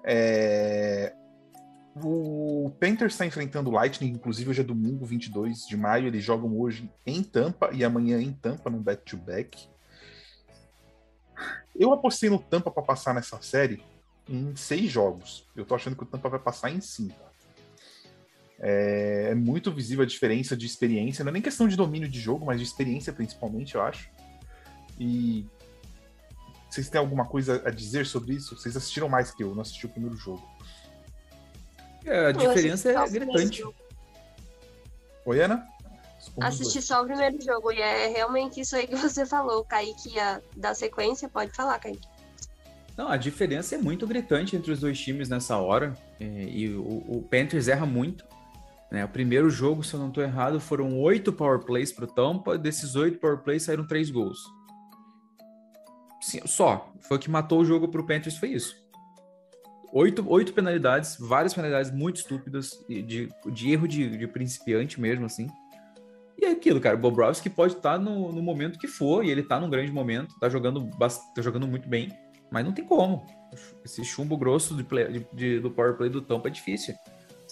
É... 0.04 1.14
O 2.02 2.72
Panthers 2.80 3.12
está 3.14 3.24
enfrentando 3.24 3.70
o 3.70 3.72
Lightning, 3.72 4.10
inclusive 4.10 4.50
hoje 4.50 4.60
é 4.60 4.64
domingo, 4.64 5.06
22 5.06 5.66
de 5.68 5.76
maio. 5.76 6.08
Eles 6.08 6.24
jogam 6.24 6.58
hoje 6.58 6.90
em 7.06 7.22
Tampa 7.22 7.70
e 7.72 7.84
amanhã 7.84 8.20
em 8.20 8.32
Tampa, 8.32 8.68
no 8.68 8.78
back-to-back. 8.78 9.68
Eu 11.74 11.92
apostei 11.92 12.28
no 12.28 12.38
Tampa 12.38 12.70
para 12.70 12.82
passar 12.82 13.14
nessa 13.14 13.40
série 13.40 13.82
em 14.28 14.54
seis 14.56 14.90
jogos. 14.90 15.46
Eu 15.54 15.64
tô 15.64 15.74
achando 15.74 15.96
que 15.96 16.02
o 16.02 16.06
Tampa 16.06 16.28
vai 16.28 16.40
passar 16.40 16.70
em 16.70 16.80
cinco. 16.80 17.33
É, 18.66 19.28
é 19.32 19.34
muito 19.34 19.70
visível 19.70 20.02
a 20.02 20.06
diferença 20.06 20.56
de 20.56 20.64
experiência, 20.64 21.22
não 21.22 21.28
é 21.28 21.34
nem 21.34 21.42
questão 21.42 21.68
de 21.68 21.76
domínio 21.76 22.08
de 22.08 22.18
jogo, 22.18 22.46
mas 22.46 22.58
de 22.58 22.64
experiência 22.64 23.12
principalmente, 23.12 23.74
eu 23.74 23.82
acho. 23.82 24.08
E 24.98 25.44
vocês 26.70 26.88
têm 26.88 26.98
alguma 26.98 27.26
coisa 27.26 27.62
a 27.66 27.70
dizer 27.70 28.06
sobre 28.06 28.32
isso? 28.32 28.56
Vocês 28.56 28.74
assistiram 28.74 29.06
mais 29.06 29.30
que 29.30 29.44
eu, 29.44 29.54
não 29.54 29.60
assisti 29.60 29.84
o 29.84 29.88
primeiro 29.90 30.16
jogo. 30.16 30.42
É, 32.06 32.28
a 32.28 32.32
diferença 32.32 32.90
é 32.90 33.08
gritante. 33.10 33.62
Oi, 35.26 35.40
Ana? 35.40 35.68
Assisti 36.40 36.80
só 36.80 37.02
o 37.02 37.04
primeiro 37.04 37.38
jogo 37.42 37.70
e 37.70 37.82
é 37.82 38.08
realmente 38.08 38.60
isso 38.60 38.76
aí 38.76 38.86
que 38.86 38.96
você 38.96 39.26
falou. 39.26 39.60
O 39.60 39.64
Kaique 39.64 40.14
ia 40.14 40.42
dar 40.56 40.74
sequência, 40.74 41.28
pode 41.28 41.52
falar, 41.52 41.78
Kaique. 41.78 42.08
Não, 42.96 43.08
a 43.08 43.18
diferença 43.18 43.74
é 43.74 43.78
muito 43.78 44.06
gritante 44.06 44.56
entre 44.56 44.72
os 44.72 44.80
dois 44.80 44.98
times 44.98 45.28
nessa 45.28 45.58
hora. 45.58 45.94
É, 46.18 46.24
e 46.24 46.74
o, 46.74 47.04
o, 47.08 47.22
Panthers 47.28 47.68
erra 47.68 47.84
muito. 47.84 48.24
Né? 48.94 49.04
O 49.04 49.08
primeiro 49.08 49.50
jogo, 49.50 49.82
se 49.82 49.94
eu 49.94 50.00
não 50.00 50.08
estou 50.08 50.22
errado, 50.22 50.58
foram 50.58 50.98
oito 51.00 51.32
power 51.32 51.60
plays 51.60 51.92
para 51.92 52.04
o 52.04 52.08
Tampa. 52.08 52.56
Desses 52.56 52.94
oito 52.96 53.18
power 53.18 53.38
plays 53.38 53.64
saíram 53.64 53.86
três 53.86 54.10
gols. 54.10 54.38
Sim, 56.20 56.40
só. 56.46 56.92
Foi 57.00 57.18
o 57.18 57.20
que 57.20 57.30
matou 57.30 57.60
o 57.60 57.64
jogo 57.64 57.88
para 57.88 58.00
o 58.00 58.06
Panthers, 58.06 58.38
foi 58.38 58.50
isso 58.50 58.84
oito, 59.94 60.28
oito 60.28 60.52
penalidades, 60.52 61.16
várias 61.18 61.54
penalidades 61.54 61.92
muito 61.92 62.16
estúpidas, 62.16 62.84
de, 62.88 63.28
de 63.46 63.72
erro 63.72 63.86
de, 63.86 64.18
de 64.18 64.26
principiante 64.26 65.00
mesmo, 65.00 65.24
assim. 65.24 65.46
E 66.36 66.44
é 66.44 66.50
aquilo, 66.50 66.80
cara, 66.80 66.96
o 66.96 66.98
Bobrovski 66.98 67.48
pode 67.48 67.74
estar 67.74 67.92
tá 67.92 67.98
no, 67.98 68.32
no 68.32 68.42
momento 68.42 68.76
que 68.78 68.88
for, 68.88 69.24
e 69.24 69.30
ele 69.30 69.44
tá 69.44 69.60
num 69.60 69.70
grande 69.70 69.92
momento, 69.92 70.34
tá 70.40 70.48
jogando, 70.48 70.90
tá 70.98 71.40
jogando 71.40 71.68
muito 71.68 71.88
bem, 71.88 72.12
mas 72.50 72.64
não 72.64 72.72
tem 72.72 72.84
como. 72.84 73.24
Esse 73.84 74.04
chumbo 74.04 74.36
grosso 74.36 74.74
de 74.74 74.82
play, 74.82 75.24
de, 75.32 75.60
do 75.60 75.70
power 75.70 75.96
play 75.96 76.10
do 76.10 76.20
Tampa 76.20 76.48
é 76.48 76.50
difícil. 76.50 76.94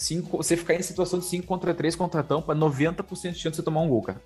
Cinco, 0.03 0.38
você 0.38 0.57
ficar 0.57 0.74
em 0.74 0.82
situação 0.82 1.18
de 1.18 1.26
5 1.26 1.46
contra 1.46 1.72
3 1.72 1.94
contra 1.94 2.20
a 2.20 2.24
Tampa, 2.24 2.55
90% 2.55 3.07
de 3.07 3.38
chance 3.38 3.50
de 3.50 3.57
você 3.57 3.62
tomar 3.62 3.82
um 3.82 3.88
gol, 3.88 4.03
cara. 4.03 4.20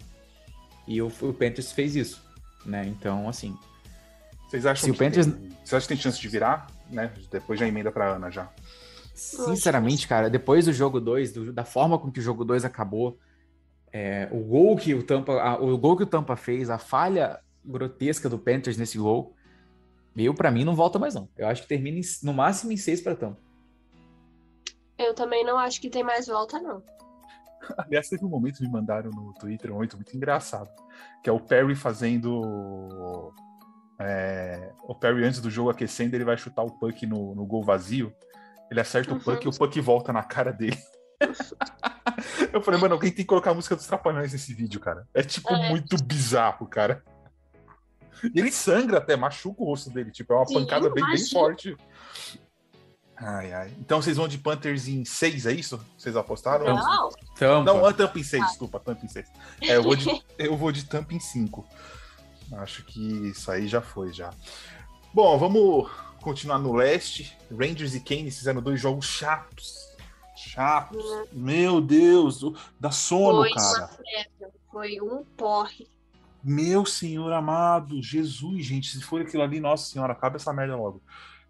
E 0.88 1.02
o, 1.02 1.08
o 1.08 1.32
Panthers 1.32 1.72
fez 1.72 1.94
isso, 1.94 2.22
né? 2.64 2.86
Então, 2.86 3.28
assim... 3.28 3.56
Vocês 4.48 4.64
acham, 4.64 4.84
se 4.84 4.90
que, 4.90 4.96
o 4.96 4.98
Panthers... 4.98 5.26
tem, 5.26 5.48
vocês 5.48 5.74
acham 5.74 5.80
que 5.80 5.88
tem 5.88 5.96
chance 5.96 6.20
de 6.20 6.28
virar, 6.28 6.68
né? 6.90 7.12
Depois 7.30 7.58
já 7.58 7.66
emenda 7.66 7.90
pra 7.90 8.14
Ana, 8.14 8.30
já. 8.30 8.48
Sinceramente, 9.12 10.06
cara, 10.06 10.30
depois 10.30 10.66
do 10.66 10.72
jogo 10.72 11.00
2, 11.00 11.52
da 11.52 11.64
forma 11.64 11.98
com 11.98 12.10
que 12.10 12.20
o 12.20 12.22
jogo 12.22 12.44
2 12.44 12.64
acabou, 12.64 13.18
é, 13.92 14.28
o 14.30 14.40
gol 14.40 14.76
que 14.76 14.94
o 14.94 15.02
Tampa, 15.02 15.32
a, 15.40 15.60
o 15.60 15.76
gol 15.76 15.96
que 15.96 16.02
o 16.04 16.06
Tampa 16.06 16.36
fez, 16.36 16.70
a 16.70 16.78
falha 16.78 17.40
grotesca 17.64 18.28
do 18.28 18.38
Panthers 18.38 18.76
nesse 18.76 18.98
gol, 18.98 19.34
eu 20.14 20.32
para 20.32 20.50
mim 20.50 20.64
não 20.64 20.74
volta 20.74 20.98
mais 20.98 21.14
não. 21.14 21.28
Eu 21.36 21.48
acho 21.48 21.62
que 21.62 21.68
termina 21.68 21.98
em, 21.98 22.02
no 22.22 22.32
máximo 22.32 22.72
em 22.72 22.76
seis 22.76 23.00
para 23.00 23.16
Tampa. 23.16 23.45
Eu 24.98 25.14
também 25.14 25.44
não 25.44 25.58
acho 25.58 25.80
que 25.80 25.90
tem 25.90 26.02
mais 26.02 26.26
volta 26.26 26.60
não. 26.60 26.82
Aliás, 27.78 28.08
teve 28.08 28.24
um 28.24 28.28
momento 28.28 28.58
que 28.58 28.62
me 28.62 28.70
mandaram 28.70 29.10
no 29.10 29.34
Twitter, 29.34 29.70
um 29.70 29.74
momento 29.74 29.96
muito 29.96 30.16
engraçado, 30.16 30.70
que 31.22 31.28
é 31.28 31.32
o 31.32 31.40
Perry 31.40 31.74
fazendo 31.74 33.32
é, 33.98 34.72
o 34.82 34.94
Perry 34.94 35.24
antes 35.24 35.40
do 35.40 35.50
jogo 35.50 35.70
aquecendo, 35.70 36.14
ele 36.14 36.24
vai 36.24 36.36
chutar 36.36 36.62
o 36.62 36.70
puck 36.70 37.06
no, 37.06 37.34
no 37.34 37.46
gol 37.46 37.64
vazio. 37.64 38.14
Ele 38.70 38.80
acerta 38.80 39.12
uhum. 39.12 39.18
o 39.18 39.20
puck 39.20 39.44
e 39.44 39.48
o 39.48 39.52
puck 39.52 39.80
volta 39.80 40.12
na 40.12 40.22
cara 40.22 40.52
dele. 40.52 40.78
eu 42.52 42.60
falei, 42.60 42.80
mano, 42.80 42.94
alguém 42.94 43.10
tem 43.10 43.18
que 43.18 43.28
colocar 43.28 43.52
a 43.52 43.54
música 43.54 43.76
dos 43.76 43.86
Trapalhões 43.86 44.32
nesse 44.32 44.52
vídeo, 44.52 44.80
cara. 44.80 45.06
É 45.14 45.22
tipo 45.22 45.52
é. 45.52 45.70
muito 45.70 45.96
bizarro, 46.02 46.66
cara. 46.66 47.02
E 48.34 48.40
ele 48.40 48.50
sangra 48.50 48.98
até, 48.98 49.16
machuca 49.16 49.62
o 49.62 49.66
rosto 49.66 49.90
dele. 49.90 50.10
Tipo, 50.10 50.32
é 50.32 50.36
uma 50.36 50.46
Sim, 50.46 50.54
pancada 50.54 50.90
bem, 50.90 51.04
bem 51.06 51.28
forte. 51.28 51.76
Ai, 53.16 53.52
ai. 53.52 53.74
Então 53.78 54.00
vocês 54.00 54.16
vão 54.16 54.28
de 54.28 54.38
Panthers 54.38 54.88
em 54.88 55.04
6, 55.04 55.46
é 55.46 55.52
isso? 55.52 55.80
Vocês 55.96 56.16
apostaram? 56.16 56.66
Não. 56.66 57.10
Tampa. 57.38 57.72
Não, 57.72 57.92
Tampa 57.92 58.18
em 58.18 58.22
6, 58.22 58.42
ah. 58.42 58.46
desculpa, 58.46 58.80
Tampa 58.80 59.04
em 59.04 59.08
6. 59.08 59.26
É, 59.62 59.76
eu 59.76 59.82
vou 59.82 59.96
de, 59.96 60.22
eu 60.38 60.56
vou 60.56 60.70
de 60.70 60.84
Tampa 60.84 61.14
em 61.14 61.20
5. 61.20 61.66
Acho 62.52 62.84
que 62.84 63.28
isso 63.28 63.50
aí 63.50 63.66
já 63.66 63.80
foi, 63.80 64.12
já. 64.12 64.30
Bom, 65.12 65.38
vamos 65.38 65.90
continuar 66.20 66.58
no 66.58 66.74
leste. 66.74 67.36
Rangers 67.50 67.94
e 67.94 68.00
Kane 68.00 68.30
fizeram 68.30 68.60
dois 68.60 68.80
jogos 68.80 69.06
chatos 69.06 69.86
chatos. 70.56 71.04
Hum. 71.04 71.26
Meu 71.32 71.80
Deus, 71.80 72.40
dá 72.80 72.90
sono, 72.90 73.40
foi 73.40 73.50
cara. 73.52 73.90
Foi 74.70 75.00
um 75.00 75.24
porre. 75.36 75.86
Meu 76.42 76.86
senhor 76.86 77.32
amado, 77.32 78.00
Jesus, 78.00 78.64
gente, 78.64 78.88
se 78.88 79.02
for 79.02 79.20
aquilo 79.20 79.42
ali, 79.42 79.58
nossa 79.58 79.90
senhora, 79.90 80.12
acaba 80.12 80.36
essa 80.36 80.52
merda 80.52 80.76
logo. 80.76 81.02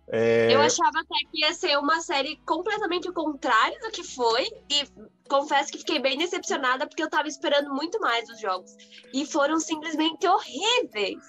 É... 0.08 0.54
Eu 0.54 0.60
achava 0.60 1.00
até 1.00 1.14
que 1.30 1.40
ia 1.40 1.52
ser 1.52 1.76
uma 1.78 2.00
série 2.00 2.36
completamente 2.46 3.08
o 3.08 3.12
contrário 3.12 3.78
do 3.80 3.90
que 3.90 4.04
foi, 4.04 4.44
e 4.70 4.86
confesso 5.28 5.72
que 5.72 5.78
fiquei 5.78 5.98
bem 5.98 6.16
decepcionada 6.16 6.86
porque 6.86 7.02
eu 7.02 7.10
tava 7.10 7.28
esperando 7.28 7.74
muito 7.74 8.00
mais 8.00 8.26
dos 8.28 8.40
jogos. 8.40 8.70
E 9.12 9.26
foram 9.26 9.58
simplesmente 9.58 10.26
horríveis. 10.26 11.24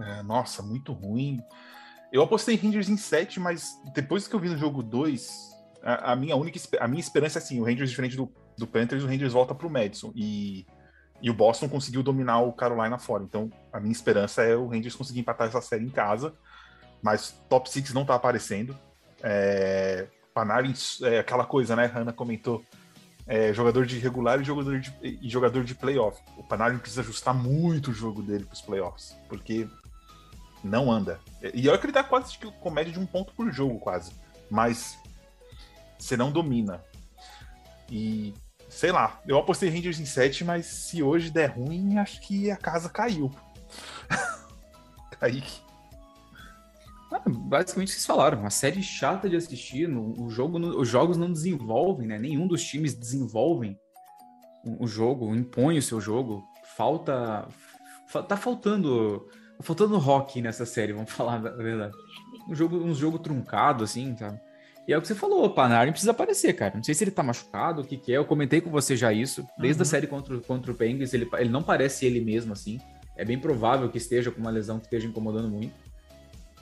É, 0.00 0.22
nossa, 0.22 0.62
muito 0.62 0.92
ruim. 0.92 1.40
Eu 2.12 2.22
apostei 2.22 2.54
em 2.54 2.58
Rangers 2.58 2.88
em 2.88 2.96
7, 2.96 3.40
mas 3.40 3.80
depois 3.94 4.28
que 4.28 4.34
eu 4.34 4.40
vi 4.40 4.48
no 4.48 4.56
jogo 4.56 4.82
2, 4.82 5.54
a, 5.82 6.12
a, 6.12 6.16
minha 6.16 6.36
única 6.36 6.58
a 6.80 6.86
minha 6.86 7.00
esperança 7.00 7.38
é 7.38 7.42
assim, 7.42 7.60
o 7.60 7.64
Rangers 7.64 7.90
diferente 7.90 8.16
do, 8.16 8.32
do 8.56 8.66
Panthers, 8.66 9.02
o 9.02 9.06
Rangers 9.06 9.32
volta 9.32 9.54
pro 9.54 9.70
Madison 9.70 10.12
e, 10.14 10.66
e 11.20 11.30
o 11.30 11.34
Boston 11.34 11.68
conseguiu 11.68 12.02
dominar 12.02 12.40
o 12.40 12.52
Carolina 12.52 12.98
fora. 12.98 13.24
Então, 13.24 13.50
a 13.72 13.80
minha 13.80 13.92
esperança 13.92 14.42
é 14.42 14.54
o 14.56 14.68
Rangers 14.68 14.94
conseguir 14.94 15.20
empatar 15.20 15.48
essa 15.48 15.60
série 15.60 15.84
em 15.84 15.90
casa, 15.90 16.34
mas 17.04 17.38
top 17.50 17.70
6 17.70 17.92
não 17.92 18.06
tá 18.06 18.14
aparecendo. 18.14 18.74
É, 19.22 20.06
Panarin 20.32 20.72
é 21.02 21.18
aquela 21.18 21.44
coisa, 21.44 21.76
né? 21.76 21.84
Hanna 21.84 22.14
comentou. 22.14 22.64
É, 23.26 23.52
jogador 23.52 23.84
de 23.84 23.98
regular 23.98 24.40
e 24.40 24.44
jogador 24.44 24.80
de, 24.80 24.92
e 25.02 25.28
jogador 25.28 25.64
de 25.64 25.74
playoff. 25.74 26.18
O 26.38 26.42
Panarin 26.42 26.78
precisa 26.78 27.02
ajustar 27.02 27.34
muito 27.34 27.90
o 27.90 27.94
jogo 27.94 28.22
dele 28.22 28.46
para 28.46 28.54
os 28.54 28.62
playoffs, 28.62 29.14
porque 29.28 29.68
não 30.62 30.90
anda. 30.90 31.20
E 31.52 31.68
olha 31.68 31.76
que 31.76 31.84
ele 31.84 31.92
tá 31.92 32.02
quase 32.02 32.38
com 32.38 32.70
média 32.70 32.92
de 32.92 32.98
um 32.98 33.04
ponto 33.04 33.34
por 33.34 33.52
jogo, 33.52 33.78
quase. 33.78 34.12
Mas 34.50 34.98
você 35.98 36.16
não 36.16 36.32
domina. 36.32 36.82
E 37.90 38.32
sei 38.70 38.92
lá, 38.92 39.20
eu 39.26 39.38
apostei 39.38 39.68
Rangers 39.68 40.00
em 40.00 40.06
7, 40.06 40.42
mas 40.42 40.64
se 40.64 41.02
hoje 41.02 41.30
der 41.30 41.50
ruim, 41.50 41.98
acho 41.98 42.18
que 42.22 42.50
a 42.50 42.56
casa 42.56 42.88
caiu. 42.88 43.30
Kaique. 45.20 45.63
Ah, 47.14 47.22
basicamente 47.26 47.92
vocês 47.92 48.04
falaram, 48.04 48.40
uma 48.40 48.50
série 48.50 48.82
chata 48.82 49.28
de 49.28 49.36
assistir, 49.36 49.88
no, 49.88 50.20
o 50.20 50.28
jogo, 50.28 50.58
no, 50.58 50.80
os 50.80 50.88
jogos 50.88 51.16
não 51.16 51.32
desenvolvem, 51.32 52.08
né? 52.08 52.18
Nenhum 52.18 52.48
dos 52.48 52.64
times 52.64 52.92
desenvolvem 52.92 53.78
o, 54.64 54.84
o 54.84 54.86
jogo, 54.88 55.32
impõe 55.32 55.78
o 55.78 55.82
seu 55.82 56.00
jogo. 56.00 56.42
Falta, 56.76 57.46
fa, 58.08 58.20
tá 58.20 58.36
faltando, 58.36 59.28
faltando 59.60 59.96
rock 59.96 60.42
nessa 60.42 60.66
série, 60.66 60.92
vamos 60.92 61.12
falar 61.14 61.34
a 61.34 61.50
verdade. 61.50 61.94
Um 62.48 62.54
jogo, 62.54 62.76
um 62.78 62.94
jogo 62.94 63.18
truncado 63.20 63.84
assim, 63.84 64.16
sabe? 64.16 64.40
E 64.88 64.92
é 64.92 64.98
o 64.98 65.00
que 65.00 65.06
você 65.06 65.14
falou, 65.14 65.44
o 65.44 65.50
Panarin 65.50 65.92
precisa 65.92 66.10
aparecer, 66.10 66.52
cara. 66.54 66.74
Não 66.74 66.82
sei 66.82 66.94
se 66.94 67.04
ele 67.04 67.12
tá 67.12 67.22
machucado, 67.22 67.80
o 67.80 67.84
que 67.84 67.96
que 67.96 68.12
é. 68.12 68.16
Eu 68.16 68.24
comentei 68.24 68.60
com 68.60 68.70
você 68.70 68.96
já 68.96 69.12
isso. 69.12 69.46
Desde 69.56 69.80
uhum. 69.80 69.82
a 69.82 69.86
série 69.86 70.06
contra, 70.06 70.38
contra 70.40 70.72
o 70.72 70.74
Penguins, 70.74 71.14
ele, 71.14 71.26
ele 71.38 71.48
não 71.48 71.62
parece 71.62 72.04
ele 72.04 72.20
mesmo, 72.20 72.52
assim. 72.52 72.78
É 73.16 73.24
bem 73.24 73.38
provável 73.38 73.88
que 73.88 73.96
esteja 73.96 74.30
com 74.30 74.40
uma 74.40 74.50
lesão 74.50 74.78
que 74.78 74.84
esteja 74.84 75.06
incomodando 75.06 75.48
muito. 75.48 75.72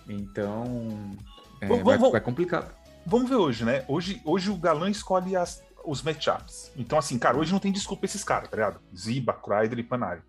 Então, 0.09 1.16
é, 1.61 1.66
vamos, 1.66 1.84
vai, 1.84 1.96
vamos, 1.96 2.12
vai 2.12 2.20
complicado. 2.20 2.74
Vamos 3.07 3.28
ver 3.28 3.36
hoje, 3.36 3.64
né? 3.64 3.84
Hoje, 3.88 4.20
hoje 4.24 4.50
o 4.50 4.57
Galã 4.57 4.90
escolhe 4.90 5.36
as, 5.36 5.62
os 5.84 6.03
matchups. 6.03 6.72
Então, 6.76 6.98
assim, 6.98 7.18
cara, 7.18 7.36
hoje 7.36 7.53
não 7.53 7.59
tem 7.59 7.72
desculpa 7.72 8.05
esses 8.05 8.22
caras, 8.22 8.48
tá 8.48 8.57
ligado? 8.57 8.80
Ziba, 8.96 9.32
Kreider 9.32 9.78
e 9.78 9.82
Panarin. 9.82 10.22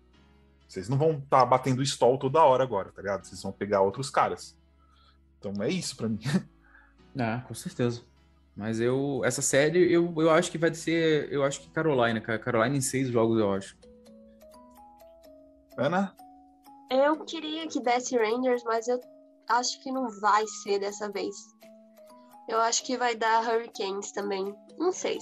Vocês 0.66 0.88
não 0.88 0.98
vão 0.98 1.12
estar 1.12 1.40
tá 1.40 1.46
batendo 1.46 1.82
stall 1.82 2.18
toda 2.18 2.42
hora 2.42 2.62
agora, 2.62 2.90
tá 2.90 3.00
ligado? 3.00 3.24
Vocês 3.24 3.42
vão 3.42 3.52
pegar 3.52 3.80
outros 3.80 4.10
caras. 4.10 4.56
Então 5.38 5.62
é 5.62 5.68
isso 5.68 5.96
para 5.96 6.08
mim. 6.08 6.20
Ah, 7.16 7.44
com 7.46 7.54
certeza. 7.54 8.02
Mas 8.56 8.80
eu, 8.80 9.22
essa 9.24 9.40
série, 9.40 9.92
eu, 9.92 10.12
eu 10.16 10.30
acho 10.30 10.50
que 10.50 10.58
vai 10.58 10.74
ser, 10.74 11.32
eu 11.32 11.44
acho 11.44 11.60
que 11.60 11.70
Carolina, 11.70 12.20
cara. 12.20 12.40
Carolina 12.40 12.76
em 12.76 12.80
seis 12.80 13.08
jogos, 13.08 13.38
eu 13.38 13.52
acho. 13.52 13.76
Ana? 15.78 16.12
Eu 16.90 17.24
queria 17.24 17.68
que 17.68 17.80
desse 17.80 18.16
Rangers, 18.16 18.64
mas 18.64 18.88
eu 18.88 19.00
acho 19.48 19.82
que 19.82 19.90
não 19.90 20.08
vai 20.20 20.46
ser 20.46 20.78
dessa 20.78 21.10
vez. 21.10 21.34
Eu 22.48 22.60
acho 22.60 22.84
que 22.84 22.96
vai 22.96 23.14
dar 23.14 23.42
Hurricanes 23.42 24.12
também. 24.12 24.54
Não 24.78 24.92
sei. 24.92 25.18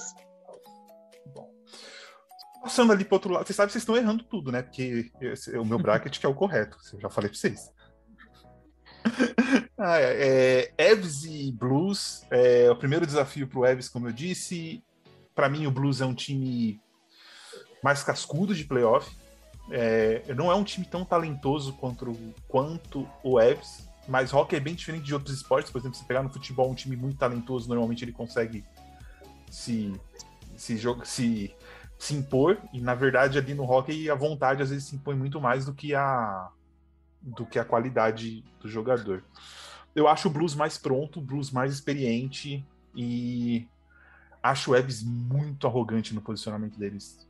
Passando 2.60 2.92
ali 2.92 3.04
pro 3.04 3.16
outro 3.16 3.32
lado, 3.32 3.46
vocês 3.46 3.56
sabem 3.56 3.68
que 3.68 3.72
vocês 3.72 3.82
estão 3.82 3.96
errando 3.96 4.24
tudo, 4.24 4.52
né? 4.52 4.62
Porque 4.62 5.10
esse, 5.20 5.56
o 5.56 5.64
meu 5.64 5.78
bracket 5.78 6.18
que 6.18 6.26
é 6.26 6.28
o 6.28 6.34
correto. 6.34 6.76
Eu 6.92 7.00
já 7.00 7.10
falei 7.10 7.28
pra 7.28 7.38
vocês. 7.38 7.72
ah, 9.78 9.98
é, 9.98 10.72
é, 10.78 10.90
Evs 10.92 11.24
e 11.24 11.50
Blues. 11.52 12.24
É, 12.30 12.70
o 12.70 12.76
primeiro 12.76 13.06
desafio 13.06 13.48
para 13.48 13.58
o 13.58 13.66
Evs, 13.66 13.88
como 13.88 14.08
eu 14.08 14.12
disse. 14.12 14.82
Para 15.34 15.48
mim, 15.48 15.66
o 15.66 15.70
Blues 15.70 16.00
é 16.00 16.06
um 16.06 16.14
time 16.14 16.80
mais 17.82 18.02
cascudo 18.04 18.54
de 18.54 18.64
playoff. 18.64 19.10
É, 19.70 20.22
não 20.34 20.50
é 20.50 20.54
um 20.54 20.64
time 20.64 20.86
tão 20.86 21.04
talentoso 21.04 21.72
quanto, 21.74 22.16
quanto 22.48 23.08
o 23.22 23.40
Evs, 23.40 23.88
mas 24.09 24.32
hockey 24.32 24.57
é 24.57 24.61
bem 24.61 24.74
diferente 24.74 25.05
de 25.05 25.14
outros 25.14 25.34
esportes. 25.36 25.70
Por 25.70 25.78
exemplo, 25.78 25.96
se 25.96 26.05
pegar 26.05 26.22
no 26.22 26.30
futebol 26.30 26.70
um 26.70 26.74
time 26.74 26.96
muito 26.96 27.18
talentoso, 27.18 27.68
normalmente 27.68 28.05
ele 28.05 28.12
consegue 28.12 28.64
se, 29.50 29.92
se, 30.57 30.78
se, 31.05 31.55
se 31.98 32.14
impor. 32.14 32.59
E 32.72 32.80
na 32.80 32.94
verdade, 32.94 33.38
ali 33.38 33.55
no 33.55 33.64
hockey, 33.64 34.11
a 34.11 34.14
vontade 34.14 34.62
às 34.62 34.70
vezes 34.70 34.84
se 34.84 34.96
impõe 34.96 35.14
muito 35.14 35.40
mais 35.40 35.64
do 35.66 35.74
que 35.74 35.94
a, 35.94 36.50
do 37.20 37.46
que 37.46 37.59
a 37.59 37.64
qualidade 37.64 38.44
do 38.61 38.68
jogador. 38.68 39.22
Eu 39.94 40.09
acho 40.09 40.28
o 40.28 40.30
Blues 40.30 40.55
mais 40.55 40.78
pronto, 40.78 41.18
o 41.18 41.22
Blues 41.22 41.50
mais 41.50 41.72
experiente 41.72 42.64
e 42.94 43.68
acho 44.42 44.72
o 44.72 44.76
Evs 44.76 45.03
muito 45.03 45.66
arrogante 45.66 46.14
no 46.14 46.20
posicionamento 46.20 46.78
deles. 46.78 47.28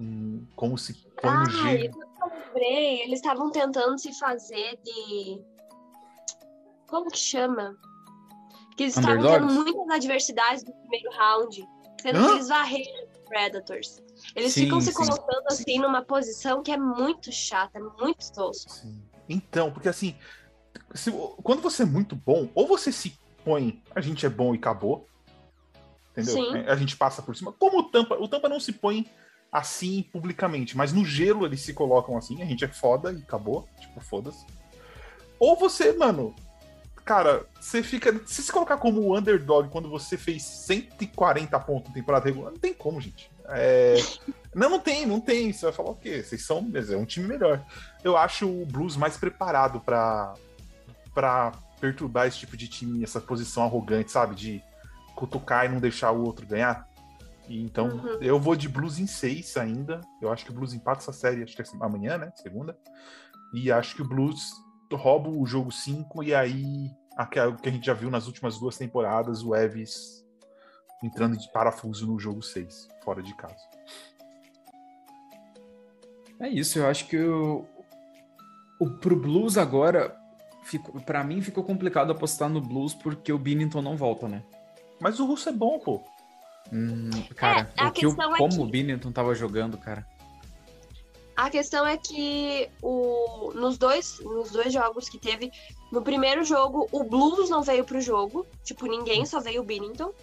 Hum, 0.00 0.44
como 0.54 0.78
se 0.78 0.94
põe 1.20 1.30
ah, 1.30 1.40
no 1.40 1.50
jeito. 1.50 1.98
Eu 1.98 2.28
lembrei, 2.28 3.02
eles 3.02 3.18
estavam 3.18 3.50
tentando 3.50 3.98
se 3.98 4.12
fazer 4.18 4.78
de. 4.84 5.42
Como 6.86 7.10
que 7.10 7.18
chama? 7.18 7.76
Que 8.76 8.84
eles 8.84 8.96
estavam 8.96 9.22
tendo 9.22 9.46
muitas 9.46 9.88
adversidades 9.88 10.64
no 10.64 10.72
primeiro 10.72 11.10
round, 11.12 11.68
sendo 12.00 12.18
Hã? 12.18 12.26
que 12.26 12.32
eles 12.34 12.48
varreram 12.48 13.06
os 13.10 13.18
Predators. 13.28 14.02
Eles 14.34 14.52
sim, 14.52 14.64
ficam 14.64 14.80
se 14.80 14.92
sim, 14.92 14.94
colocando 14.94 15.50
sim. 15.50 15.62
assim 15.62 15.78
numa 15.78 16.02
posição 16.02 16.62
que 16.62 16.70
é 16.70 16.76
muito 16.76 17.32
chata, 17.32 17.78
muito 17.98 18.32
tosco. 18.32 18.72
Então, 19.28 19.72
porque 19.72 19.88
assim, 19.88 20.16
se, 20.94 21.10
quando 21.42 21.60
você 21.60 21.82
é 21.82 21.86
muito 21.86 22.14
bom, 22.14 22.48
ou 22.54 22.66
você 22.66 22.92
se 22.92 23.18
põe, 23.44 23.82
a 23.94 24.00
gente 24.00 24.24
é 24.24 24.28
bom 24.28 24.54
e 24.54 24.58
acabou. 24.58 25.08
Entendeu? 26.12 26.34
Sim. 26.34 26.56
A 26.66 26.76
gente 26.76 26.96
passa 26.96 27.22
por 27.22 27.36
cima. 27.36 27.52
Como 27.52 27.78
o 27.78 27.82
Tampa, 27.84 28.14
o 28.16 28.28
Tampa 28.28 28.48
não 28.48 28.60
se 28.60 28.72
põe 28.72 29.06
assim 29.52 30.02
publicamente, 30.02 30.76
mas 30.76 30.92
no 30.92 31.04
gelo 31.04 31.46
eles 31.46 31.60
se 31.60 31.72
colocam 31.72 32.16
assim, 32.16 32.42
a 32.42 32.44
gente 32.44 32.64
é 32.64 32.68
foda 32.68 33.12
e 33.12 33.22
acabou, 33.22 33.68
tipo, 33.80 34.00
foda-se. 34.00 34.44
Ou 35.38 35.56
você, 35.56 35.92
mano, 35.92 36.34
cara, 37.06 37.46
você 37.58 37.82
fica. 37.82 38.20
Se 38.26 38.42
se 38.42 38.52
colocar 38.52 38.76
como 38.76 39.16
underdog 39.16 39.70
quando 39.70 39.88
você 39.88 40.18
fez 40.18 40.42
140 40.42 41.58
pontos 41.60 41.88
na 41.88 41.94
temporada 41.94 42.26
regular, 42.26 42.50
não 42.50 42.58
tem 42.58 42.74
como, 42.74 43.00
gente. 43.00 43.30
É... 43.48 43.94
Não, 44.56 44.70
não 44.70 44.80
tem, 44.80 45.04
não 45.04 45.20
tem. 45.20 45.52
Você 45.52 45.66
vai 45.66 45.74
falar 45.74 45.90
o 45.90 45.96
quê? 45.96 46.22
Vocês 46.22 46.42
são. 46.42 46.66
É 46.74 46.96
um 46.96 47.04
time 47.04 47.28
melhor. 47.28 47.62
Eu 48.02 48.16
acho 48.16 48.48
o 48.48 48.64
Blues 48.64 48.96
mais 48.96 49.14
preparado 49.18 49.80
para 49.80 50.32
para 51.12 51.52
perturbar 51.78 52.26
esse 52.26 52.38
tipo 52.38 52.56
de 52.56 52.66
time, 52.66 53.04
essa 53.04 53.20
posição 53.20 53.64
arrogante, 53.64 54.10
sabe? 54.10 54.34
De 54.34 54.62
cutucar 55.14 55.66
e 55.66 55.68
não 55.68 55.78
deixar 55.78 56.10
o 56.10 56.24
outro 56.24 56.46
ganhar. 56.46 56.88
E 57.46 57.62
então, 57.62 57.88
uhum. 57.88 58.18
eu 58.22 58.40
vou 58.40 58.56
de 58.56 58.66
Blues 58.66 58.98
em 58.98 59.06
6 59.06 59.58
ainda. 59.58 60.00
Eu 60.22 60.32
acho 60.32 60.46
que 60.46 60.50
o 60.50 60.54
Blues 60.54 60.72
empata 60.72 61.00
essa 61.00 61.12
série, 61.12 61.42
acho 61.42 61.54
que 61.54 61.60
é 61.60 61.66
amanhã, 61.80 62.16
né? 62.16 62.32
Segunda. 62.36 62.78
E 63.52 63.70
acho 63.70 63.94
que 63.94 64.00
o 64.00 64.08
Blues 64.08 64.52
rouba 64.92 65.28
o 65.28 65.44
jogo 65.46 65.72
5 65.72 66.22
e 66.22 66.34
aí 66.34 66.90
aquilo 67.16 67.56
que 67.56 67.68
a 67.68 67.72
gente 67.72 67.86
já 67.86 67.94
viu 67.94 68.10
nas 68.10 68.26
últimas 68.26 68.58
duas 68.58 68.76
temporadas, 68.76 69.42
o 69.42 69.54
Eves 69.54 70.24
entrando 71.02 71.36
de 71.36 71.50
parafuso 71.52 72.06
no 72.06 72.18
jogo 72.18 72.42
6, 72.42 72.88
fora 73.02 73.22
de 73.22 73.34
casa. 73.34 73.64
É 76.38 76.48
isso, 76.48 76.78
eu 76.78 76.86
acho 76.86 77.06
que 77.06 77.18
o, 77.18 77.64
o 78.78 78.90
pro 78.90 79.16
Blues 79.16 79.56
agora, 79.56 80.14
para 81.06 81.24
mim 81.24 81.40
ficou 81.40 81.64
complicado 81.64 82.12
apostar 82.12 82.48
no 82.48 82.60
Blues 82.60 82.94
porque 82.94 83.32
o 83.32 83.38
Binnington 83.38 83.80
não 83.80 83.96
volta, 83.96 84.28
né? 84.28 84.42
Mas 85.00 85.18
o 85.18 85.26
Russo 85.26 85.48
é 85.48 85.52
bom, 85.52 85.78
pô. 85.78 86.02
Hum, 86.72 87.10
cara, 87.36 87.72
é, 87.76 87.84
o 87.84 87.92
que 87.92 88.04
eu, 88.04 88.10
é 88.10 88.38
como 88.38 88.54
que... 88.54 88.60
o 88.60 88.66
Binnington 88.66 89.12
tava 89.12 89.34
jogando, 89.34 89.78
cara. 89.78 90.06
A 91.36 91.50
questão 91.50 91.86
é 91.86 91.98
que 91.98 92.70
o, 92.82 93.52
nos, 93.54 93.76
dois, 93.76 94.20
nos 94.20 94.50
dois 94.50 94.72
jogos 94.72 95.06
que 95.06 95.18
teve, 95.18 95.52
no 95.92 96.00
primeiro 96.00 96.42
jogo, 96.42 96.88
o 96.90 97.04
Blues 97.04 97.50
não 97.50 97.62
veio 97.62 97.84
pro 97.84 98.00
jogo. 98.00 98.46
Tipo, 98.64 98.86
ninguém, 98.86 99.26
só 99.26 99.38
veio 99.38 99.60
o 99.60 99.64
Binnington. 99.64 100.14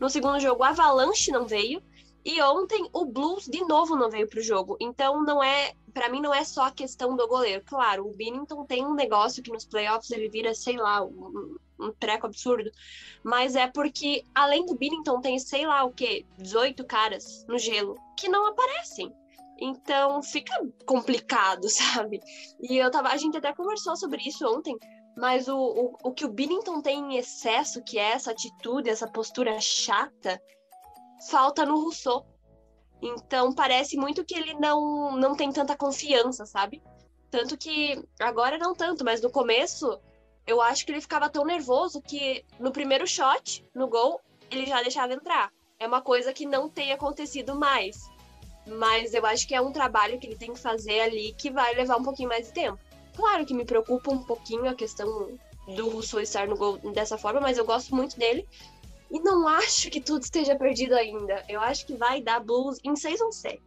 No 0.00 0.08
segundo 0.08 0.40
jogo, 0.40 0.62
o 0.62 0.64
Avalanche 0.64 1.30
não 1.30 1.46
veio. 1.46 1.82
E 2.24 2.40
ontem, 2.40 2.88
o 2.90 3.04
Blues 3.04 3.44
de 3.44 3.60
novo 3.66 3.94
não 3.96 4.08
veio 4.08 4.26
pro 4.26 4.40
jogo. 4.40 4.78
Então, 4.80 5.22
não 5.22 5.42
é. 5.42 5.74
para 5.92 6.08
mim, 6.08 6.22
não 6.22 6.32
é 6.32 6.42
só 6.42 6.62
a 6.62 6.70
questão 6.70 7.16
do 7.16 7.28
goleiro. 7.28 7.62
Claro, 7.66 8.08
o 8.08 8.14
Binnington 8.14 8.64
tem 8.64 8.82
um 8.82 8.94
negócio 8.94 9.42
que 9.42 9.52
nos 9.52 9.66
playoffs 9.66 10.10
ele 10.10 10.30
vira, 10.30 10.54
sei 10.54 10.78
lá, 10.78 11.04
um, 11.04 11.56
um 11.78 11.92
treco 11.92 12.26
absurdo. 12.26 12.70
Mas 13.22 13.56
é 13.56 13.66
porque, 13.66 14.24
além 14.34 14.64
do 14.64 14.74
Binnington, 14.74 15.20
tem, 15.20 15.38
sei 15.38 15.66
lá 15.66 15.84
o 15.84 15.92
quê, 15.92 16.24
18 16.38 16.82
caras 16.84 17.44
no 17.46 17.58
gelo 17.58 17.94
que 18.16 18.28
não 18.28 18.46
aparecem. 18.46 19.12
Então 19.60 20.22
fica 20.22 20.54
complicado, 20.86 21.68
sabe? 21.70 22.20
E 22.60 22.76
eu 22.76 22.90
tava. 22.90 23.08
A 23.08 23.16
gente 23.16 23.36
até 23.36 23.52
conversou 23.54 23.96
sobre 23.96 24.22
isso 24.26 24.46
ontem, 24.46 24.76
mas 25.16 25.48
o, 25.48 25.56
o, 25.56 25.96
o 26.04 26.12
que 26.12 26.24
o 26.24 26.32
Billington 26.32 26.80
tem 26.80 26.98
em 26.98 27.16
excesso, 27.16 27.82
que 27.82 27.98
é 27.98 28.12
essa 28.12 28.30
atitude, 28.30 28.90
essa 28.90 29.06
postura 29.06 29.60
chata, 29.60 30.40
falta 31.30 31.64
no 31.64 31.80
Rousseau. 31.80 32.26
Então 33.00 33.52
parece 33.52 33.96
muito 33.96 34.24
que 34.24 34.34
ele 34.34 34.54
não, 34.54 35.16
não 35.16 35.34
tem 35.34 35.50
tanta 35.52 35.76
confiança, 35.76 36.46
sabe? 36.46 36.82
Tanto 37.30 37.56
que 37.56 38.02
agora 38.20 38.58
não 38.58 38.74
tanto, 38.74 39.04
mas 39.04 39.20
no 39.20 39.30
começo 39.30 39.98
eu 40.46 40.60
acho 40.60 40.84
que 40.84 40.92
ele 40.92 41.00
ficava 41.00 41.30
tão 41.30 41.44
nervoso 41.44 42.00
que 42.00 42.44
no 42.58 42.72
primeiro 42.72 43.06
shot, 43.06 43.64
no 43.74 43.88
gol, 43.88 44.20
ele 44.50 44.66
já 44.66 44.82
deixava 44.82 45.14
entrar. 45.14 45.50
É 45.78 45.86
uma 45.86 46.02
coisa 46.02 46.32
que 46.32 46.46
não 46.46 46.68
tem 46.68 46.92
acontecido 46.92 47.54
mais. 47.54 47.96
Mas 48.66 49.12
eu 49.12 49.24
acho 49.26 49.46
que 49.46 49.54
é 49.54 49.60
um 49.60 49.72
trabalho 49.72 50.18
que 50.18 50.26
ele 50.26 50.36
tem 50.36 50.52
que 50.52 50.58
fazer 50.58 51.00
ali 51.00 51.34
que 51.36 51.50
vai 51.50 51.74
levar 51.74 51.96
um 51.96 52.02
pouquinho 52.02 52.28
mais 52.28 52.46
de 52.46 52.52
tempo. 52.52 52.78
Claro 53.14 53.44
que 53.44 53.54
me 53.54 53.64
preocupa 53.64 54.12
um 54.12 54.22
pouquinho 54.22 54.68
a 54.68 54.74
questão 54.74 55.30
do 55.66 55.88
Russo 55.88 56.20
estar 56.20 56.46
no 56.46 56.56
gol 56.56 56.78
dessa 56.92 57.18
forma, 57.18 57.40
mas 57.40 57.58
eu 57.58 57.64
gosto 57.64 57.94
muito 57.94 58.18
dele. 58.18 58.46
E 59.10 59.20
não 59.20 59.46
acho 59.46 59.90
que 59.90 60.00
tudo 60.00 60.22
esteja 60.22 60.56
perdido 60.56 60.94
ainda. 60.94 61.44
Eu 61.48 61.60
acho 61.60 61.86
que 61.86 61.94
vai 61.94 62.22
dar 62.22 62.40
Blues 62.40 62.78
em 62.82 62.96
6 62.96 63.20
ou 63.20 63.32
7. 63.32 63.60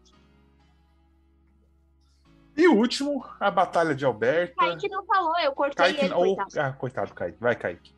E 2.58 2.68
o 2.68 2.76
último, 2.76 3.24
a 3.40 3.52
Batalha 3.52 3.94
de 3.94 4.06
Alberta. 4.06 4.56
Kaique 4.56 4.88
não 4.88 5.06
falou, 5.06 5.38
eu 5.40 5.52
cortei 5.52 5.76
Kaique, 5.76 6.06
ele, 6.06 6.14
ou... 6.14 6.36
coitado. 6.36 6.60
Ah, 6.60 6.72
coitado, 6.74 7.14
Kaique. 7.14 7.38
Vai, 7.40 7.56
Kaique. 7.56 7.94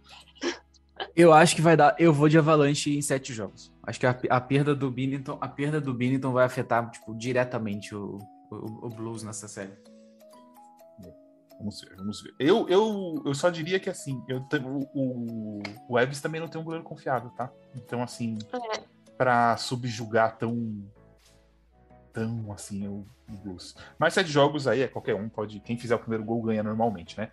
Eu 1.15 1.31
acho 1.31 1.55
que 1.55 1.61
vai 1.61 1.77
dar. 1.77 1.95
Eu 1.99 2.11
vou 2.11 2.27
de 2.27 2.37
Avalanche 2.39 2.97
em 2.97 3.01
sete 3.01 3.33
jogos. 3.33 3.71
Acho 3.87 4.01
que 4.01 4.05
a, 4.05 4.19
a 4.29 4.41
perda 4.41 4.75
do 4.75 4.91
Binnington, 4.91 5.37
a 5.39 5.47
perda 5.47 5.79
do 5.79 5.93
Binnington 5.93 6.33
vai 6.33 6.43
afetar 6.43 6.91
tipo, 6.91 7.15
diretamente 7.15 7.95
o, 7.95 8.19
o, 8.51 8.87
o, 8.87 8.89
Blues 8.89 9.23
nessa 9.23 9.47
série. 9.47 9.71
Vamos 11.57 11.79
ver, 11.79 11.95
vamos 11.95 12.21
ver. 12.21 12.35
Eu, 12.37 12.67
eu, 12.67 13.23
eu 13.25 13.33
só 13.33 13.49
diria 13.49 13.79
que 13.79 13.89
assim, 13.89 14.21
eu 14.27 14.45
o, 14.93 15.63
o 15.87 15.97
Eves 15.97 16.19
também 16.19 16.41
não 16.41 16.49
tem 16.49 16.59
um 16.59 16.65
goleiro 16.65 16.83
confiável, 16.83 17.29
tá? 17.29 17.49
Então, 17.73 18.03
assim, 18.03 18.37
é. 18.51 18.83
para 19.17 19.55
subjugar 19.55 20.37
tão 20.37 20.83
tão 22.11 22.51
assim 22.51 22.89
o, 22.89 23.07
o 23.29 23.37
Blues. 23.37 23.73
Mas 23.97 24.13
sete 24.13 24.29
jogos 24.29 24.67
aí 24.67 24.81
é 24.81 24.87
qualquer 24.89 25.15
um, 25.15 25.29
pode. 25.29 25.61
Quem 25.61 25.77
fizer 25.77 25.95
o 25.95 25.99
primeiro 25.99 26.25
gol 26.25 26.41
ganha 26.41 26.61
normalmente, 26.61 27.17
né? 27.17 27.31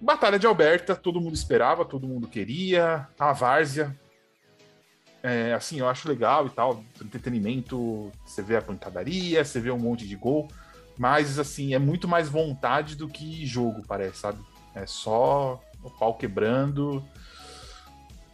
Batalha 0.00 0.38
de 0.38 0.46
Alberta, 0.46 0.94
todo 0.94 1.20
mundo 1.20 1.34
esperava, 1.34 1.84
todo 1.84 2.06
mundo 2.06 2.28
queria. 2.28 3.08
A 3.18 3.32
Várzea. 3.32 4.05
É, 5.26 5.54
assim, 5.54 5.80
eu 5.80 5.88
acho 5.88 6.08
legal 6.08 6.46
e 6.46 6.50
tal. 6.50 6.84
Entretenimento, 7.02 8.12
você 8.24 8.40
vê 8.40 8.56
a 8.56 8.62
pancadaria, 8.62 9.44
você 9.44 9.58
vê 9.58 9.72
um 9.72 9.78
monte 9.78 10.06
de 10.06 10.14
gol. 10.14 10.46
Mas, 10.96 11.40
assim, 11.40 11.74
é 11.74 11.80
muito 11.80 12.06
mais 12.06 12.28
vontade 12.28 12.94
do 12.94 13.08
que 13.08 13.44
jogo, 13.44 13.82
parece, 13.88 14.18
sabe? 14.18 14.38
É 14.72 14.86
só 14.86 15.60
o 15.82 15.90
pau 15.90 16.14
quebrando. 16.14 17.04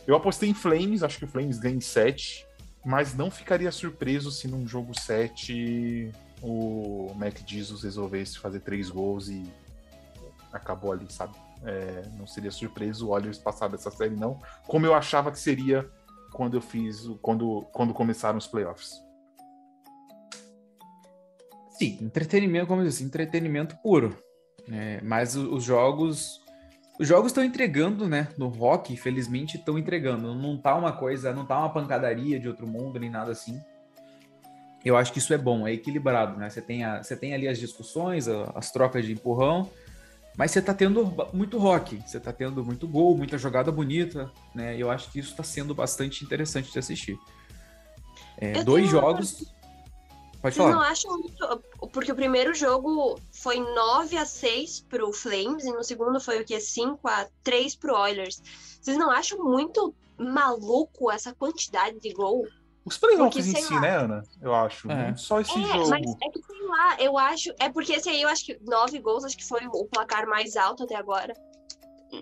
Eu 0.06 0.14
apostei 0.14 0.50
em 0.50 0.54
Flames, 0.54 1.02
acho 1.02 1.16
que 1.16 1.24
o 1.24 1.28
Flames 1.28 1.58
ganha 1.58 1.76
em 1.76 1.80
7. 1.80 2.46
Mas 2.84 3.14
não 3.14 3.30
ficaria 3.30 3.72
surpreso 3.72 4.30
se 4.30 4.46
num 4.46 4.68
jogo 4.68 4.92
7 4.94 6.12
o 6.42 7.14
Mac 7.16 7.38
Jesus 7.46 7.84
resolvesse 7.84 8.38
fazer 8.38 8.60
três 8.60 8.90
gols 8.90 9.28
e 9.30 9.50
acabou 10.52 10.92
ali, 10.92 11.06
sabe? 11.08 11.36
É, 11.64 12.02
não 12.18 12.26
seria 12.26 12.50
surpreso 12.50 13.06
o 13.06 13.10
Oilers 13.12 13.38
passar 13.38 13.68
dessa 13.68 13.90
série, 13.90 14.14
não. 14.14 14.38
Como 14.66 14.84
eu 14.84 14.94
achava 14.94 15.32
que 15.32 15.38
seria 15.38 15.88
quando 16.32 16.56
eu 16.56 16.60
fiz, 16.60 17.06
quando, 17.20 17.62
quando 17.72 17.92
começaram 17.94 18.38
os 18.38 18.46
playoffs. 18.46 19.02
Sim, 21.70 21.98
entretenimento, 22.00 22.66
como 22.66 22.82
eu 22.82 22.86
disse, 22.86 23.04
entretenimento 23.04 23.76
puro. 23.82 24.16
É, 24.70 25.00
mas 25.02 25.36
os 25.36 25.64
jogos. 25.64 26.40
Os 27.00 27.08
jogos 27.08 27.28
estão 27.28 27.42
entregando, 27.42 28.06
né? 28.06 28.28
No 28.36 28.48
rock, 28.48 28.96
felizmente, 28.96 29.56
estão 29.56 29.78
entregando. 29.78 30.34
Não 30.34 30.56
tá 30.56 30.76
uma 30.76 30.92
coisa, 30.92 31.32
não 31.32 31.44
tá 31.44 31.58
uma 31.58 31.72
pancadaria 31.72 32.38
de 32.38 32.46
outro 32.46 32.66
mundo, 32.66 33.00
nem 33.00 33.10
nada 33.10 33.32
assim. 33.32 33.60
Eu 34.84 34.96
acho 34.96 35.12
que 35.12 35.18
isso 35.18 35.32
é 35.32 35.38
bom, 35.38 35.66
é 35.66 35.72
equilibrado, 35.72 36.38
né? 36.38 36.50
Você 36.50 36.60
tem, 36.60 36.84
a, 36.84 37.02
você 37.02 37.16
tem 37.16 37.34
ali 37.34 37.48
as 37.48 37.58
discussões, 37.58 38.28
as 38.28 38.70
trocas 38.70 39.04
de 39.04 39.12
empurrão, 39.12 39.70
mas 40.36 40.50
você 40.50 40.62
tá 40.62 40.72
tendo 40.72 41.14
muito 41.32 41.58
rock, 41.58 42.02
você 42.06 42.18
tá 42.18 42.32
tendo 42.32 42.64
muito 42.64 42.88
gol, 42.88 43.16
muita 43.16 43.36
jogada 43.36 43.70
bonita, 43.70 44.32
né? 44.54 44.76
Eu 44.76 44.90
acho 44.90 45.10
que 45.10 45.18
isso 45.18 45.30
está 45.30 45.42
sendo 45.42 45.74
bastante 45.74 46.24
interessante 46.24 46.72
de 46.72 46.78
assistir. 46.78 47.18
É, 48.38 48.64
dois 48.64 48.88
jogos. 48.88 49.44
Pode 50.40 50.56
Vocês 50.56 50.66
falar. 50.66 50.72
não 50.72 50.80
acham 50.82 51.12
muito. 51.12 51.62
Porque 51.92 52.10
o 52.10 52.16
primeiro 52.16 52.54
jogo 52.54 53.18
foi 53.30 53.60
9 53.60 54.16
a 54.16 54.26
6 54.26 54.86
pro 54.88 55.12
Flames, 55.12 55.64
e 55.64 55.70
no 55.70 55.84
segundo 55.84 56.18
foi 56.20 56.40
o 56.40 56.44
quê? 56.44 56.58
5 56.58 57.06
a 57.06 57.28
3 57.44 57.76
pro 57.76 57.94
Oilers. 57.94 58.42
Vocês 58.80 58.96
não 58.96 59.10
acham 59.10 59.38
muito 59.44 59.94
maluco 60.18 61.10
essa 61.10 61.32
quantidade 61.32 62.00
de 62.00 62.12
gol? 62.12 62.46
Os 62.84 62.98
playoffs 62.98 63.46
em 63.46 63.54
si, 63.54 63.74
lá. 63.74 63.80
né, 63.80 63.96
Ana? 63.96 64.22
Eu 64.40 64.54
acho. 64.54 64.90
É. 64.90 65.14
Só 65.16 65.40
esse 65.40 65.52
é, 65.52 65.62
jogo. 65.62 65.88
Mas 65.88 66.16
é 66.22 66.30
que 66.30 66.42
sei 66.42 66.62
lá, 66.66 66.96
eu 66.98 67.18
acho. 67.18 67.54
É 67.60 67.68
porque 67.68 67.92
esse 67.92 68.08
aí 68.08 68.22
eu 68.22 68.28
acho 68.28 68.44
que 68.44 68.58
nove 68.62 68.98
gols, 68.98 69.24
acho 69.24 69.36
que 69.36 69.46
foi 69.46 69.66
o 69.66 69.86
placar 69.86 70.26
mais 70.26 70.56
alto 70.56 70.82
até 70.84 70.96
agora. 70.96 71.32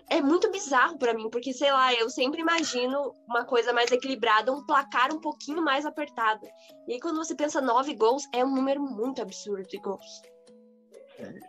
É 0.09 0.23
muito 0.23 0.51
bizarro 0.53 0.99
para 0.99 1.15
mim, 1.15 1.29
porque 1.31 1.53
sei 1.53 1.73
lá, 1.73 1.93
eu 1.95 2.09
sempre 2.09 2.41
imagino 2.41 3.13
uma 3.27 3.45
coisa 3.45 3.73
mais 3.73 3.91
equilibrada, 3.91 4.53
um 4.53 4.65
placar 4.65 5.13
um 5.13 5.21
pouquinho 5.21 5.63
mais 5.63 5.85
apertado. 5.85 6.47
E 6.87 6.93
aí, 6.93 7.01
quando 7.01 7.17
você 7.17 7.35
pensa 7.35 7.61
nove 7.61 7.95
gols, 7.95 8.23
é 8.33 8.45
um 8.45 8.55
número 8.55 8.81
muito 8.81 9.21
absurdo 9.21 9.67
de 9.67 9.79
gols. 9.79 10.23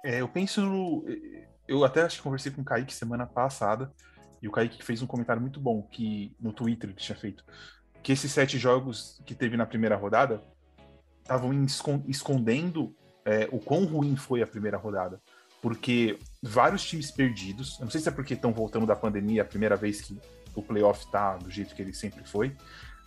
É, 0.04 0.22
eu 0.22 0.28
penso 0.28 0.62
no. 0.62 1.06
Eu 1.68 1.84
até 1.84 2.02
acho 2.02 2.18
que 2.18 2.24
conversei 2.24 2.52
com 2.52 2.62
o 2.62 2.66
Kaique 2.66 2.94
semana 2.94 3.28
passada, 3.28 3.94
e 4.42 4.48
o 4.48 4.52
Kaique 4.52 4.84
fez 4.84 5.02
um 5.02 5.08
comentário 5.08 5.42
muito 5.42 5.60
bom 5.60 5.84
que 5.84 6.36
no 6.40 6.52
Twitter 6.52 6.94
que 6.96 7.04
tinha 7.04 7.18
feito 7.18 7.46
que 8.04 8.12
esses 8.12 8.32
sete 8.32 8.58
jogos 8.58 9.22
que 9.26 9.36
teve 9.36 9.56
na 9.56 9.66
primeira 9.66 9.96
rodada 9.96 10.42
estavam 11.22 11.52
escondendo 12.08 12.96
é, 13.24 13.48
o 13.52 13.60
quão 13.60 13.86
ruim 13.86 14.16
foi 14.16 14.42
a 14.42 14.48
primeira 14.48 14.78
rodada. 14.78 15.22
Porque 15.62 16.18
vários 16.42 16.84
times 16.84 17.12
perdidos, 17.12 17.78
eu 17.80 17.86
não 17.86 17.92
sei 17.92 18.02
se 18.02 18.10
é 18.10 18.12
porque 18.12 18.34
estão 18.34 18.52
voltando 18.52 18.86
da 18.86 18.96
pandemia, 18.96 19.44
a 19.44 19.46
primeira 19.46 19.76
vez 19.76 20.02
que 20.02 20.20
o 20.56 20.62
playoff 20.62 21.10
tá 21.12 21.38
do 21.38 21.50
jeito 21.50 21.76
que 21.76 21.82
ele 21.82 21.94
sempre 21.94 22.24
foi, 22.24 22.56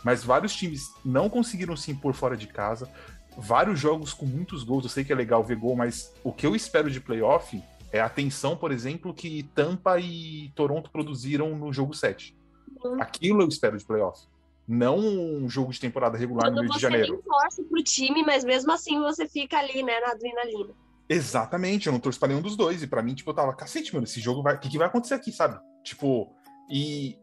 mas 0.05 0.23
vários 0.23 0.55
times 0.55 0.93
não 1.05 1.29
conseguiram 1.29 1.77
se 1.77 1.91
impor 1.91 2.15
fora 2.15 2.37
de 2.37 2.47
casa. 2.47 2.89
vários 3.37 3.81
jogos 3.81 4.15
com 4.15 4.27
muitos 4.27 4.63
gols. 4.63 4.85
Eu 4.85 4.91
sei 4.91 5.03
que 5.03 5.13
é 5.13 5.17
legal 5.17 5.43
ver 5.43 5.57
gol, 5.57 5.75
mas 5.75 6.15
o 6.23 6.33
que 6.33 6.47
eu 6.47 6.55
espero 6.55 6.89
de 6.89 7.01
playoff 7.01 7.61
é 7.91 8.01
a 8.01 8.09
tensão, 8.09 8.57
por 8.57 8.71
exemplo, 8.71 9.13
que 9.13 9.43
Tampa 9.55 9.99
e 9.99 10.53
Toronto 10.55 10.89
produziram 10.91 11.57
no 11.57 11.73
jogo 11.73 11.95
7. 11.95 12.37
Uhum. 12.85 13.03
Aquilo 13.03 13.43
eu 13.43 13.49
espero 13.49 13.77
de 13.77 13.85
playoff. 13.85 14.29
Não 14.67 14.99
um 14.99 15.49
jogo 15.49 15.73
de 15.73 15.79
temporada 15.79 16.17
regular 16.17 16.47
Quando 16.47 16.57
no 16.57 16.63
Rio 16.63 16.73
de 16.73 16.81
Janeiro. 16.81 17.17
Você 17.17 17.23
torce 17.23 17.65
pro 17.65 17.83
time, 17.83 18.23
mas 18.23 18.45
mesmo 18.45 18.73
assim 18.73 18.99
você 19.01 19.29
fica 19.29 19.59
ali, 19.59 19.83
né, 19.83 20.01
na 20.01 20.13
adrenalina. 20.13 20.75
Exatamente, 21.09 21.87
eu 21.87 21.93
não 21.93 22.01
torço 22.01 22.19
pra 22.19 22.29
nenhum 22.29 22.41
dos 22.41 22.57
dois. 22.57 22.83
E 22.83 22.87
para 22.87 23.03
mim, 23.03 23.15
tipo, 23.15 23.31
eu 23.31 23.35
tava, 23.35 23.55
cacete, 23.55 23.93
mano, 23.93 24.05
esse 24.05 24.21
jogo 24.21 24.43
vai. 24.43 24.55
O 24.57 24.59
que, 24.59 24.71
que 24.71 24.79
vai 24.79 24.87
acontecer 24.87 25.15
aqui, 25.15 25.31
sabe? 25.31 25.61
Tipo, 25.83 26.35
e 26.71 27.19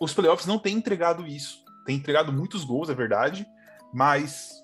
os 0.00 0.14
playoffs 0.14 0.46
não 0.46 0.58
têm 0.58 0.76
entregado 0.76 1.26
isso. 1.26 1.64
Tem 1.84 1.96
entregado 1.96 2.32
muitos 2.32 2.64
gols, 2.64 2.88
é 2.88 2.94
verdade, 2.94 3.46
mas 3.92 4.62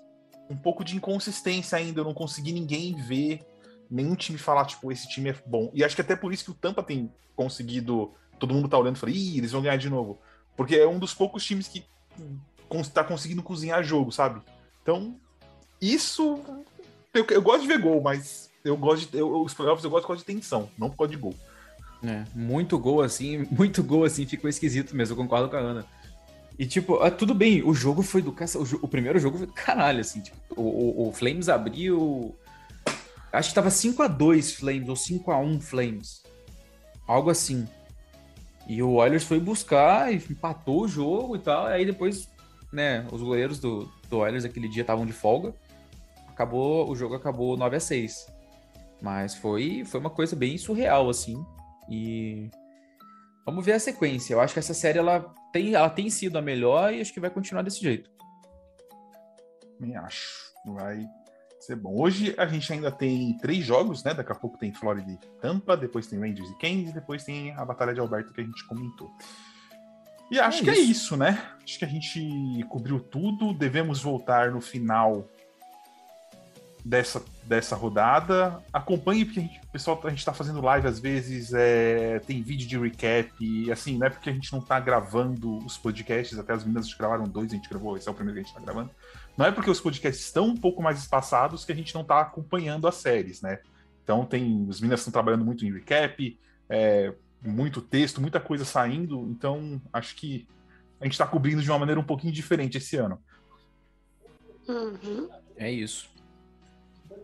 um 0.49 0.57
pouco 0.57 0.85
de 0.85 0.97
inconsistência 0.97 1.77
ainda. 1.77 2.01
Eu 2.01 2.05
não 2.05 2.15
consegui 2.15 2.53
ninguém 2.53 2.95
ver, 2.95 3.41
nenhum 3.91 4.15
time 4.15 4.39
falar, 4.39 4.65
tipo, 4.65 4.93
esse 4.93 5.09
time 5.09 5.31
é 5.31 5.37
bom. 5.45 5.71
E 5.75 5.83
acho 5.83 5.97
que 5.97 6.03
até 6.03 6.15
por 6.15 6.33
isso 6.33 6.45
que 6.45 6.51
o 6.53 6.55
Tampa 6.55 6.83
tem 6.83 7.13
conseguido. 7.35 8.15
Todo 8.39 8.55
mundo 8.55 8.69
tá 8.69 8.79
olhando 8.79 8.97
e 8.97 8.99
fala, 8.99 9.13
ih, 9.13 9.39
eles 9.39 9.53
vão 9.53 9.61
ganhar 9.61 9.77
de 9.77 9.91
novo. 9.91 10.21
Porque 10.61 10.77
é 10.77 10.87
um 10.87 10.99
dos 10.99 11.15
poucos 11.15 11.43
times 11.43 11.67
que 11.69 11.83
tá 12.93 13.03
conseguindo 13.03 13.43
cozinhar 13.43 13.83
jogo, 13.83 14.13
sabe? 14.13 14.43
Então, 14.83 15.17
isso. 15.81 16.39
Eu, 17.15 17.25
eu 17.31 17.41
gosto 17.41 17.63
de 17.63 17.67
ver 17.67 17.81
gol, 17.81 18.03
mas 18.03 18.51
eu 18.63 18.77
gosto 18.77 19.11
de. 19.11 19.17
Eu, 19.17 19.41
os 19.41 19.55
playoffs 19.55 19.83
eu 19.83 19.89
gosto, 19.89 20.05
eu 20.05 20.09
gosto 20.09 20.21
de 20.21 20.35
tensão, 20.35 20.69
não 20.77 20.91
por 20.91 20.99
causa 20.99 21.13
de 21.13 21.17
gol. 21.17 21.35
É, 22.05 22.25
muito 22.35 22.79
gol 22.79 23.01
assim, 23.01 23.49
muito 23.51 23.83
gol 23.83 24.05
assim, 24.05 24.27
ficou 24.27 24.51
esquisito 24.51 24.95
mesmo, 24.95 25.15
eu 25.15 25.17
concordo 25.17 25.49
com 25.49 25.57
a 25.57 25.61
Ana. 25.61 25.87
E, 26.59 26.67
tipo, 26.67 27.03
ah, 27.03 27.11
tudo 27.11 27.33
bem, 27.33 27.63
o 27.63 27.73
jogo 27.73 28.03
foi 28.03 28.21
do. 28.21 28.29
O, 28.29 28.85
o, 28.85 28.87
primeiro 28.87 29.19
jogo 29.19 29.39
foi 29.39 29.47
do 29.47 29.55
caralho, 29.55 30.01
assim. 30.01 30.21
Tipo, 30.21 30.37
o, 30.61 31.05
o, 31.05 31.09
o, 31.09 31.13
Flames 31.15 31.49
abriu. 31.49 32.37
Acho 33.33 33.49
que 33.49 33.55
tava 33.55 33.71
5 33.71 34.03
a 34.03 34.09
2 34.09 34.57
Flames, 34.57 34.91
ou 34.91 34.97
5 34.97 35.31
a 35.31 35.39
1 35.39 35.59
Flames. 35.63 36.23
Algo 37.07 37.31
assim. 37.31 37.67
E 38.71 38.81
o 38.85 38.93
Oilers 38.93 39.25
foi 39.25 39.41
buscar 39.41 40.15
e 40.15 40.17
empatou 40.17 40.83
o 40.83 40.89
jogo 40.89 41.35
e 41.35 41.41
tal. 41.41 41.69
E 41.69 41.73
aí 41.73 41.85
depois, 41.85 42.31
né, 42.73 43.05
os 43.11 43.21
goleiros 43.21 43.59
do, 43.59 43.91
do 44.09 44.19
Oilers 44.19 44.45
aquele 44.45 44.69
dia 44.69 44.83
estavam 44.83 45.05
de 45.05 45.13
folga. 45.13 45.53
Acabou, 46.29 46.89
o 46.89 46.95
jogo 46.95 47.17
acabou 47.17 47.57
9 47.57 47.77
a 47.77 47.81
6 47.81 48.33
Mas 49.03 49.35
foi, 49.35 49.85
foi 49.85 49.99
uma 49.99 50.09
coisa 50.09 50.37
bem 50.37 50.57
surreal, 50.57 51.11
assim. 51.11 51.45
E 51.91 52.49
Vamos 53.45 53.67
ver 53.67 53.73
a 53.73 53.81
sequência. 53.81 54.35
Eu 54.35 54.41
acho 54.41 54.53
que 54.53 54.61
essa 54.61 54.73
série 54.73 55.01
ela 55.01 55.35
tem, 55.53 55.75
ela 55.75 55.91
tem 55.91 56.09
sido 56.09 56.39
a 56.39 56.41
melhor 56.41 56.95
e 56.95 57.01
acho 57.01 57.13
que 57.13 57.19
vai 57.19 57.29
continuar 57.29 57.63
desse 57.63 57.81
jeito. 57.81 58.09
Me 59.81 59.97
acho. 59.97 60.53
Vai 60.65 61.05
ser 61.65 61.77
bom. 61.77 61.95
Hoje 62.01 62.35
a 62.39 62.47
gente 62.47 62.73
ainda 62.73 62.91
tem 62.91 63.37
três 63.39 63.65
jogos, 63.65 64.03
né? 64.03 64.15
Daqui 64.15 64.33
a 64.33 64.35
pouco 64.35 64.59
tem 64.59 64.73
Florida 64.73 65.11
e 65.11 65.17
Tampa, 65.41 65.77
depois 65.77 66.07
tem 66.07 66.19
Rangers 66.19 66.49
e 66.49 66.59
Kansas, 66.59 66.91
e 66.91 66.95
depois 66.95 67.25
tem 67.25 67.53
a 67.53 67.65
Batalha 67.65 67.95
de 67.95 68.01
Alberto 68.01 68.33
que 68.33 68.41
a 68.41 68.45
gente 68.45 68.65
comentou. 68.67 69.11
E 70.31 70.39
acho 70.39 70.61
é 70.61 70.65
que 70.65 70.71
é 70.71 70.75
isso. 70.75 70.83
é 70.83 70.91
isso, 70.91 71.17
né? 71.17 71.51
Acho 71.63 71.79
que 71.79 71.85
a 71.85 71.89
gente 71.89 72.65
cobriu 72.69 73.01
tudo. 73.01 73.53
Devemos 73.53 74.01
voltar 74.01 74.53
no 74.53 74.61
final 74.61 75.29
dessa, 76.85 77.23
dessa 77.45 77.75
rodada. 77.77 78.63
Acompanhe, 78.73 79.25
porque 79.25 79.41
a 79.41 79.43
gente, 79.43 79.61
pessoal, 79.73 80.01
a 80.05 80.11
gente 80.11 80.25
tá 80.25 80.33
fazendo 80.33 80.61
live 80.61 80.87
às 80.87 80.99
vezes, 80.99 81.53
é, 81.53 82.21
tem 82.21 82.43
vídeo 82.43 82.67
de 82.67 82.79
recap, 82.79 83.31
e 83.41 83.71
assim, 83.71 83.99
não 83.99 84.07
é 84.07 84.11
porque 84.11 84.31
a 84.31 84.33
gente 84.33 84.53
não 84.53 84.61
tá 84.61 84.79
gravando 84.81 85.59
os 85.59 85.77
podcasts, 85.77 86.39
até 86.39 86.53
as 86.53 86.65
meninas 86.65 86.93
gravaram 86.95 87.25
dois, 87.25 87.53
a 87.53 87.57
gente 87.57 87.69
gravou, 87.69 87.97
esse 87.97 88.09
é 88.09 88.11
o 88.11 88.15
primeiro 88.15 88.41
que 88.41 88.45
a 88.45 88.47
gente 88.47 88.55
tá 88.55 88.65
gravando. 88.65 88.91
Não 89.37 89.47
é 89.47 89.53
porque 89.53 89.71
os 89.71 89.81
podcasts 89.81 90.25
estão 90.25 90.47
um 90.47 90.57
pouco 90.57 90.83
mais 90.83 90.99
espaçados 90.99 91.65
que 91.65 91.73
a 91.73 91.75
gente 91.75 91.95
não 91.95 92.05
tá 92.05 92.21
acompanhando 92.21 92.87
as 92.87 92.97
séries, 92.97 93.41
né? 93.41 93.61
Então 94.03 94.25
tem. 94.25 94.67
Os 94.69 94.81
meninas 94.81 95.01
estão 95.01 95.13
trabalhando 95.13 95.45
muito 95.45 95.65
em 95.65 95.73
recap, 95.73 96.39
é, 96.69 97.15
muito 97.43 97.81
texto, 97.81 98.21
muita 98.21 98.41
coisa 98.41 98.65
saindo, 98.65 99.27
então 99.31 99.81
acho 99.93 100.15
que 100.17 100.47
a 101.01 101.05
gente 101.05 101.17
tá 101.17 101.27
cobrindo 101.27 101.63
de 101.63 101.71
uma 101.71 101.79
maneira 101.79 102.01
um 102.01 102.05
pouquinho 102.05 102.33
diferente 102.33 102.77
esse 102.77 102.97
ano. 102.97 103.19
Uhum. 104.69 105.29
É 105.57 105.71
isso. 105.71 106.11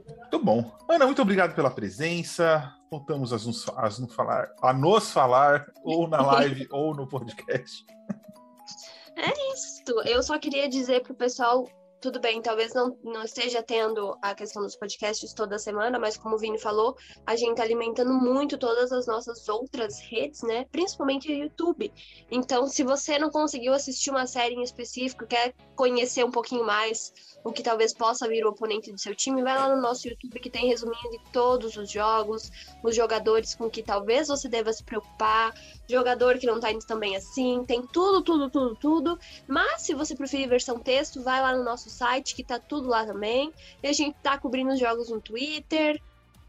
Muito 0.07 0.39
bom. 0.39 0.77
Ana, 0.89 1.07
muito 1.07 1.23
obrigado 1.23 1.55
pela 1.55 1.71
presença. 1.71 2.75
Voltamos 2.91 3.33
a 3.33 3.37
nos, 3.37 3.69
a 3.69 3.83
nos 4.01 4.15
falar, 4.15 4.51
a 4.63 4.73
nos 4.73 5.11
falar 5.11 5.67
ou 5.85 6.09
na 6.09 6.21
live 6.23 6.67
ou 6.73 6.95
no 6.95 7.07
podcast. 7.07 7.85
É 9.17 9.53
isso. 9.53 9.83
Eu 10.05 10.23
só 10.23 10.39
queria 10.39 10.69
dizer 10.69 11.03
pro 11.03 11.15
pessoal 11.15 11.69
tudo 12.01 12.21
bem, 12.21 12.43
talvez 12.43 12.75
não, 12.75 12.97
não 13.03 13.23
esteja 13.23 13.63
tendo 13.63 14.17
a 14.21 14.35
questão 14.35 14.63
dos 14.63 14.77
podcasts 14.77 15.33
toda 15.33 15.59
semana, 15.59 15.99
mas 15.99 16.17
como 16.17 16.37
o 16.37 16.39
Vini 16.39 16.59
falou, 16.59 16.97
a 17.27 17.35
gente 17.37 17.53
está 17.53 17.63
alimentando 17.63 18.13
muito 18.13 18.59
todas 18.59 18.93
as 18.93 19.07
nossas 19.07 19.49
outras 19.49 19.99
redes, 20.01 20.43
né? 20.43 20.67
Principalmente 20.71 21.31
o 21.31 21.35
YouTube. 21.35 21.93
Então, 22.31 22.67
se 22.67 22.83
você 22.83 23.19
não 23.19 23.31
conseguiu 23.31 23.73
assistir 23.73 24.11
uma 24.11 24.27
série 24.27 24.55
em 24.55 24.63
específico, 24.63 25.27
quer 25.27 25.55
conhecer 25.75 26.25
um 26.25 26.31
pouquinho 26.31 26.65
mais 26.65 27.13
o 27.43 27.53
que 27.53 27.63
talvez 27.63 27.95
possa 27.95 28.29
vir 28.29 28.45
o 28.45 28.51
oponente 28.51 28.93
do 28.93 28.99
seu 28.99 29.15
time, 29.15 29.43
vai 29.43 29.57
lá 29.57 29.75
no 29.75 29.81
nosso 29.81 30.09
YouTube 30.09 30.41
que 30.41 30.51
tem 30.51 30.67
resuminho 30.67 31.11
de 31.11 31.21
todos 31.33 31.77
os 31.77 31.91
jogos, 31.91 32.51
os 32.83 32.95
jogadores 32.95 33.55
com 33.55 33.71
que 33.71 33.83
talvez 33.83 34.29
você 34.29 34.49
deva 34.49 34.73
se 34.73 34.83
preocupar, 34.83 35.55
jogador 35.89 36.39
que 36.39 36.47
não 36.47 36.59
tá 36.59 36.73
indo 36.73 36.85
também 36.85 37.17
assim, 37.17 37.65
tem 37.65 37.87
tudo, 37.87 38.23
tudo, 38.23 38.51
tudo, 38.51 38.77
tudo. 38.77 39.19
Mas 39.47 39.83
se 39.83 39.95
você 39.95 40.15
preferir 40.15 40.49
versão 40.49 40.79
texto, 40.79 41.23
vai 41.23 41.41
lá 41.41 41.57
no 41.57 41.65
nosso 41.65 41.86
site 41.91 42.34
que 42.34 42.45
tá 42.45 42.59
tudo 42.59 42.89
lá 42.89 43.05
também. 43.05 43.53
E 43.82 43.89
a 43.89 43.93
gente 43.93 44.16
tá 44.22 44.39
cobrindo 44.39 44.72
os 44.72 44.80
jogos 44.80 45.11
no 45.11 45.20
Twitter. 45.20 46.01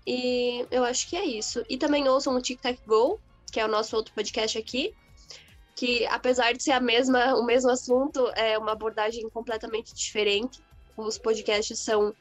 E 0.05 0.65
eu 0.71 0.83
acho 0.83 1.07
que 1.09 1.15
é 1.15 1.25
isso. 1.25 1.63
E 1.69 1.77
também 1.77 2.07
ouçam 2.07 2.35
o 2.35 2.41
Tic 2.41 2.61
Tac 2.61 2.79
Go, 2.85 3.19
que 3.51 3.59
é 3.59 3.65
o 3.65 3.69
nosso 3.69 3.95
outro 3.95 4.13
podcast 4.13 4.57
aqui 4.57 4.93
que 5.75 6.07
apesar 6.07 6.53
de 6.53 6.63
ser 6.63 6.71
a 6.71 6.79
mesma, 6.79 7.35
o 7.35 7.45
mesmo 7.45 7.69
assunto, 7.69 8.27
é 8.35 8.57
uma 8.57 8.71
abordagem 8.71 9.29
completamente 9.29 9.93
diferente 9.93 10.59
os 10.97 11.17
podcasts 11.17 11.79
são 11.79 12.13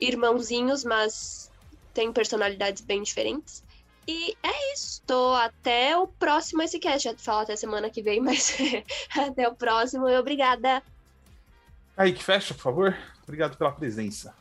irmãozinhos, 0.00 0.84
mas 0.84 1.50
têm 1.94 2.12
personalidades 2.12 2.82
bem 2.82 3.02
diferentes. 3.02 3.64
E 4.06 4.36
é 4.42 4.72
isso. 4.72 5.02
Até 5.36 5.96
o 5.96 6.06
próximo 6.06 6.62
esse 6.62 6.78
cast. 6.78 7.08
Já 7.08 7.16
falar 7.16 7.42
até 7.42 7.56
semana 7.56 7.88
que 7.88 8.02
vem, 8.02 8.20
mas 8.20 8.56
até 9.16 9.48
o 9.48 9.54
próximo 9.54 10.08
e 10.08 10.18
obrigada. 10.18 10.82
Aí, 11.96 12.12
que 12.12 12.22
fecha, 12.22 12.54
por 12.54 12.62
favor. 12.62 12.96
Obrigado 13.22 13.56
pela 13.56 13.72
presença. 13.72 14.34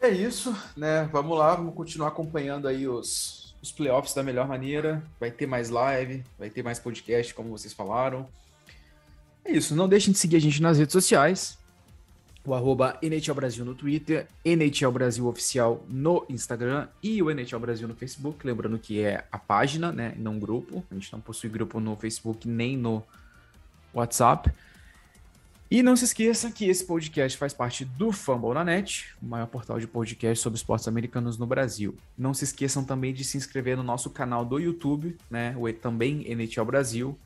É 0.00 0.08
isso, 0.08 0.56
né? 0.76 1.08
Vamos 1.12 1.38
lá, 1.38 1.54
vamos 1.54 1.74
continuar 1.74 2.08
acompanhando 2.08 2.66
aí 2.66 2.88
os, 2.88 3.54
os 3.62 3.70
playoffs 3.70 4.14
da 4.14 4.22
melhor 4.22 4.48
maneira. 4.48 5.02
Vai 5.18 5.30
ter 5.30 5.46
mais 5.46 5.70
live, 5.70 6.24
vai 6.38 6.50
ter 6.50 6.62
mais 6.62 6.78
podcast, 6.78 7.34
como 7.34 7.50
vocês 7.50 7.72
falaram. 7.72 8.28
É 9.44 9.52
isso. 9.52 9.74
Não 9.74 9.88
deixem 9.88 10.12
de 10.12 10.18
seguir 10.18 10.36
a 10.36 10.40
gente 10.40 10.60
nas 10.60 10.78
redes 10.78 10.92
sociais 10.92 11.60
o 12.44 12.54
arroba 12.54 12.98
NHL 13.02 13.34
Brasil 13.34 13.64
no 13.64 13.74
Twitter, 13.74 14.26
NHL 14.44 14.90
Brasil 14.90 15.26
Oficial 15.26 15.84
no 15.88 16.24
Instagram 16.28 16.88
e 17.02 17.22
o 17.22 17.30
NHL 17.30 17.58
Brasil 17.58 17.86
no 17.86 17.94
Facebook. 17.94 18.46
Lembrando 18.46 18.78
que 18.78 19.00
é 19.00 19.24
a 19.30 19.38
página, 19.38 19.92
né? 19.92 20.14
Não 20.16 20.38
grupo. 20.38 20.84
A 20.90 20.94
gente 20.94 21.12
não 21.12 21.20
possui 21.20 21.50
grupo 21.50 21.78
no 21.80 21.96
Facebook 21.96 22.48
nem 22.48 22.76
no 22.76 23.02
WhatsApp. 23.92 24.50
E 25.70 25.82
não 25.82 25.94
se 25.94 26.04
esqueça 26.04 26.50
que 26.50 26.64
esse 26.64 26.84
podcast 26.84 27.38
faz 27.38 27.54
parte 27.54 27.84
do 27.84 28.10
Fumble 28.10 28.54
na 28.54 28.64
Net, 28.64 29.14
o 29.22 29.26
maior 29.26 29.46
portal 29.46 29.78
de 29.78 29.86
podcast 29.86 30.42
sobre 30.42 30.56
esportes 30.56 30.88
americanos 30.88 31.38
no 31.38 31.46
Brasil. 31.46 31.96
Não 32.18 32.34
se 32.34 32.42
esqueçam 32.42 32.82
também 32.82 33.14
de 33.14 33.22
se 33.22 33.36
inscrever 33.36 33.76
no 33.76 33.82
nosso 33.82 34.10
canal 34.10 34.44
do 34.44 34.58
YouTube, 34.58 35.16
né? 35.30 35.54
O 35.56 35.72
também 35.72 36.24
NHL 36.26 36.64
Brasil 36.64 37.16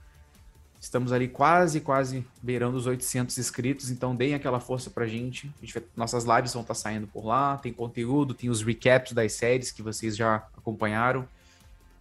Estamos 0.85 1.13
ali 1.13 1.29
quase, 1.29 1.81
quase 1.81 2.27
beirando 2.43 2.77
os 2.77 2.87
800 2.87 3.39
inscritos, 3.39 3.91
então 3.91 4.15
deem 4.15 4.35
aquela 4.35 4.61
força 4.61 4.91
pra 4.91 5.07
gente. 5.07 5.51
A 5.57 5.65
gente 5.65 5.73
vai, 5.73 5.83
nossas 5.97 6.25
lives 6.25 6.53
vão 6.53 6.61
estar 6.61 6.75
tá 6.75 6.79
saindo 6.79 7.07
por 7.07 7.25
lá, 7.25 7.57
tem 7.57 7.73
conteúdo, 7.73 8.35
tem 8.35 8.51
os 8.51 8.61
recaps 8.61 9.13
das 9.13 9.33
séries 9.33 9.73
que 9.73 9.81
vocês 9.81 10.15
já 10.15 10.47
acompanharam. 10.55 11.27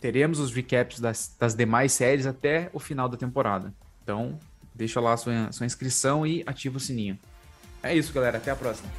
Teremos 0.02 0.38
os 0.38 0.54
recaps 0.54 1.00
das, 1.00 1.34
das 1.40 1.56
demais 1.56 1.94
séries 1.94 2.26
até 2.26 2.70
o 2.74 2.80
final 2.80 3.08
da 3.08 3.16
temporada. 3.16 3.74
Então, 4.04 4.38
deixa 4.76 5.00
lá 5.00 5.14
a 5.14 5.18
sua, 5.18 5.52
sua 5.52 5.66
inscrição 5.66 6.26
e 6.26 6.44
ativa 6.46 6.78
o 6.78 6.80
sininho. 6.80 7.18
É 7.82 7.96
isso, 7.96 8.14
galera. 8.14 8.38
Até 8.38 8.52
a 8.52 8.56
próxima. 8.56 8.90